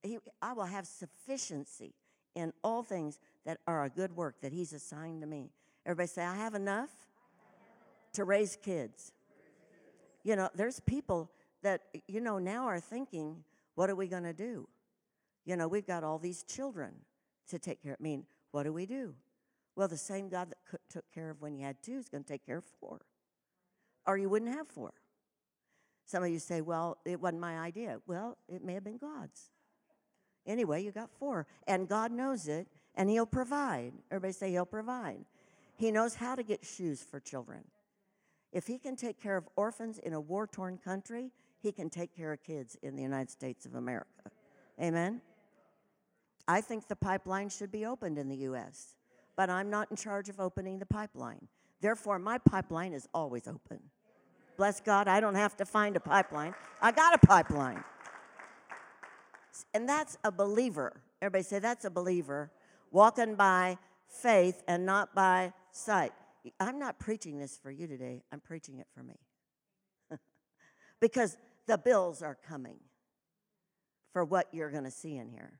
He, 0.03 0.19
I 0.39 0.53
will 0.53 0.65
have 0.65 0.85
sufficiency 0.85 1.95
in 2.35 2.53
all 2.63 2.83
things 2.83 3.19
that 3.43 3.57
are 3.65 3.85
a 3.85 3.89
good 3.89 4.15
work 4.15 4.35
that 4.41 4.53
He's 4.53 4.71
assigned 4.71 5.21
to 5.21 5.27
me. 5.27 5.49
Everybody 5.83 6.07
say, 6.07 6.23
I 6.23 6.35
have 6.35 6.53
enough 6.53 6.91
to 8.13 8.23
raise 8.23 8.55
kids. 8.55 9.13
You 10.23 10.35
know, 10.35 10.49
there's 10.53 10.79
people 10.81 11.31
that, 11.63 11.81
you 12.07 12.21
know, 12.21 12.37
now 12.37 12.67
are 12.67 12.79
thinking, 12.79 13.43
what 13.73 13.89
are 13.89 13.95
we 13.95 14.07
going 14.07 14.23
to 14.23 14.33
do? 14.33 14.69
You 15.43 15.55
know, 15.55 15.67
we've 15.67 15.87
got 15.87 16.03
all 16.03 16.19
these 16.19 16.43
children 16.43 16.91
to 17.49 17.57
take 17.57 17.81
care 17.81 17.93
of. 17.93 17.97
I 17.99 18.03
mean, 18.03 18.25
what 18.57 18.63
do 18.63 18.73
we 18.73 18.87
do? 18.87 19.13
Well, 19.75 19.87
the 19.87 19.97
same 19.97 20.29
God 20.29 20.49
that 20.49 20.79
took 20.89 21.05
care 21.13 21.29
of 21.29 21.43
when 21.43 21.55
you 21.55 21.63
had 21.63 21.83
two 21.83 21.99
is 21.99 22.09
going 22.09 22.23
to 22.23 22.27
take 22.27 22.43
care 22.43 22.57
of 22.57 22.63
four. 22.79 23.01
Or 24.07 24.17
you 24.17 24.29
wouldn't 24.29 24.51
have 24.51 24.67
four. 24.67 24.93
Some 26.05 26.23
of 26.23 26.29
you 26.31 26.39
say, 26.39 26.61
well, 26.61 26.97
it 27.05 27.21
wasn't 27.21 27.39
my 27.39 27.59
idea. 27.59 27.99
Well, 28.07 28.35
it 28.49 28.63
may 28.63 28.73
have 28.73 28.83
been 28.83 28.97
God's. 28.97 29.51
Anyway, 30.47 30.83
you 30.83 30.89
got 30.91 31.11
four. 31.19 31.45
And 31.67 31.87
God 31.87 32.11
knows 32.11 32.47
it, 32.47 32.67
and 32.95 33.11
He'll 33.11 33.27
provide. 33.27 33.93
Everybody 34.09 34.33
say, 34.33 34.49
He'll 34.49 34.65
provide. 34.65 35.19
He 35.75 35.91
knows 35.91 36.15
how 36.15 36.33
to 36.33 36.41
get 36.41 36.65
shoes 36.65 37.05
for 37.07 37.19
children. 37.19 37.63
If 38.51 38.65
he 38.65 38.79
can 38.79 38.95
take 38.95 39.21
care 39.21 39.37
of 39.37 39.47
orphans 39.55 39.99
in 39.99 40.13
a 40.13 40.19
war 40.19 40.47
torn 40.47 40.79
country, 40.79 41.29
he 41.59 41.71
can 41.71 41.91
take 41.91 42.15
care 42.15 42.33
of 42.33 42.41
kids 42.41 42.75
in 42.81 42.95
the 42.95 43.03
United 43.03 43.29
States 43.29 43.67
of 43.67 43.75
America. 43.75 44.31
Amen? 44.81 45.21
I 46.47 46.61
think 46.61 46.87
the 46.87 46.95
pipeline 46.95 47.49
should 47.49 47.71
be 47.71 47.85
opened 47.85 48.17
in 48.17 48.29
the 48.29 48.37
U.S., 48.37 48.95
but 49.35 49.49
I'm 49.49 49.69
not 49.69 49.91
in 49.91 49.97
charge 49.97 50.29
of 50.29 50.39
opening 50.39 50.79
the 50.79 50.85
pipeline. 50.85 51.47
Therefore, 51.81 52.17
my 52.17 52.37
pipeline 52.37 52.93
is 52.93 53.07
always 53.13 53.47
open. 53.47 53.79
Bless 54.55 54.79
God, 54.79 55.07
I 55.07 55.19
don't 55.19 55.35
have 55.35 55.55
to 55.57 55.65
find 55.65 55.95
a 55.95 55.99
pipeline. 55.99 56.55
I 56.81 56.91
got 56.91 57.13
a 57.13 57.19
pipeline. 57.19 57.83
And 59.73 59.87
that's 59.87 60.17
a 60.23 60.31
believer. 60.31 61.01
Everybody 61.21 61.43
say 61.43 61.59
that's 61.59 61.85
a 61.85 61.89
believer 61.89 62.51
walking 62.91 63.35
by 63.35 63.77
faith 64.07 64.63
and 64.67 64.85
not 64.85 65.13
by 65.13 65.53
sight. 65.71 66.13
I'm 66.59 66.79
not 66.79 66.97
preaching 66.97 67.37
this 67.37 67.57
for 67.57 67.69
you 67.69 67.87
today, 67.87 68.23
I'm 68.31 68.39
preaching 68.39 68.79
it 68.79 68.87
for 68.95 69.03
me. 69.03 69.19
because 70.99 71.37
the 71.67 71.77
bills 71.77 72.21
are 72.21 72.37
coming 72.47 72.77
for 74.13 74.23
what 74.23 74.47
you're 74.51 74.71
going 74.71 74.85
to 74.85 74.91
see 74.91 75.17
in 75.17 75.29
here. 75.29 75.59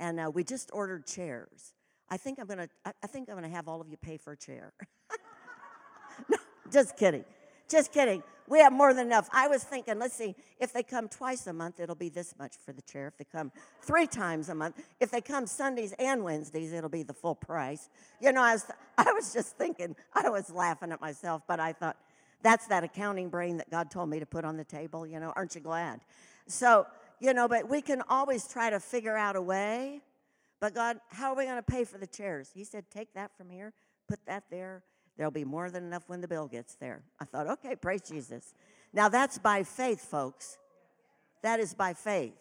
And 0.00 0.18
uh, 0.18 0.30
we 0.34 0.42
just 0.42 0.70
ordered 0.72 1.06
chairs. 1.06 1.74
I 2.08 2.16
think 2.16 2.40
I'm 2.40 2.48
to 2.48 2.68
I 2.84 3.06
think 3.06 3.28
I'm 3.30 3.40
to 3.40 3.48
have 3.48 3.68
all 3.68 3.80
of 3.80 3.88
you 3.88 3.96
pay 3.96 4.16
for 4.16 4.32
a 4.32 4.36
chair. 4.36 4.72
no, 6.28 6.38
just 6.72 6.96
kidding. 6.96 7.24
Just 7.68 7.92
kidding. 7.92 8.24
We 8.48 8.58
have 8.58 8.72
more 8.72 8.92
than 8.92 9.06
enough. 9.06 9.28
I 9.32 9.46
was 9.46 9.62
thinking, 9.62 10.00
let's 10.00 10.16
see, 10.16 10.34
if 10.58 10.72
they 10.72 10.82
come 10.82 11.08
twice 11.08 11.46
a 11.46 11.52
month, 11.52 11.78
it'll 11.78 11.94
be 11.94 12.08
this 12.08 12.34
much 12.36 12.56
for 12.56 12.72
the 12.72 12.82
chair. 12.82 13.06
If 13.06 13.16
they 13.16 13.24
come 13.24 13.52
three 13.80 14.08
times 14.08 14.48
a 14.48 14.56
month, 14.56 14.82
if 14.98 15.12
they 15.12 15.20
come 15.20 15.46
Sundays 15.46 15.94
and 16.00 16.24
Wednesdays, 16.24 16.72
it'll 16.72 16.90
be 16.90 17.04
the 17.04 17.14
full 17.14 17.36
price. 17.36 17.88
You 18.20 18.32
know, 18.32 18.42
I 18.42 18.54
was, 18.54 18.66
I 18.98 19.12
was 19.12 19.32
just 19.32 19.56
thinking, 19.56 19.94
I 20.12 20.28
was 20.30 20.50
laughing 20.50 20.90
at 20.90 21.00
myself, 21.00 21.42
but 21.46 21.60
I 21.60 21.72
thought, 21.72 21.96
that's 22.42 22.66
that 22.68 22.82
accounting 22.82 23.28
brain 23.28 23.58
that 23.58 23.70
God 23.70 23.90
told 23.90 24.08
me 24.08 24.18
to 24.18 24.26
put 24.26 24.44
on 24.44 24.56
the 24.56 24.64
table, 24.64 25.06
you 25.06 25.20
know, 25.20 25.32
aren't 25.36 25.54
you 25.54 25.60
glad? 25.60 26.00
So, 26.46 26.86
you 27.20 27.34
know, 27.34 27.46
but 27.46 27.68
we 27.68 27.82
can 27.82 28.02
always 28.08 28.46
try 28.48 28.70
to 28.70 28.80
figure 28.80 29.16
out 29.16 29.36
a 29.36 29.42
way. 29.42 30.00
But 30.60 30.74
God, 30.74 30.98
how 31.08 31.32
are 31.32 31.36
we 31.36 31.44
going 31.44 31.56
to 31.56 31.62
pay 31.62 31.84
for 31.84 31.98
the 31.98 32.06
chairs? 32.06 32.50
He 32.54 32.64
said, 32.64 32.84
take 32.90 33.14
that 33.14 33.36
from 33.36 33.48
here, 33.48 33.72
put 34.08 34.24
that 34.26 34.44
there, 34.50 34.82
There'll 35.20 35.30
be 35.30 35.44
more 35.44 35.70
than 35.70 35.84
enough 35.84 36.04
when 36.06 36.22
the 36.22 36.28
bill 36.28 36.46
gets 36.46 36.76
there. 36.76 37.02
I 37.20 37.26
thought, 37.26 37.46
okay, 37.46 37.76
praise 37.76 38.00
Jesus. 38.00 38.54
Now 38.94 39.10
that's 39.10 39.36
by 39.36 39.64
faith, 39.64 40.00
folks. 40.00 40.56
That 41.42 41.60
is 41.60 41.74
by 41.74 41.92
faith. 41.92 42.38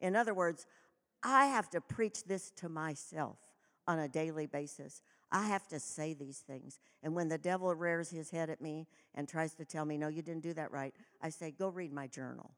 In 0.00 0.14
other 0.14 0.32
words, 0.32 0.64
I 1.24 1.46
have 1.46 1.68
to 1.70 1.80
preach 1.80 2.22
this 2.22 2.52
to 2.58 2.68
myself 2.68 3.36
on 3.88 3.98
a 3.98 4.06
daily 4.06 4.46
basis. 4.46 5.02
I 5.32 5.48
have 5.48 5.66
to 5.70 5.80
say 5.80 6.14
these 6.14 6.38
things. 6.38 6.78
And 7.02 7.16
when 7.16 7.28
the 7.28 7.36
devil 7.36 7.74
rears 7.74 8.10
his 8.10 8.30
head 8.30 8.48
at 8.48 8.60
me 8.60 8.86
and 9.16 9.28
tries 9.28 9.54
to 9.54 9.64
tell 9.64 9.84
me, 9.84 9.98
no, 9.98 10.06
you 10.06 10.22
didn't 10.22 10.44
do 10.44 10.54
that 10.54 10.70
right, 10.70 10.94
I 11.20 11.30
say, 11.30 11.50
go 11.50 11.68
read 11.68 11.92
my 11.92 12.06
journal. 12.06 12.52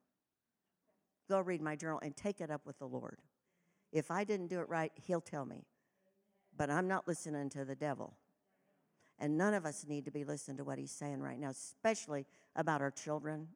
Go 1.28 1.40
read 1.40 1.62
my 1.62 1.76
journal 1.76 2.00
and 2.02 2.16
take 2.16 2.40
it 2.40 2.50
up 2.50 2.62
with 2.66 2.78
the 2.78 2.86
Lord. 2.86 3.20
If 3.92 4.10
I 4.10 4.24
didn't 4.24 4.48
do 4.48 4.60
it 4.60 4.68
right, 4.68 4.92
he'll 4.94 5.20
tell 5.20 5.44
me. 5.44 5.64
But 6.56 6.70
I'm 6.70 6.88
not 6.88 7.08
listening 7.08 7.50
to 7.50 7.64
the 7.64 7.74
devil. 7.74 8.14
And 9.18 9.38
none 9.38 9.54
of 9.54 9.64
us 9.64 9.86
need 9.88 10.04
to 10.06 10.10
be 10.10 10.24
listening 10.24 10.56
to 10.58 10.64
what 10.64 10.78
he's 10.78 10.90
saying 10.90 11.20
right 11.20 11.38
now, 11.38 11.50
especially 11.50 12.26
about 12.56 12.80
our 12.80 12.90
children, 12.90 13.48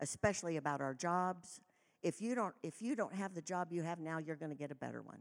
especially 0.00 0.56
about 0.56 0.80
our 0.80 0.94
jobs. 0.94 1.60
If 2.02 2.20
you 2.20 2.34
don't, 2.34 2.54
if 2.62 2.80
you 2.80 2.96
don't 2.96 3.14
have 3.14 3.34
the 3.34 3.42
job 3.42 3.68
you 3.70 3.82
have 3.82 4.00
now, 4.00 4.18
you're 4.18 4.36
going 4.36 4.50
to 4.50 4.56
get 4.56 4.70
a 4.70 4.74
better 4.74 5.02
one 5.02 5.20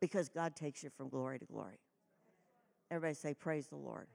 because 0.00 0.28
God 0.28 0.56
takes 0.56 0.82
you 0.82 0.90
from 0.90 1.08
glory 1.10 1.38
to 1.38 1.44
glory. 1.44 1.78
Everybody 2.90 3.14
say, 3.14 3.34
Praise 3.34 3.66
the 3.68 3.76
Lord. 3.76 4.08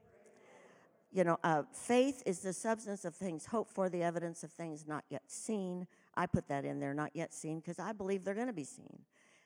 You 1.11 1.23
know, 1.23 1.37
uh, 1.43 1.63
faith 1.71 2.23
is 2.25 2.39
the 2.39 2.51
substance 2.51 3.05
of 3.05 3.15
things 3.15 3.45
hoped 3.45 3.71
for, 3.71 3.87
the 3.87 4.03
evidence 4.03 4.43
of 4.43 4.51
things 4.51 4.85
not 4.85 5.05
yet 5.09 5.21
seen. 5.27 5.87
I 6.17 6.25
put 6.25 6.47
that 6.47 6.65
in 6.65 6.79
there, 6.79 6.93
not 6.93 7.11
yet 7.13 7.33
seen, 7.33 7.59
because 7.59 7.79
I 7.79 7.91
believe 7.91 8.23
they're 8.23 8.33
going 8.33 8.47
to 8.47 8.53
be 8.53 8.63
seen. 8.63 8.99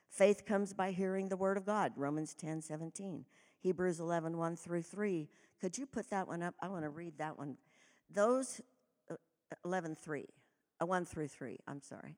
Faith 0.10 0.46
comes 0.46 0.74
by 0.74 0.92
hearing 0.92 1.30
the 1.30 1.38
word 1.38 1.58
of 1.58 1.66
God, 1.66 1.94
Romans 1.96 2.34
10 2.34 2.62
17. 2.62 3.26
Hebrews 3.62 4.00
11, 4.00 4.38
1 4.38 4.56
through 4.56 4.82
3. 4.82 5.28
Could 5.60 5.78
you 5.78 5.86
put 5.86 6.10
that 6.10 6.28
one 6.28 6.42
up? 6.42 6.56
I 6.62 6.70
want 6.70 6.84
to 6.84 6.90
read 6.90 7.18
that 7.18 7.38
one. 7.38 7.58
Those, 8.10 8.62
uh, 9.12 9.16
11, 9.66 9.96
3, 9.96 10.26
uh, 10.82 10.86
1 10.86 11.06
through 11.06 11.28
3, 11.28 11.58
I'm 11.68 11.82
sorry. 11.82 12.16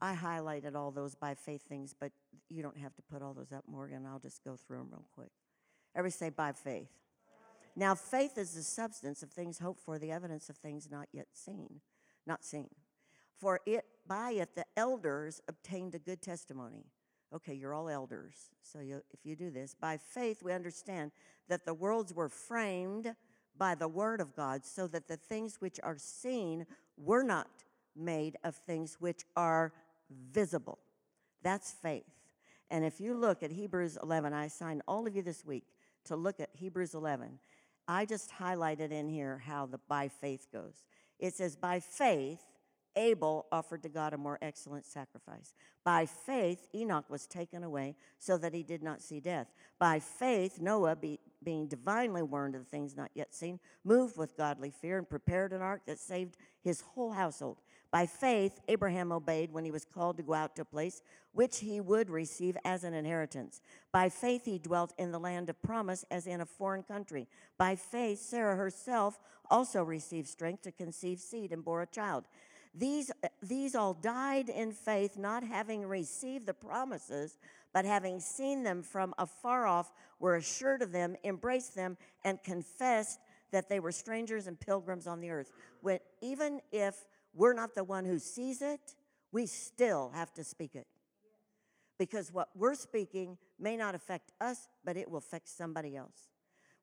I 0.00 0.14
highlighted 0.14 0.74
all 0.74 0.90
those 0.90 1.14
by 1.14 1.34
faith 1.34 1.62
things, 1.68 1.94
but 1.98 2.12
you 2.50 2.62
don't 2.62 2.76
have 2.76 2.94
to 2.96 3.02
put 3.02 3.22
all 3.22 3.34
those 3.34 3.52
up, 3.52 3.64
Morgan. 3.68 4.04
I'll 4.04 4.18
just 4.18 4.44
go 4.44 4.56
through 4.56 4.78
them 4.78 4.88
real 4.90 5.06
quick. 5.14 5.30
Everybody 5.94 6.12
say 6.12 6.30
by 6.30 6.52
faith. 6.52 6.90
Now, 7.74 7.94
faith 7.94 8.36
is 8.36 8.52
the 8.52 8.62
substance 8.62 9.22
of 9.22 9.30
things 9.30 9.58
hoped 9.58 9.80
for, 9.80 9.98
the 9.98 10.10
evidence 10.10 10.48
of 10.48 10.56
things 10.56 10.88
not 10.90 11.08
yet 11.12 11.28
seen, 11.32 11.80
not 12.26 12.44
seen. 12.44 12.68
For 13.38 13.60
it 13.66 13.84
by 14.06 14.32
it 14.32 14.54
the 14.54 14.66
elders 14.76 15.40
obtained 15.48 15.94
a 15.94 15.98
good 15.98 16.20
testimony. 16.22 16.86
Okay, 17.34 17.54
you're 17.54 17.72
all 17.72 17.88
elders. 17.88 18.50
So 18.62 18.80
you, 18.80 19.02
if 19.10 19.24
you 19.24 19.36
do 19.36 19.50
this, 19.50 19.74
by 19.74 19.96
faith 19.96 20.42
we 20.42 20.52
understand 20.52 21.12
that 21.48 21.64
the 21.64 21.74
worlds 21.74 22.12
were 22.12 22.28
framed 22.28 23.14
by 23.56 23.74
the 23.74 23.88
word 23.88 24.20
of 24.20 24.34
God, 24.34 24.64
so 24.64 24.86
that 24.88 25.08
the 25.08 25.16
things 25.16 25.56
which 25.60 25.78
are 25.82 25.98
seen 25.98 26.66
were 26.96 27.22
not 27.22 27.48
made 27.94 28.36
of 28.44 28.56
things 28.56 28.96
which 28.98 29.24
are 29.36 29.72
visible. 30.30 30.78
That's 31.42 31.70
faith. 31.70 32.04
And 32.70 32.84
if 32.84 33.00
you 33.00 33.14
look 33.14 33.42
at 33.42 33.50
Hebrews 33.50 33.98
11, 34.02 34.32
I 34.32 34.46
assign 34.46 34.82
all 34.88 35.06
of 35.06 35.14
you 35.14 35.22
this 35.22 35.44
week 35.44 35.64
to 36.04 36.16
look 36.16 36.40
at 36.40 36.48
Hebrews 36.54 36.94
11. 36.94 37.38
I 37.88 38.04
just 38.04 38.30
highlighted 38.30 38.90
in 38.90 39.08
here 39.08 39.42
how 39.44 39.66
the 39.66 39.78
by 39.88 40.08
faith 40.08 40.46
goes. 40.52 40.84
It 41.18 41.34
says, 41.34 41.56
by 41.56 41.80
faith, 41.80 42.40
Abel 42.96 43.46
offered 43.50 43.82
to 43.84 43.88
God 43.88 44.12
a 44.12 44.18
more 44.18 44.38
excellent 44.42 44.84
sacrifice. 44.84 45.54
By 45.84 46.06
faith, 46.06 46.66
Enoch 46.74 47.08
was 47.08 47.26
taken 47.26 47.64
away 47.64 47.96
so 48.18 48.36
that 48.38 48.52
he 48.52 48.62
did 48.62 48.82
not 48.82 49.02
see 49.02 49.20
death. 49.20 49.48
By 49.78 49.98
faith, 49.98 50.60
Noah, 50.60 50.96
be, 50.96 51.18
being 51.42 51.66
divinely 51.66 52.22
warned 52.22 52.54
of 52.54 52.64
the 52.64 52.70
things 52.70 52.96
not 52.96 53.10
yet 53.14 53.34
seen, 53.34 53.58
moved 53.84 54.16
with 54.16 54.36
godly 54.36 54.70
fear 54.70 54.98
and 54.98 55.08
prepared 55.08 55.52
an 55.52 55.62
ark 55.62 55.82
that 55.86 55.98
saved 55.98 56.36
his 56.60 56.82
whole 56.82 57.12
household. 57.12 57.58
By 57.92 58.06
faith, 58.06 58.58
Abraham 58.68 59.12
obeyed 59.12 59.52
when 59.52 59.66
he 59.66 59.70
was 59.70 59.84
called 59.84 60.16
to 60.16 60.22
go 60.22 60.32
out 60.32 60.56
to 60.56 60.62
a 60.62 60.64
place 60.64 61.02
which 61.32 61.60
he 61.60 61.78
would 61.78 62.08
receive 62.08 62.56
as 62.64 62.84
an 62.84 62.94
inheritance. 62.94 63.60
By 63.92 64.08
faith, 64.08 64.46
he 64.46 64.58
dwelt 64.58 64.94
in 64.98 65.12
the 65.12 65.20
land 65.20 65.50
of 65.50 65.62
promise 65.62 66.04
as 66.10 66.26
in 66.26 66.40
a 66.40 66.46
foreign 66.46 66.82
country. 66.82 67.28
By 67.58 67.76
faith, 67.76 68.18
Sarah 68.18 68.56
herself 68.56 69.20
also 69.50 69.82
received 69.82 70.26
strength 70.26 70.62
to 70.62 70.72
conceive 70.72 71.20
seed 71.20 71.52
and 71.52 71.62
bore 71.62 71.82
a 71.82 71.86
child. 71.86 72.24
These, 72.74 73.10
these 73.42 73.74
all 73.74 73.92
died 73.92 74.48
in 74.48 74.72
faith, 74.72 75.18
not 75.18 75.42
having 75.42 75.84
received 75.84 76.46
the 76.46 76.54
promises, 76.54 77.36
but 77.74 77.84
having 77.84 78.20
seen 78.20 78.62
them 78.62 78.82
from 78.82 79.12
afar 79.18 79.66
off, 79.66 79.92
were 80.18 80.36
assured 80.36 80.80
of 80.80 80.92
them, 80.92 81.14
embraced 81.24 81.74
them, 81.74 81.98
and 82.24 82.42
confessed 82.42 83.20
that 83.50 83.68
they 83.68 83.80
were 83.80 83.92
strangers 83.92 84.46
and 84.46 84.58
pilgrims 84.58 85.06
on 85.06 85.20
the 85.20 85.28
earth. 85.28 85.52
When, 85.82 85.98
even 86.22 86.62
if 86.70 87.04
we're 87.34 87.54
not 87.54 87.74
the 87.74 87.84
one 87.84 88.04
who 88.04 88.18
sees 88.18 88.62
it, 88.62 88.80
we 89.32 89.46
still 89.46 90.10
have 90.14 90.32
to 90.34 90.44
speak 90.44 90.74
it. 90.74 90.86
Because 91.98 92.32
what 92.32 92.48
we're 92.54 92.74
speaking 92.74 93.38
may 93.58 93.76
not 93.76 93.94
affect 93.94 94.32
us, 94.40 94.68
but 94.84 94.96
it 94.96 95.10
will 95.10 95.18
affect 95.18 95.48
somebody 95.48 95.96
else. 95.96 96.28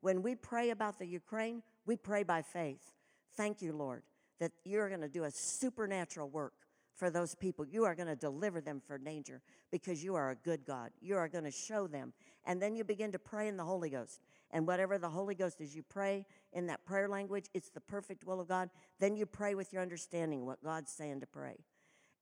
When 0.02 0.22
we 0.22 0.36
pray 0.36 0.70
about 0.70 0.97
the 0.97 1.06
Ukraine, 1.06 1.62
we 1.86 1.97
pray 1.97 2.24
by 2.24 2.41
faith. 2.41 2.93
Thank 3.36 3.62
you, 3.62 3.74
Lord 3.74 4.04
that 4.39 4.52
you're 4.64 4.89
going 4.89 5.02
to 5.02 5.10
do 5.10 5.26
a 5.26 5.32
supernatural 5.32 6.30
work 6.30 6.54
for 6.95 7.10
those 7.10 7.36
people. 7.36 7.66
You 7.66 7.86
are 7.86 7.95
going 7.95 8.08
to 8.08 8.16
deliver 8.16 8.60
them 8.62 8.82
from 8.86 9.04
danger 9.04 9.41
because 9.72 10.04
you 10.04 10.16
are 10.16 10.32
a 10.32 10.36
good 10.36 10.66
God. 10.66 10.91
You 11.02 11.16
are 11.18 11.28
going 11.28 11.43
to 11.43 11.52
show 11.52 11.88
them. 11.88 12.14
And 12.45 12.62
then 12.62 12.76
you 12.76 12.84
begin 12.84 13.12
to 13.12 13.20
pray 13.20 13.47
in 13.47 13.58
the 13.58 13.64
Holy 13.64 13.89
Ghost. 13.89 14.22
And 14.52 14.66
whatever 14.66 14.97
the 14.97 15.10
Holy 15.10 15.36
Ghost 15.36 15.62
is, 15.62 15.76
you 15.76 15.84
pray 15.84 16.26
in 16.54 16.68
that 16.68 16.86
prayer 16.86 17.08
language, 17.08 17.45
it's 17.54 17.70
the 17.70 17.82
perfect 17.82 18.26
will 18.26 18.41
of 18.41 18.47
God. 18.47 18.70
Then 19.00 19.16
you 19.16 19.26
pray 19.26 19.56
with 19.56 19.72
your 19.72 19.82
understanding 19.82 20.45
what 20.45 20.64
God's 20.64 20.91
saying 20.91 21.20
to 21.20 21.28
pray. 21.28 21.58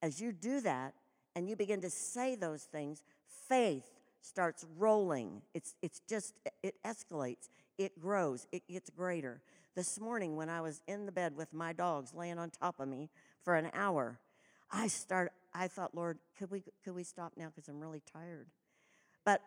As 0.02 0.20
you 0.20 0.32
do 0.32 0.62
that 0.62 0.94
and 1.36 1.50
you 1.50 1.56
begin 1.56 1.82
to 1.82 1.90
say 1.90 2.36
those 2.36 2.64
things, 2.64 3.02
faith 3.48 3.86
starts 4.22 4.66
rolling. 4.78 5.42
It's, 5.54 5.76
it's 5.82 6.02
just, 6.08 6.34
it 6.62 6.76
escalates, 6.86 7.50
it 7.78 8.00
grows, 8.00 8.46
it 8.52 8.68
gets 8.68 8.90
greater. 8.90 9.42
This 9.76 10.00
morning, 10.00 10.36
when 10.36 10.50
I 10.50 10.62
was 10.62 10.82
in 10.88 11.06
the 11.06 11.12
bed 11.12 11.38
with 11.38 11.54
my 11.54 11.72
dogs 11.72 12.14
laying 12.14 12.40
on 12.40 12.50
top 12.50 12.80
of 12.80 12.88
me 12.88 13.10
for 13.44 13.56
an 13.56 13.70
hour, 13.74 14.20
I 14.72 14.88
start. 14.88 15.32
I 15.54 15.68
thought, 15.68 15.96
Lord, 15.96 16.18
could 16.38 16.52
we 16.52 16.64
could 16.84 16.96
we 16.96 17.04
stop 17.04 17.34
now 17.38 17.48
because 17.48 17.70
I'm 17.70 17.80
really 17.80 18.02
tired? 18.12 18.48
But 19.24 19.42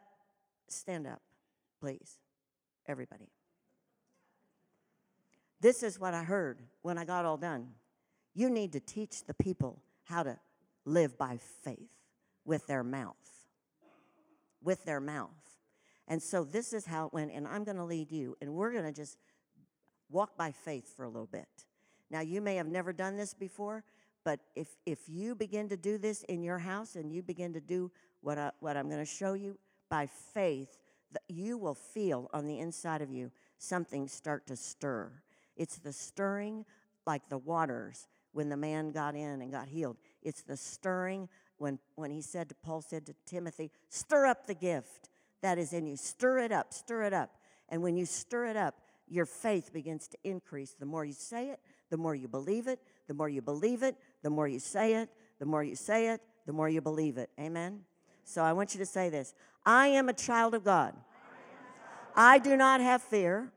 stand 0.68 1.07
up, 1.07 1.20
please, 1.81 2.18
everybody. 2.87 3.28
This 5.61 5.83
is 5.83 5.99
what 5.99 6.14
I 6.14 6.22
heard 6.22 6.62
when 6.83 6.99
I 6.99 7.05
got 7.05 7.24
all 7.24 7.37
done. 7.37 7.68
You 8.35 8.49
need 8.49 8.72
to 8.72 8.81
teach 8.81 9.24
the 9.26 9.35
people 9.35 9.83
how 10.05 10.22
to 10.22 10.39
live 10.85 11.18
by 11.18 11.39
faith 11.62 11.91
with 12.45 12.66
their 12.66 12.83
mouth. 12.83 13.16
With 14.62 14.85
their 14.85 15.01
mouth. 15.01 15.31
And 16.09 16.22
so 16.22 16.45
this 16.45 16.72
is 16.72 16.87
how 16.87 17.07
it 17.07 17.12
went, 17.12 17.31
and 17.33 17.47
I'm 17.47 17.62
going 17.62 17.76
to 17.76 17.85
lead 17.85 18.11
you, 18.11 18.37
and 18.41 18.55
we're 18.55 18.72
going 18.72 18.85
to 18.85 18.93
just 18.93 19.16
walk 20.11 20.37
by 20.37 20.51
faith 20.51 20.93
for 20.97 21.05
a 21.05 21.09
little 21.09 21.28
bit. 21.31 21.49
Now, 22.11 22.20
you 22.20 22.41
may 22.41 22.57
have 22.57 22.66
never 22.66 22.93
done 22.93 23.16
this 23.16 23.33
before, 23.33 23.85
but 24.24 24.41
if, 24.57 24.68
if 24.85 24.99
you 25.09 25.35
begin 25.35 25.68
to 25.68 25.76
do 25.76 25.99
this 25.99 26.24
in 26.24 26.43
your 26.43 26.59
house 26.59 26.97
and 26.97 27.12
you 27.12 27.22
begin 27.22 27.53
to 27.53 27.61
do 27.61 27.91
what, 28.22 28.39
I, 28.39 28.51
what 28.59 28.76
I'm 28.76 28.89
going 28.89 28.99
to 28.99 29.05
show 29.05 29.35
you 29.35 29.57
by 29.89 30.09
faith, 30.35 30.80
you 31.28 31.58
will 31.58 31.74
feel 31.74 32.30
on 32.32 32.46
the 32.46 32.58
inside 32.58 33.02
of 33.02 33.11
you 33.11 33.30
something 33.58 34.08
start 34.08 34.46
to 34.46 34.56
stir. 34.56 35.11
It's 35.56 35.78
the 35.78 35.92
stirring 35.92 36.64
like 37.06 37.28
the 37.28 37.38
waters 37.38 38.08
when 38.32 38.48
the 38.48 38.56
man 38.56 38.92
got 38.92 39.14
in 39.14 39.42
and 39.42 39.50
got 39.50 39.68
healed. 39.68 39.96
It's 40.22 40.42
the 40.42 40.56
stirring 40.56 41.28
when, 41.58 41.78
when 41.96 42.11
he 42.11 42.22
said 42.22 42.48
to 42.48 42.54
Paul 42.54 42.80
said 42.80 43.06
to 43.06 43.14
Timothy, 43.26 43.70
stir 43.88 44.26
up 44.26 44.46
the 44.46 44.54
gift 44.54 45.11
that 45.42 45.58
is 45.58 45.72
in 45.72 45.86
you. 45.86 45.96
Stir 45.96 46.38
it 46.38 46.52
up, 46.52 46.72
stir 46.72 47.02
it 47.02 47.12
up. 47.12 47.36
And 47.68 47.82
when 47.82 47.96
you 47.96 48.06
stir 48.06 48.46
it 48.46 48.56
up, 48.56 48.76
your 49.08 49.26
faith 49.26 49.72
begins 49.72 50.06
to 50.08 50.18
increase. 50.24 50.74
The 50.78 50.86
more 50.86 51.04
you 51.04 51.12
say 51.12 51.50
it, 51.50 51.61
the 51.90 51.96
more 51.96 52.14
you 52.14 52.28
believe 52.28 52.68
it. 52.68 52.80
The 53.08 53.14
more 53.14 53.28
you 53.28 53.42
believe 53.42 53.82
it, 53.82 53.96
the 54.22 54.30
more 54.30 54.46
you 54.46 54.61
say 54.61 54.94
it. 54.94 55.11
The 55.40 55.46
more 55.46 55.64
you 55.64 55.74
say 55.74 56.08
it, 56.08 56.20
the 56.46 56.52
more 56.52 56.68
you 56.68 56.80
believe 56.80 57.18
it. 57.18 57.30
Amen? 57.38 57.80
So 58.24 58.42
I 58.42 58.52
want 58.52 58.74
you 58.74 58.78
to 58.78 58.86
say 58.86 59.08
this 59.08 59.34
I 59.64 59.88
am 59.88 60.08
a 60.08 60.12
child 60.12 60.54
of 60.54 60.64
God. 60.64 60.94
I 62.14 62.38
do 62.38 62.56
not 62.56 62.80
have 62.80 63.02
fear. 63.02 63.50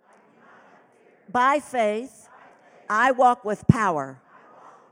By 1.31 1.59
faith, 1.59 2.29
I 2.89 3.11
walk 3.11 3.43
with 3.45 3.67
power. 3.67 4.19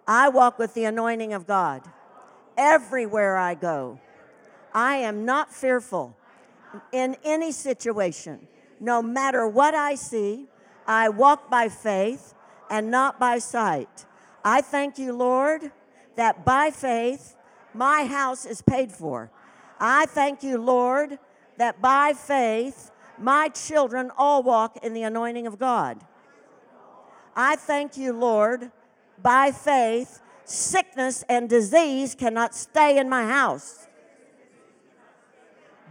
I 0.08 0.30
walk 0.30 0.58
with 0.58 0.74
the 0.74 0.86
anointing 0.86 1.34
of 1.34 1.46
God. 1.46 1.84
Everywhere 2.58 3.38
I 3.38 3.54
go, 3.56 4.00
I 4.74 4.98
am 4.98 5.26
not 5.26 5.54
fearful 5.54 6.16
in 6.92 7.16
any 7.24 7.52
situation. 7.52 8.48
No 8.80 9.02
matter 9.02 9.48
what 9.48 9.76
I 9.76 9.96
see, 9.96 10.48
I 10.88 11.10
walk 11.10 11.50
by 11.50 11.70
faith 11.70 12.34
and 12.70 12.90
not 12.90 13.20
by 13.20 13.40
sight. 13.40 14.06
I 14.44 14.62
thank 14.62 14.98
you, 14.98 15.14
Lord, 15.14 15.72
that 16.16 16.44
by 16.44 16.72
faith 16.72 17.36
my 17.74 18.06
house 18.06 18.46
is 18.46 18.62
paid 18.62 18.92
for. 18.92 19.30
I 19.82 20.06
thank 20.06 20.44
you, 20.44 20.60
Lord, 20.60 21.18
that 21.58 21.82
by 21.82 22.14
faith 22.14 22.92
my 23.18 23.50
children 23.50 24.12
all 24.16 24.44
walk 24.44 24.78
in 24.84 24.94
the 24.94 25.02
anointing 25.02 25.48
of 25.48 25.58
God. 25.58 26.00
I 27.36 27.56
thank 27.56 27.98
you, 27.98 28.14
Lord, 28.14 28.72
by 29.22 29.52
faith 29.52 30.22
sickness 30.46 31.24
and 31.28 31.50
disease 31.50 32.14
cannot 32.14 32.54
stay 32.54 33.00
in 33.00 33.10
my 33.10 33.26
house. 33.26 33.88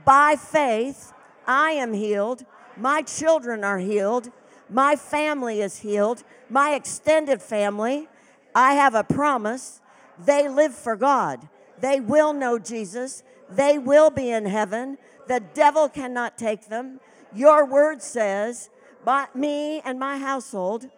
By 0.05 0.37
faith, 0.37 1.13
I 1.47 1.73
am 1.73 1.93
healed. 1.93 2.45
My 2.77 3.03
children 3.03 3.65
are 3.65 3.79
healed. 3.79 4.31
My 4.69 4.95
family 4.95 5.61
is 5.61 5.79
healed. 5.79 6.23
My 6.49 6.75
extended 6.75 7.43
family, 7.43 8.09
I 8.55 8.75
have 8.75 8.95
a 8.95 9.03
promise. 9.03 9.81
They 10.19 10.49
live 10.49 10.75
for 10.75 10.95
God. 10.95 11.49
They 11.81 11.99
will 12.01 12.33
know 12.33 12.59
Jesus. 12.59 13.23
They 13.51 13.79
will 13.79 14.11
be 14.11 14.31
in 14.31 14.47
heaven. 14.47 14.99
The 15.27 15.41
devil 15.41 15.89
cannot 15.89 16.39
take 16.39 16.69
them. 16.69 17.01
Your 17.35 17.65
word 17.65 18.03
says, 18.03 18.71
but 19.05 19.35
me 19.35 19.81
and 19.81 19.99
my 19.99 20.19
household 20.19 20.89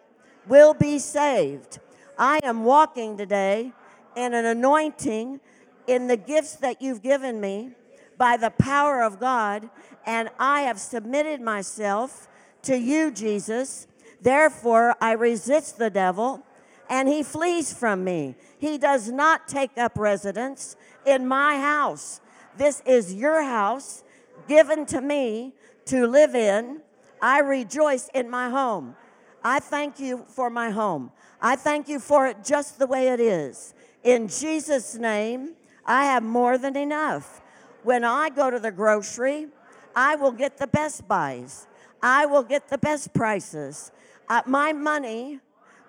will 0.47 0.73
be 0.73 0.99
saved. 0.99 1.79
I 2.17 2.39
am 2.43 2.63
walking 2.63 3.17
today 3.17 3.71
in 4.15 4.33
an 4.33 4.45
anointing 4.45 5.39
in 5.87 6.07
the 6.07 6.17
gifts 6.17 6.55
that 6.57 6.81
you've 6.81 7.01
given 7.01 7.39
me 7.39 7.71
by 8.17 8.37
the 8.37 8.51
power 8.51 9.01
of 9.01 9.19
God, 9.19 9.69
and 10.05 10.29
I 10.37 10.61
have 10.61 10.79
submitted 10.79 11.41
myself 11.41 12.27
to 12.63 12.77
you, 12.77 13.11
Jesus. 13.11 13.87
Therefore, 14.21 14.95
I 15.01 15.13
resist 15.13 15.77
the 15.77 15.89
devil, 15.89 16.45
and 16.89 17.09
he 17.09 17.23
flees 17.23 17.73
from 17.73 18.03
me. 18.03 18.35
He 18.57 18.77
does 18.77 19.09
not 19.09 19.47
take 19.47 19.77
up 19.77 19.97
residence 19.97 20.75
in 21.05 21.27
my 21.27 21.59
house. 21.59 22.21
This 22.57 22.81
is 22.85 23.13
your 23.13 23.43
house 23.43 24.03
given 24.47 24.85
to 24.87 25.01
me 25.01 25.53
to 25.85 26.07
live 26.07 26.35
in. 26.35 26.81
I 27.21 27.39
rejoice 27.39 28.09
in 28.13 28.29
my 28.29 28.49
home. 28.49 28.95
I 29.43 29.59
thank 29.59 29.99
you 29.99 30.25
for 30.27 30.49
my 30.49 30.69
home. 30.69 31.11
I 31.41 31.55
thank 31.55 31.89
you 31.89 31.99
for 31.99 32.27
it 32.27 32.43
just 32.43 32.79
the 32.79 32.87
way 32.87 33.09
it 33.09 33.19
is. 33.19 33.73
In 34.03 34.27
Jesus' 34.27 34.95
name, 34.95 35.53
I 35.85 36.05
have 36.05 36.23
more 36.23 36.57
than 36.57 36.77
enough. 36.77 37.41
When 37.83 38.03
I 38.03 38.29
go 38.29 38.49
to 38.49 38.59
the 38.59 38.71
grocery, 38.71 39.47
I 39.95 40.15
will 40.15 40.31
get 40.31 40.57
the 40.57 40.67
best 40.67 41.07
buys. 41.07 41.67
I 42.01 42.25
will 42.25 42.43
get 42.43 42.69
the 42.69 42.77
best 42.77 43.13
prices. 43.13 43.91
Uh, 44.29 44.41
my 44.45 44.73
money 44.73 45.39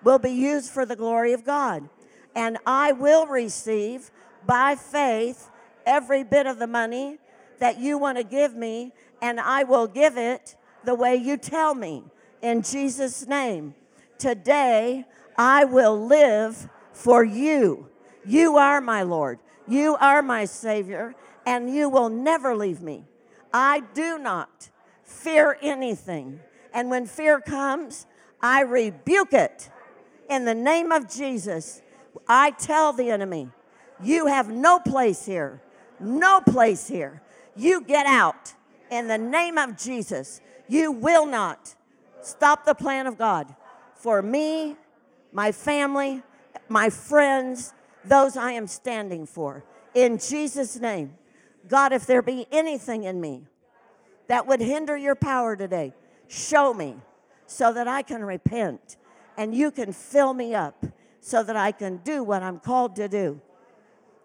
will 0.03 0.19
be 0.19 0.31
used 0.31 0.71
for 0.71 0.85
the 0.85 0.97
glory 0.97 1.33
of 1.33 1.45
God. 1.45 1.89
And 2.35 2.59
I 2.67 2.93
will 2.93 3.27
receive 3.27 4.11
by 4.47 4.75
faith 4.75 5.51
every 5.87 6.25
bit 6.25 6.47
of 6.47 6.59
the 6.59 6.67
money 6.67 7.19
that 7.59 7.79
you 7.79 7.99
want 7.99 8.19
to 8.19 8.25
give 8.25 8.55
me, 8.55 8.93
and 9.23 9.41
I 9.41 9.65
will 9.65 9.87
give 9.87 10.17
it 10.17 10.57
the 10.85 10.95
way 10.95 11.17
you 11.17 11.37
tell 11.37 11.75
me. 11.75 12.05
In 12.43 12.63
Jesus' 12.63 13.27
name. 13.27 13.75
Today, 14.19 15.05
I 15.37 15.65
will 15.65 16.07
live 16.07 16.69
for 16.93 17.25
you. 17.25 17.89
You 18.25 18.57
are 18.57 18.81
my 18.81 19.03
Lord. 19.03 19.39
You 19.67 19.97
are 19.97 20.23
my 20.23 20.45
Savior, 20.45 21.15
and 21.47 21.75
you 21.75 21.89
will 21.89 22.09
never 22.09 22.55
leave 22.55 22.81
me. 22.81 23.05
I 23.53 23.83
do 23.95 24.19
not 24.19 24.71
fear 25.03 25.59
anything. 25.63 26.41
And 26.73 26.91
when 26.91 27.07
fear 27.07 27.41
comes, 27.41 28.07
I 28.41 28.63
rebuke 28.63 29.33
it. 29.33 29.71
In 30.29 30.45
the 30.45 30.55
name 30.55 30.93
of 30.93 31.11
Jesus, 31.11 31.83
I 32.29 32.51
tell 32.53 32.93
the 32.93 33.11
enemy, 33.11 33.49
You 34.03 34.27
have 34.27 34.49
no 34.49 34.81
place 34.81 35.25
here. 35.27 35.61
No 36.05 36.41
place 36.41 36.87
here. 36.87 37.23
You 37.57 37.81
get 37.81 38.07
out. 38.07 38.55
In 38.91 39.09
the 39.09 39.19
name 39.19 39.59
of 39.59 39.77
Jesus, 39.77 40.41
you 40.69 40.93
will 40.93 41.27
not 41.27 41.75
stop 42.21 42.65
the 42.65 42.75
plan 42.75 43.07
of 43.07 43.19
God 43.19 43.55
for 43.95 44.23
me 44.23 44.77
my 45.35 45.51
family, 45.51 46.23
my 46.69 46.89
friends, 46.89 47.75
those 48.05 48.37
I 48.37 48.53
am 48.53 48.69
standing 48.69 49.27
for. 49.27 49.65
In 49.93 50.19
Jesus' 50.19 50.79
name. 50.79 51.17
God, 51.69 51.93
if 51.93 52.07
there 52.07 52.23
be 52.23 52.47
anything 52.53 53.05
in 53.05 53.21
me 53.21 53.43
that 54.29 54.47
would 54.47 54.61
hinder 54.61 54.97
your 54.97 55.15
power 55.15 55.57
today, 55.57 55.93
show 56.29 56.73
me 56.73 56.97
so 57.47 57.73
that 57.73 57.89
I 57.89 58.03
can 58.03 58.25
repent 58.25 58.97
and 59.37 59.55
you 59.55 59.71
can 59.71 59.93
fill 59.93 60.35
me 60.35 60.55
up 60.55 60.87
so 61.21 61.43
that 61.43 61.57
I 61.57 61.73
can 61.73 61.97
do 61.99 62.23
what 62.23 62.43
I'm 62.43 62.61
called 62.61 62.97
to 62.97 63.09
do. 63.09 63.41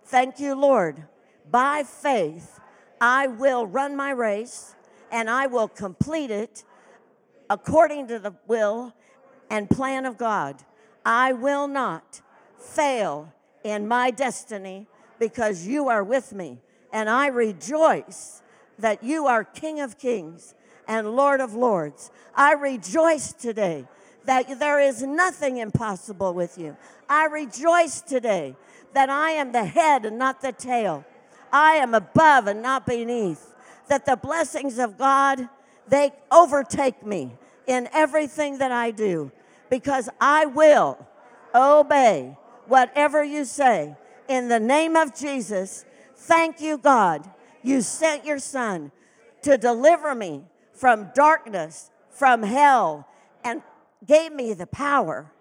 Thank 0.06 0.40
you, 0.40 0.54
Lord. 0.54 1.08
By 1.52 1.84
faith, 1.84 2.60
I 3.02 3.28
will 3.28 3.66
run 3.66 3.96
my 3.96 4.12
race 4.12 4.76
and 5.12 5.30
I 5.30 5.48
will 5.48 5.68
complete 5.68 6.32
it 6.32 6.64
according 7.50 8.08
to 8.08 8.20
the 8.20 8.36
will 8.48 8.94
and 9.50 9.70
plan 9.70 10.06
of 10.06 10.18
God. 10.18 10.64
I 11.06 11.34
will 11.34 11.68
not 11.68 12.22
fail 12.58 13.34
in 13.64 13.88
my 13.88 14.12
destiny 14.12 14.88
because 15.18 15.66
you 15.66 15.88
are 15.90 16.04
with 16.04 16.34
me. 16.34 16.60
And 16.94 17.10
I 17.10 17.28
rejoice 17.28 18.42
that 18.78 19.04
you 19.04 19.28
are 19.28 19.44
King 19.44 19.80
of 19.80 19.98
Kings 19.98 20.56
and 20.88 21.16
Lord 21.16 21.42
of 21.42 21.54
Lords. 21.54 22.12
I 22.36 22.54
rejoice 22.54 23.34
today 23.34 23.88
that 24.26 24.60
there 24.60 24.80
is 24.80 25.02
nothing 25.04 25.58
impossible 25.58 26.34
with 26.34 26.58
you. 26.58 26.78
I 27.10 27.26
rejoice 27.26 28.02
today 28.02 28.56
that 28.94 29.10
I 29.10 29.32
am 29.32 29.52
the 29.52 29.66
head 29.66 30.06
and 30.06 30.18
not 30.18 30.42
the 30.42 30.52
tail. 30.52 31.06
I 31.52 31.74
am 31.74 31.94
above 31.94 32.48
and 32.48 32.62
not 32.62 32.86
beneath. 32.86 33.54
That 33.88 34.06
the 34.06 34.16
blessings 34.16 34.78
of 34.78 34.98
God, 34.98 35.50
they 35.88 36.12
overtake 36.32 37.06
me 37.06 37.34
in 37.68 37.90
everything 37.94 38.60
that 38.60 38.72
I 38.72 38.92
do 38.92 39.32
because 39.70 40.10
I 40.20 40.46
will 40.46 41.06
obey 41.54 42.38
whatever 42.68 43.24
you 43.24 43.46
say. 43.46 43.96
In 44.28 44.48
the 44.48 44.60
name 44.60 44.96
of 44.96 45.16
Jesus, 45.16 45.86
thank 46.16 46.62
you, 46.62 46.78
God. 46.78 47.30
You 47.64 47.82
sent 47.82 48.26
your 48.26 48.40
son 48.40 48.92
to 49.42 49.58
deliver 49.58 50.14
me 50.14 50.44
from 50.74 51.10
darkness, 51.14 51.92
from 52.10 52.44
hell, 52.44 53.08
and 53.44 53.62
gave 54.06 54.32
me 54.32 54.54
the 54.54 54.68
power 54.68 55.32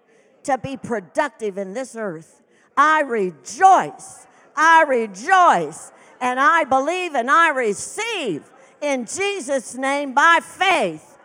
to 0.43 0.57
be 0.57 0.75
productive 0.75 1.57
in 1.57 1.73
this 1.73 1.95
earth. 1.95 2.41
I 2.75 3.01
rejoice. 3.01 4.25
I 4.55 4.83
rejoice. 4.83 5.91
And 6.21 6.39
I 6.39 6.63
believe 6.63 7.15
and 7.15 7.29
I 7.29 7.49
receive 7.49 8.49
in 8.81 9.05
Jesus' 9.05 9.75
name 9.75 10.13
by 10.13 10.39
faith. 10.41 11.17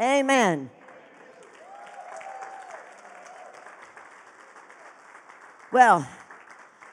Amen. 0.00 0.70
Well, 5.70 6.08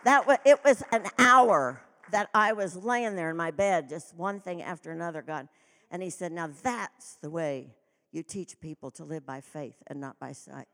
that 0.03 0.27
was, 0.27 0.37
it 0.45 0.59
was 0.63 0.83
an 0.91 1.05
hour 1.17 1.81
that 2.11 2.29
I 2.33 2.53
was 2.53 2.75
laying 2.75 3.15
there 3.15 3.29
in 3.29 3.37
my 3.37 3.51
bed, 3.51 3.89
just 3.89 4.13
one 4.15 4.39
thing 4.39 4.61
after 4.61 4.91
another, 4.91 5.21
God. 5.21 5.47
And 5.89 6.03
He 6.03 6.09
said, 6.09 6.31
Now 6.31 6.49
that's 6.61 7.15
the 7.15 7.29
way 7.29 7.69
you 8.11 8.21
teach 8.23 8.59
people 8.59 8.91
to 8.91 9.03
live 9.03 9.25
by 9.25 9.41
faith 9.41 9.75
and 9.87 9.99
not 9.99 10.19
by 10.19 10.33
sight. 10.33 10.67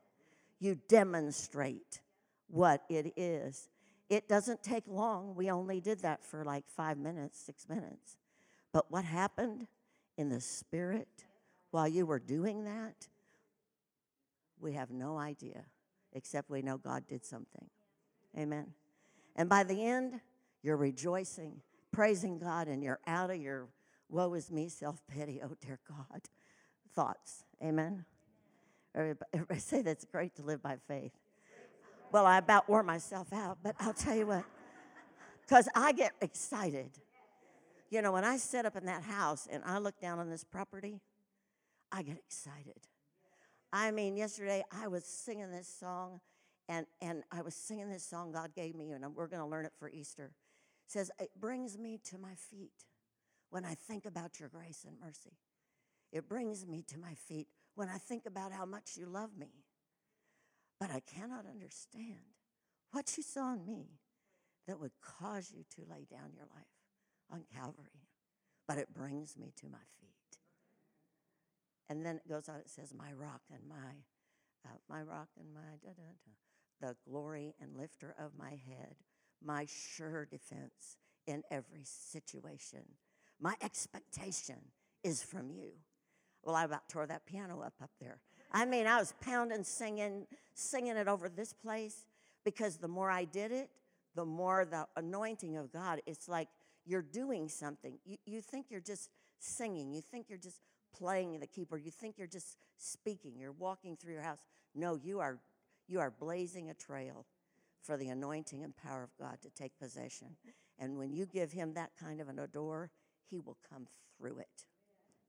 You 0.59 0.79
demonstrate 0.87 2.01
what 2.47 2.83
it 2.89 3.13
is. 3.15 3.69
It 4.11 4.27
doesn't 4.27 4.61
take 4.61 4.83
long. 4.87 5.35
We 5.35 5.49
only 5.49 5.79
did 5.79 6.01
that 6.01 6.21
for 6.21 6.43
like 6.43 6.65
five 6.67 6.97
minutes, 6.97 7.39
six 7.39 7.69
minutes. 7.69 8.17
But 8.73 8.91
what 8.91 9.05
happened 9.05 9.67
in 10.17 10.27
the 10.27 10.41
spirit 10.41 11.07
while 11.71 11.87
you 11.87 12.05
were 12.05 12.19
doing 12.19 12.65
that, 12.65 13.07
we 14.59 14.73
have 14.73 14.91
no 14.91 15.17
idea, 15.17 15.63
except 16.11 16.49
we 16.49 16.61
know 16.61 16.77
God 16.77 17.07
did 17.07 17.23
something. 17.23 17.69
Amen. 18.37 18.73
And 19.37 19.47
by 19.47 19.63
the 19.63 19.81
end, 19.81 20.19
you're 20.61 20.75
rejoicing, 20.75 21.61
praising 21.93 22.37
God, 22.37 22.67
and 22.67 22.83
you're 22.83 22.99
out 23.07 23.29
of 23.29 23.37
your 23.37 23.69
woe 24.09 24.33
is 24.33 24.51
me, 24.51 24.67
self 24.67 25.01
pity, 25.07 25.39
oh 25.41 25.55
dear 25.61 25.79
God 25.87 26.21
thoughts. 26.93 27.45
Amen. 27.63 28.03
Everybody, 28.93 29.29
everybody 29.33 29.59
say 29.61 29.81
that's 29.81 30.03
great 30.03 30.35
to 30.35 30.43
live 30.43 30.61
by 30.61 30.75
faith. 30.85 31.13
Well, 32.11 32.25
I 32.25 32.39
about 32.39 32.67
wore 32.67 32.83
myself 32.83 33.31
out, 33.31 33.59
but 33.63 33.75
I'll 33.79 33.93
tell 33.93 34.15
you 34.15 34.27
what, 34.27 34.43
because 35.41 35.69
I 35.73 35.93
get 35.93 36.11
excited. 36.21 36.89
You 37.89 38.01
know, 38.01 38.11
when 38.11 38.25
I 38.25 38.35
sit 38.35 38.65
up 38.65 38.75
in 38.75 38.85
that 38.85 39.03
house 39.03 39.47
and 39.49 39.63
I 39.65 39.77
look 39.77 39.99
down 39.99 40.19
on 40.19 40.29
this 40.29 40.43
property, 40.43 40.99
I 41.89 42.03
get 42.03 42.17
excited. 42.17 42.87
I 43.71 43.91
mean, 43.91 44.17
yesterday 44.17 44.63
I 44.71 44.89
was 44.89 45.05
singing 45.05 45.51
this 45.51 45.67
song, 45.67 46.19
and, 46.67 46.85
and 47.01 47.23
I 47.31 47.41
was 47.41 47.55
singing 47.55 47.89
this 47.89 48.03
song 48.03 48.33
God 48.33 48.53
gave 48.53 48.75
me, 48.75 48.91
and 48.91 49.05
we're 49.15 49.27
going 49.27 49.41
to 49.41 49.47
learn 49.47 49.65
it 49.65 49.73
for 49.79 49.89
Easter. 49.89 50.31
It 50.85 50.91
says, 50.91 51.11
It 51.17 51.29
brings 51.39 51.77
me 51.77 51.97
to 52.09 52.17
my 52.17 52.35
feet 52.35 52.73
when 53.51 53.63
I 53.63 53.75
think 53.75 54.05
about 54.05 54.37
your 54.37 54.49
grace 54.49 54.85
and 54.85 54.97
mercy. 54.99 55.37
It 56.11 56.27
brings 56.27 56.67
me 56.67 56.83
to 56.89 56.99
my 56.99 57.13
feet 57.13 57.47
when 57.75 57.87
I 57.87 57.97
think 57.97 58.25
about 58.25 58.51
how 58.51 58.65
much 58.65 58.97
you 58.97 59.05
love 59.05 59.37
me. 59.37 59.63
But 60.81 60.89
I 60.89 61.01
cannot 61.01 61.45
understand 61.45 62.25
what 62.91 63.15
you 63.15 63.21
saw 63.21 63.53
in 63.53 63.67
me 63.67 63.99
that 64.67 64.79
would 64.79 64.93
cause 64.99 65.53
you 65.55 65.63
to 65.75 65.87
lay 65.87 66.07
down 66.09 66.33
your 66.33 66.47
life 66.55 66.65
on 67.31 67.43
Calvary. 67.55 68.09
But 68.67 68.79
it 68.79 68.91
brings 68.91 69.37
me 69.37 69.53
to 69.57 69.67
my 69.67 69.77
feet. 69.99 70.39
And 71.87 72.03
then 72.03 72.15
it 72.15 72.27
goes 72.27 72.49
on, 72.49 72.55
it 72.55 72.69
says, 72.71 72.95
My 72.97 73.13
rock 73.13 73.41
and 73.53 73.61
my, 73.69 73.93
uh, 74.65 74.77
my 74.89 75.03
rock 75.03 75.27
and 75.39 75.53
my, 75.53 75.77
da, 75.83 75.89
da, 75.89 76.01
da, 76.01 76.87
the 76.87 76.95
glory 77.07 77.53
and 77.61 77.77
lifter 77.77 78.15
of 78.17 78.31
my 78.35 78.49
head, 78.67 78.95
my 79.43 79.67
sure 79.67 80.25
defense 80.25 80.97
in 81.27 81.43
every 81.51 81.83
situation. 81.83 82.85
My 83.39 83.53
expectation 83.61 84.71
is 85.03 85.21
from 85.21 85.51
you. 85.51 85.73
Well, 86.41 86.55
I 86.55 86.63
about 86.63 86.89
tore 86.89 87.05
that 87.05 87.27
piano 87.27 87.61
up 87.61 87.75
up 87.83 87.91
there. 87.99 88.19
I 88.51 88.65
mean, 88.65 88.87
I 88.87 88.99
was 88.99 89.13
pounding, 89.21 89.63
singing, 89.63 90.27
singing 90.53 90.97
it 90.97 91.07
over 91.07 91.29
this 91.29 91.53
place 91.53 92.05
because 92.43 92.77
the 92.77 92.87
more 92.87 93.09
I 93.09 93.25
did 93.25 93.51
it, 93.51 93.69
the 94.15 94.25
more 94.25 94.65
the 94.65 94.87
anointing 94.97 95.55
of 95.57 95.71
God, 95.71 96.01
it's 96.05 96.27
like 96.27 96.49
you're 96.85 97.01
doing 97.01 97.47
something. 97.47 97.97
You, 98.05 98.17
you 98.25 98.41
think 98.41 98.67
you're 98.69 98.81
just 98.81 99.09
singing, 99.39 99.93
you 99.93 100.01
think 100.01 100.27
you're 100.29 100.37
just 100.37 100.59
playing 100.93 101.39
the 101.39 101.47
keeper, 101.47 101.77
you 101.77 101.91
think 101.91 102.17
you're 102.17 102.27
just 102.27 102.57
speaking, 102.77 103.33
you're 103.37 103.53
walking 103.53 103.95
through 103.95 104.13
your 104.13 104.21
house. 104.21 104.39
No, 104.75 104.95
you 104.95 105.19
are, 105.19 105.39
you 105.87 105.99
are 105.99 106.11
blazing 106.11 106.69
a 106.69 106.73
trail 106.73 107.25
for 107.81 107.97
the 107.97 108.09
anointing 108.09 108.63
and 108.63 108.75
power 108.75 109.03
of 109.03 109.15
God 109.17 109.37
to 109.41 109.49
take 109.49 109.77
possession. 109.79 110.27
And 110.77 110.97
when 110.97 111.13
you 111.13 111.25
give 111.25 111.51
Him 111.51 111.73
that 111.73 111.91
kind 111.99 112.21
of 112.21 112.29
an 112.29 112.39
adore, 112.39 112.91
He 113.29 113.39
will 113.39 113.57
come 113.69 113.87
through 114.17 114.39
it 114.39 114.65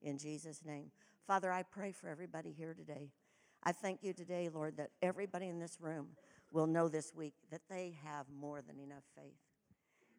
in 0.03 0.19
Jesus' 0.19 0.61
name. 0.65 0.91
Father, 1.27 1.53
I 1.53 1.63
pray 1.63 1.93
for 1.93 2.09
everybody 2.09 2.53
here 2.53 2.75
today. 2.75 3.11
I 3.63 3.73
thank 3.73 4.03
you 4.03 4.13
today, 4.13 4.49
Lord, 4.53 4.77
that 4.79 4.91
everybody 5.01 5.47
in 5.47 5.61
this 5.61 5.79
room 5.81 6.09
will 6.51 6.67
know 6.67 6.89
this 6.89 7.15
week 7.15 7.35
that 7.51 7.63
they 7.71 7.97
have 8.05 8.27
more 8.29 8.61
than 8.61 8.81
enough 8.81 9.05
faith, 9.17 9.39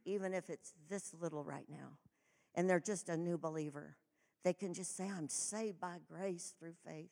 even 0.05 0.33
if 0.33 0.49
it's 0.49 0.73
this 0.89 1.13
little 1.19 1.43
right 1.43 1.67
now, 1.69 1.97
and 2.55 2.69
they're 2.69 2.79
just 2.79 3.09
a 3.09 3.17
new 3.17 3.37
believer. 3.37 3.97
They 4.43 4.53
can 4.53 4.73
just 4.73 4.95
say, 4.95 5.09
I'm 5.09 5.27
saved 5.27 5.79
by 5.79 5.97
grace 6.09 6.53
through 6.57 6.75
faith. 6.85 7.11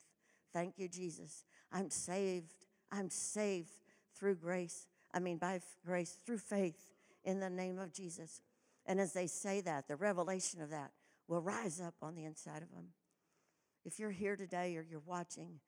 Thank 0.54 0.78
you, 0.78 0.88
Jesus. 0.88 1.44
I'm 1.72 1.90
saved. 1.90 2.54
I'm 2.92 3.10
saved 3.10 3.72
through 4.16 4.36
grace. 4.36 4.88
I 5.14 5.20
mean, 5.20 5.38
by 5.38 5.60
grace 5.86 6.18
through 6.26 6.40
faith 6.40 6.94
in 7.24 7.40
the 7.40 7.50
name 7.50 7.78
of 7.78 7.94
Jesus. 7.94 8.42
And 8.86 9.00
as 9.00 9.14
they 9.14 9.28
say 9.28 9.62
that, 9.62 9.88
the 9.88 9.96
revelation 9.96 10.62
of 10.62 10.70
that 10.70 10.92
will 11.28 11.42
rise 11.42 11.80
up 11.80 11.96
on 12.02 12.16
the 12.16 12.24
inside 12.24 12.62
of 12.62 12.72
them. 12.72 12.88
If 13.84 14.00
you're 14.00 14.12
here 14.12 14.36
today 14.36 14.76
or 14.76 14.86
you're 14.88 15.02
watching 15.06 15.60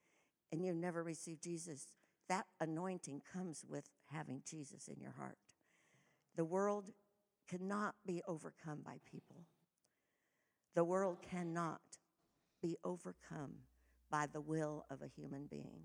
and 0.52 0.64
you've 0.64 0.76
never 0.76 1.04
received 1.04 1.44
Jesus, 1.44 1.88
that 2.30 2.46
anointing 2.60 3.22
comes 3.34 3.66
with 3.68 3.90
having 4.12 4.42
Jesus 4.50 4.88
in 4.88 5.00
your 5.02 5.12
heart. 5.12 5.38
The 6.36 6.46
world 6.46 6.92
cannot 7.50 7.96
be 8.06 8.22
overcome 8.28 8.82
by 8.86 8.98
people. 9.10 9.46
The 10.76 10.84
world 10.84 11.18
cannot 11.30 11.82
be 12.62 12.78
overcome 12.84 13.54
by 14.10 14.28
the 14.32 14.42
will 14.42 14.86
of 14.90 15.02
a 15.02 15.08
human 15.08 15.48
being 15.48 15.84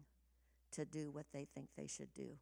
to 0.72 0.84
do 0.84 1.10
what 1.10 1.26
they 1.32 1.46
think 1.54 1.68
they 1.76 1.86
should 1.86 2.12
do. 2.14 2.36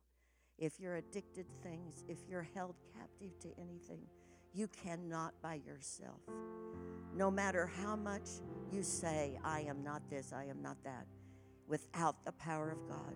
If 0.58 0.80
you're 0.80 0.96
addicted 0.96 1.46
to 1.46 1.68
things, 1.68 2.04
if 2.08 2.18
you're 2.28 2.48
held 2.54 2.76
captive 2.96 3.38
to 3.40 3.48
anything, 3.60 4.02
you 4.56 4.68
cannot 4.68 5.34
by 5.42 5.60
yourself. 5.66 6.20
No 7.14 7.30
matter 7.30 7.66
how 7.66 7.94
much 7.94 8.28
you 8.72 8.82
say, 8.82 9.38
I 9.44 9.60
am 9.60 9.82
not 9.84 10.02
this, 10.08 10.32
I 10.32 10.44
am 10.44 10.62
not 10.62 10.82
that, 10.84 11.06
without 11.68 12.24
the 12.24 12.32
power 12.32 12.70
of 12.70 12.88
God, 12.88 13.14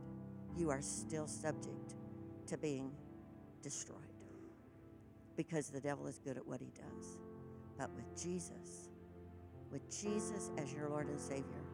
you 0.57 0.68
are 0.68 0.82
still 0.82 1.26
subject 1.26 1.95
to 2.47 2.59
being 2.59 2.93
destroyed. 3.62 3.97
Because 5.36 5.70
the 5.70 5.80
devil 5.80 6.07
is 6.07 6.18
good 6.18 6.36
at 6.36 6.47
what 6.47 6.61
he 6.61 6.70
does. 6.76 7.16
But 7.78 7.91
with 7.95 8.22
Jesus, 8.22 8.91
with 9.70 9.88
Jesus 9.88 10.51
as 10.59 10.72
your 10.72 10.91
Lord 10.91 11.09
and 11.09 11.18
Savior, 11.18 11.64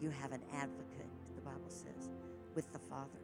you 0.00 0.08
have 0.08 0.32
an 0.32 0.40
advocate, 0.54 1.10
the 1.34 1.42
Bible 1.42 1.68
says, 1.68 2.08
with 2.54 2.72
the 2.72 2.78
Father. 2.78 3.21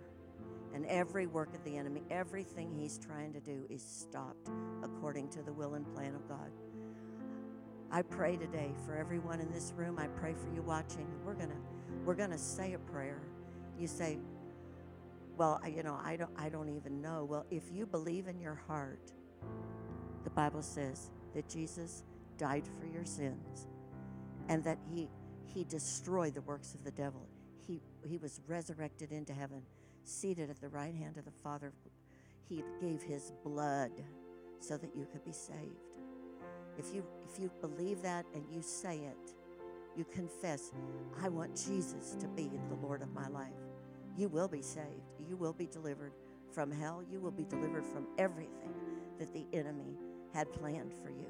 And 0.74 0.86
every 0.86 1.26
work 1.26 1.54
of 1.54 1.64
the 1.64 1.76
enemy, 1.76 2.02
everything 2.10 2.72
he's 2.72 2.98
trying 2.98 3.32
to 3.32 3.40
do 3.40 3.64
is 3.70 3.82
stopped 3.82 4.50
according 4.82 5.28
to 5.30 5.42
the 5.42 5.52
will 5.52 5.74
and 5.74 5.86
plan 5.94 6.14
of 6.14 6.28
God. 6.28 6.50
I 7.90 8.02
pray 8.02 8.36
today 8.36 8.72
for 8.84 8.96
everyone 8.96 9.40
in 9.40 9.50
this 9.50 9.72
room. 9.76 9.98
I 9.98 10.08
pray 10.08 10.34
for 10.34 10.54
you 10.54 10.62
watching. 10.62 11.06
We're 11.24 11.34
going 11.34 11.50
to 11.50 11.56
we're 12.04 12.14
going 12.14 12.30
to 12.30 12.38
say 12.38 12.74
a 12.74 12.78
prayer. 12.78 13.22
You 13.78 13.86
say, 13.86 14.18
"Well, 15.36 15.60
you 15.66 15.82
know, 15.82 15.98
I 16.04 16.16
don't 16.16 16.30
I 16.36 16.50
don't 16.50 16.68
even 16.68 17.00
know." 17.00 17.24
Well, 17.24 17.46
if 17.50 17.64
you 17.72 17.86
believe 17.86 18.28
in 18.28 18.38
your 18.40 18.54
heart, 18.54 19.12
the 20.24 20.30
Bible 20.30 20.62
says 20.62 21.10
that 21.34 21.48
Jesus 21.48 22.04
died 22.36 22.64
for 22.78 22.86
your 22.86 23.04
sins 23.04 23.66
and 24.48 24.62
that 24.64 24.78
he 24.92 25.08
he 25.46 25.64
destroyed 25.64 26.34
the 26.34 26.42
works 26.42 26.74
of 26.74 26.84
the 26.84 26.90
devil. 26.90 27.26
He 27.66 27.80
he 28.06 28.18
was 28.18 28.40
resurrected 28.46 29.12
into 29.12 29.32
heaven 29.32 29.62
seated 30.08 30.50
at 30.50 30.60
the 30.60 30.68
right 30.68 30.94
hand 30.94 31.16
of 31.16 31.24
the 31.24 31.30
Father. 31.30 31.72
He 32.48 32.64
gave 32.80 33.02
his 33.02 33.32
blood 33.44 33.90
so 34.60 34.76
that 34.76 34.96
you 34.96 35.06
could 35.12 35.24
be 35.24 35.32
saved. 35.32 35.58
If 36.78 36.94
you 36.94 37.04
if 37.30 37.40
you 37.40 37.50
believe 37.60 38.02
that 38.02 38.24
and 38.34 38.44
you 38.50 38.62
say 38.62 38.98
it, 38.98 39.34
you 39.96 40.04
confess, 40.04 40.72
I 41.22 41.28
want 41.28 41.56
Jesus 41.56 42.16
to 42.20 42.28
be 42.28 42.50
the 42.68 42.76
Lord 42.76 43.02
of 43.02 43.12
my 43.12 43.28
life. 43.28 43.52
You 44.16 44.28
will 44.28 44.48
be 44.48 44.62
saved. 44.62 44.86
You 45.28 45.36
will 45.36 45.52
be 45.52 45.66
delivered 45.66 46.12
from 46.52 46.70
hell. 46.70 47.02
You 47.10 47.20
will 47.20 47.30
be 47.30 47.44
delivered 47.44 47.86
from 47.86 48.06
everything 48.16 48.74
that 49.18 49.32
the 49.32 49.44
enemy 49.52 49.96
had 50.32 50.52
planned 50.52 50.92
for 51.02 51.10
you. 51.10 51.26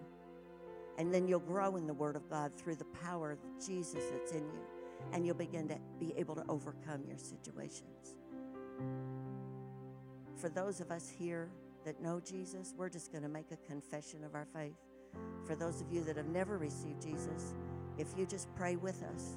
And 0.99 1.13
then 1.15 1.29
you'll 1.29 1.41
grow 1.41 1.77
in 1.77 1.87
the 1.87 1.95
Word 1.95 2.17
of 2.17 2.29
God 2.29 2.53
through 2.57 2.77
the 2.77 2.85
power 2.87 3.33
of 3.33 3.39
Jesus 3.65 4.05
that's 4.13 4.33
in 4.33 4.41
you. 4.49 4.61
And 5.13 5.25
you'll 5.25 5.37
begin 5.37 5.69
to 5.69 5.79
be 5.99 6.13
able 6.17 6.35
to 6.35 6.45
overcome 6.49 7.05
your 7.07 7.19
situations 7.19 8.17
for 10.41 10.49
those 10.49 10.81
of 10.81 10.91
us 10.91 11.09
here 11.09 11.51
that 11.85 12.01
know 12.01 12.21
Jesus, 12.21 12.75
we're 12.77 12.89
just 12.89 13.11
going 13.11 13.23
to 13.23 13.29
make 13.29 13.51
a 13.51 13.57
confession 13.69 14.25
of 14.25 14.35
our 14.35 14.47
faith. 14.55 14.77
For 15.47 15.57
those 15.57 15.81
of 15.81 15.91
you 15.93 16.05
that 16.05 16.17
have 16.17 16.29
never 16.29 16.59
received 16.59 17.03
Jesus, 17.03 17.55
if 17.97 18.09
you 18.17 18.27
just 18.27 18.55
pray 18.55 18.77
with 18.77 19.03
us 19.15 19.37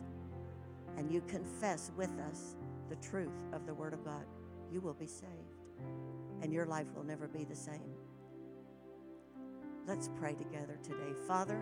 and 0.97 1.11
you 1.11 1.21
confess 1.21 1.91
with 1.95 2.11
us 2.29 2.55
the 2.89 2.95
truth 2.97 3.45
of 3.53 3.65
the 3.65 3.73
Word 3.73 3.93
of 3.93 4.03
God, 4.03 4.25
you 4.71 4.81
will 4.81 4.93
be 4.93 5.07
saved 5.07 5.31
and 6.41 6.51
your 6.51 6.65
life 6.65 6.87
will 6.95 7.03
never 7.03 7.27
be 7.27 7.43
the 7.43 7.55
same. 7.55 7.95
Let's 9.87 10.09
pray 10.19 10.35
together 10.35 10.77
today. 10.83 11.13
Father, 11.27 11.59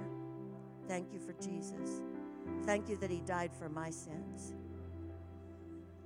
thank 0.87 1.13
you 1.13 1.19
for 1.19 1.33
Jesus. 1.33 2.01
Thank 2.65 2.89
you 2.89 2.97
that 2.97 3.09
He 3.09 3.21
died 3.21 3.51
for 3.57 3.69
my 3.69 3.89
sins. 3.89 4.53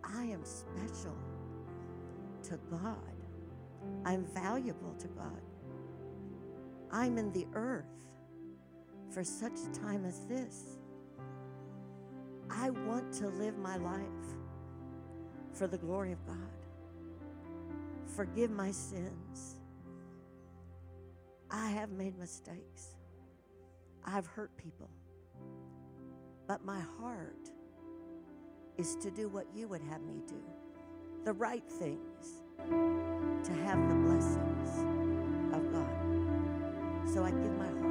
I 0.03 0.24
am 0.26 0.43
special 0.43 1.17
to 2.44 2.60
God. 2.70 2.98
I'm 4.06 4.26
valuable 4.26 4.94
to 5.00 5.08
God. 5.10 5.41
I'm 6.91 7.18
in 7.18 7.32
the 7.34 7.48
earth 7.54 7.86
for 9.10 9.24
such 9.24 9.54
a 9.54 9.80
time 9.80 10.06
as 10.06 10.26
this. 10.26 10.78
I 12.50 12.70
want 12.70 13.12
to 13.14 13.28
live 13.30 13.58
my 13.58 13.78
life 13.78 14.04
for 15.54 15.68
the 15.68 15.78
glory 15.78 16.12
of 16.12 16.26
God. 16.26 16.38
Forgive 18.16 18.52
my 18.52 18.72
sins. 18.72 19.60
I 21.50 21.70
have 21.70 21.91
made 21.91 22.18
mistakes. 22.18 22.96
I've 24.06 24.28
hurt 24.28 24.56
people. 24.58 24.89
But 26.48 26.66
my 26.66 26.82
heart 27.00 27.50
is 28.78 28.96
to 28.98 29.12
do 29.12 29.30
what 29.30 29.48
you 29.56 29.68
would 29.68 29.82
have 29.82 30.02
me 30.02 30.22
do 30.28 30.41
the 31.26 31.34
right 31.34 31.63
things 31.80 32.43
to 32.67 33.53
have 33.63 33.88
the 33.88 33.95
blessings 33.95 34.69
of 35.53 35.71
God. 35.71 37.09
So 37.13 37.24
I 37.24 37.32
give 37.32 37.57
my 37.57 37.65
heart. 37.65 37.82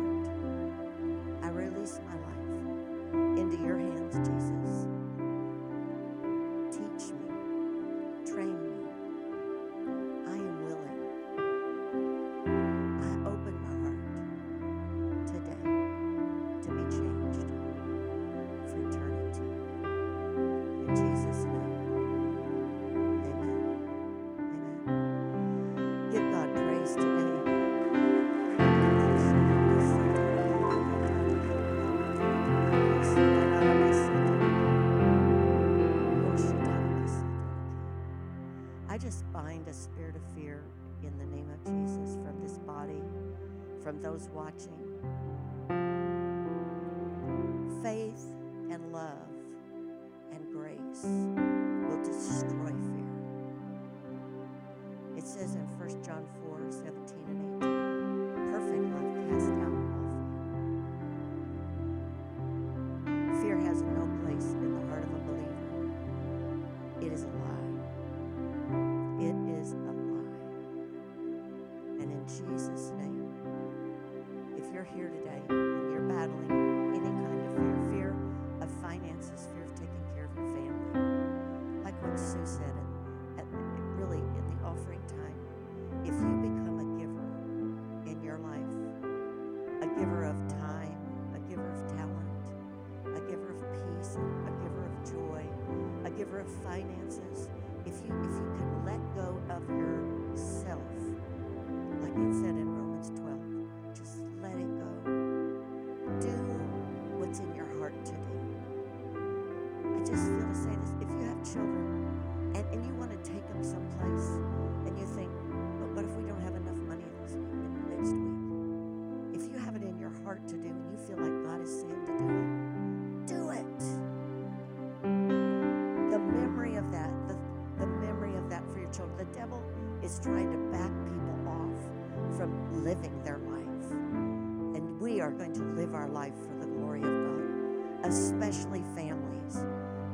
Those 44.13 44.29
watching. 44.35 44.82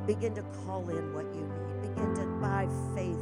Begin 0.09 0.33
to 0.33 0.41
call 0.65 0.89
in 0.89 1.13
what 1.13 1.25
you 1.35 1.45
need. 1.45 1.93
Begin 1.93 2.15
to, 2.15 2.25
by 2.41 2.67
faith, 2.95 3.21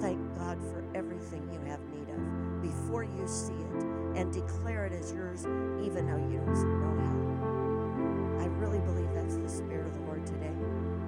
thank 0.00 0.18
God 0.38 0.56
for 0.72 0.82
everything 0.94 1.46
you 1.52 1.60
have 1.68 1.78
need 1.92 2.08
of 2.08 2.62
before 2.62 3.04
you 3.04 3.28
see 3.28 3.52
it 3.52 3.84
and 4.16 4.32
declare 4.32 4.86
it 4.86 4.94
as 4.94 5.12
yours, 5.12 5.44
even 5.84 6.06
though 6.06 6.16
you 6.16 6.38
don't 6.38 6.56
know 6.80 6.96
how. 7.04 8.44
I 8.44 8.46
really 8.46 8.78
believe 8.78 9.12
that's 9.12 9.36
the 9.36 9.46
Spirit 9.46 9.88
of 9.88 9.92
the 9.92 10.00
Lord 10.06 10.24
today. 10.24 10.54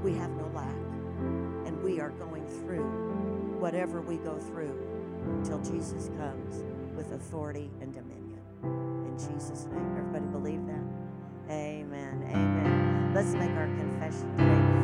We 0.02 0.12
have 0.12 0.28
no 0.32 0.46
lack, 0.54 0.76
and 1.64 1.82
we 1.82 2.00
are 2.00 2.10
going 2.10 2.46
through 2.46 2.84
whatever 3.58 4.02
we 4.02 4.18
go 4.18 4.38
through 4.38 4.76
till 5.42 5.58
Jesus 5.60 6.10
comes 6.18 6.62
with 6.94 7.12
authority 7.12 7.70
and 7.80 7.94
dominion. 7.94 8.40
In 8.62 9.16
Jesus' 9.16 9.64
name. 9.72 9.96
Everybody 9.96 10.26
believe 10.26 10.66
that? 10.66 10.84
Amen. 11.50 12.28
Amen. 12.28 13.12
Let's 13.14 13.32
make 13.32 13.52
our 13.52 13.68
confession 13.68 14.30
today 14.36 14.83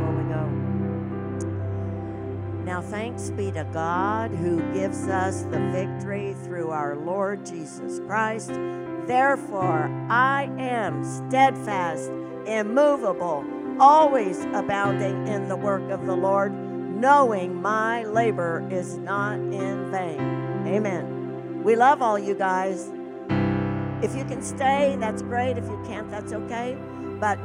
Now, 2.64 2.80
thanks 2.80 3.30
be 3.30 3.50
to 3.52 3.64
God 3.72 4.30
who 4.30 4.60
gives 4.72 5.08
us 5.08 5.42
the 5.42 5.58
victory 5.72 6.36
through 6.44 6.70
our 6.70 6.94
Lord 6.96 7.44
Jesus 7.44 8.00
Christ. 8.06 8.52
Therefore, 9.06 9.90
I 10.08 10.50
am 10.58 11.02
steadfast, 11.02 12.10
immovable, 12.46 13.44
always 13.80 14.44
abounding 14.52 15.26
in 15.26 15.48
the 15.48 15.56
work 15.56 15.90
of 15.90 16.06
the 16.06 16.14
Lord, 16.14 16.52
knowing 16.52 17.60
my 17.60 18.04
labor 18.04 18.66
is 18.70 18.98
not 18.98 19.34
in 19.34 19.90
vain. 19.90 20.20
Amen. 20.66 21.64
We 21.64 21.74
love 21.76 22.02
all 22.02 22.18
you 22.18 22.34
guys. 22.34 22.90
If 24.02 24.14
you 24.14 24.24
can 24.24 24.42
stay, 24.42 24.96
that's 25.00 25.22
great. 25.22 25.58
If 25.58 25.64
you 25.64 25.82
can't, 25.86 26.10
that's 26.10 26.32
okay. 26.32 26.78
But 27.18 27.38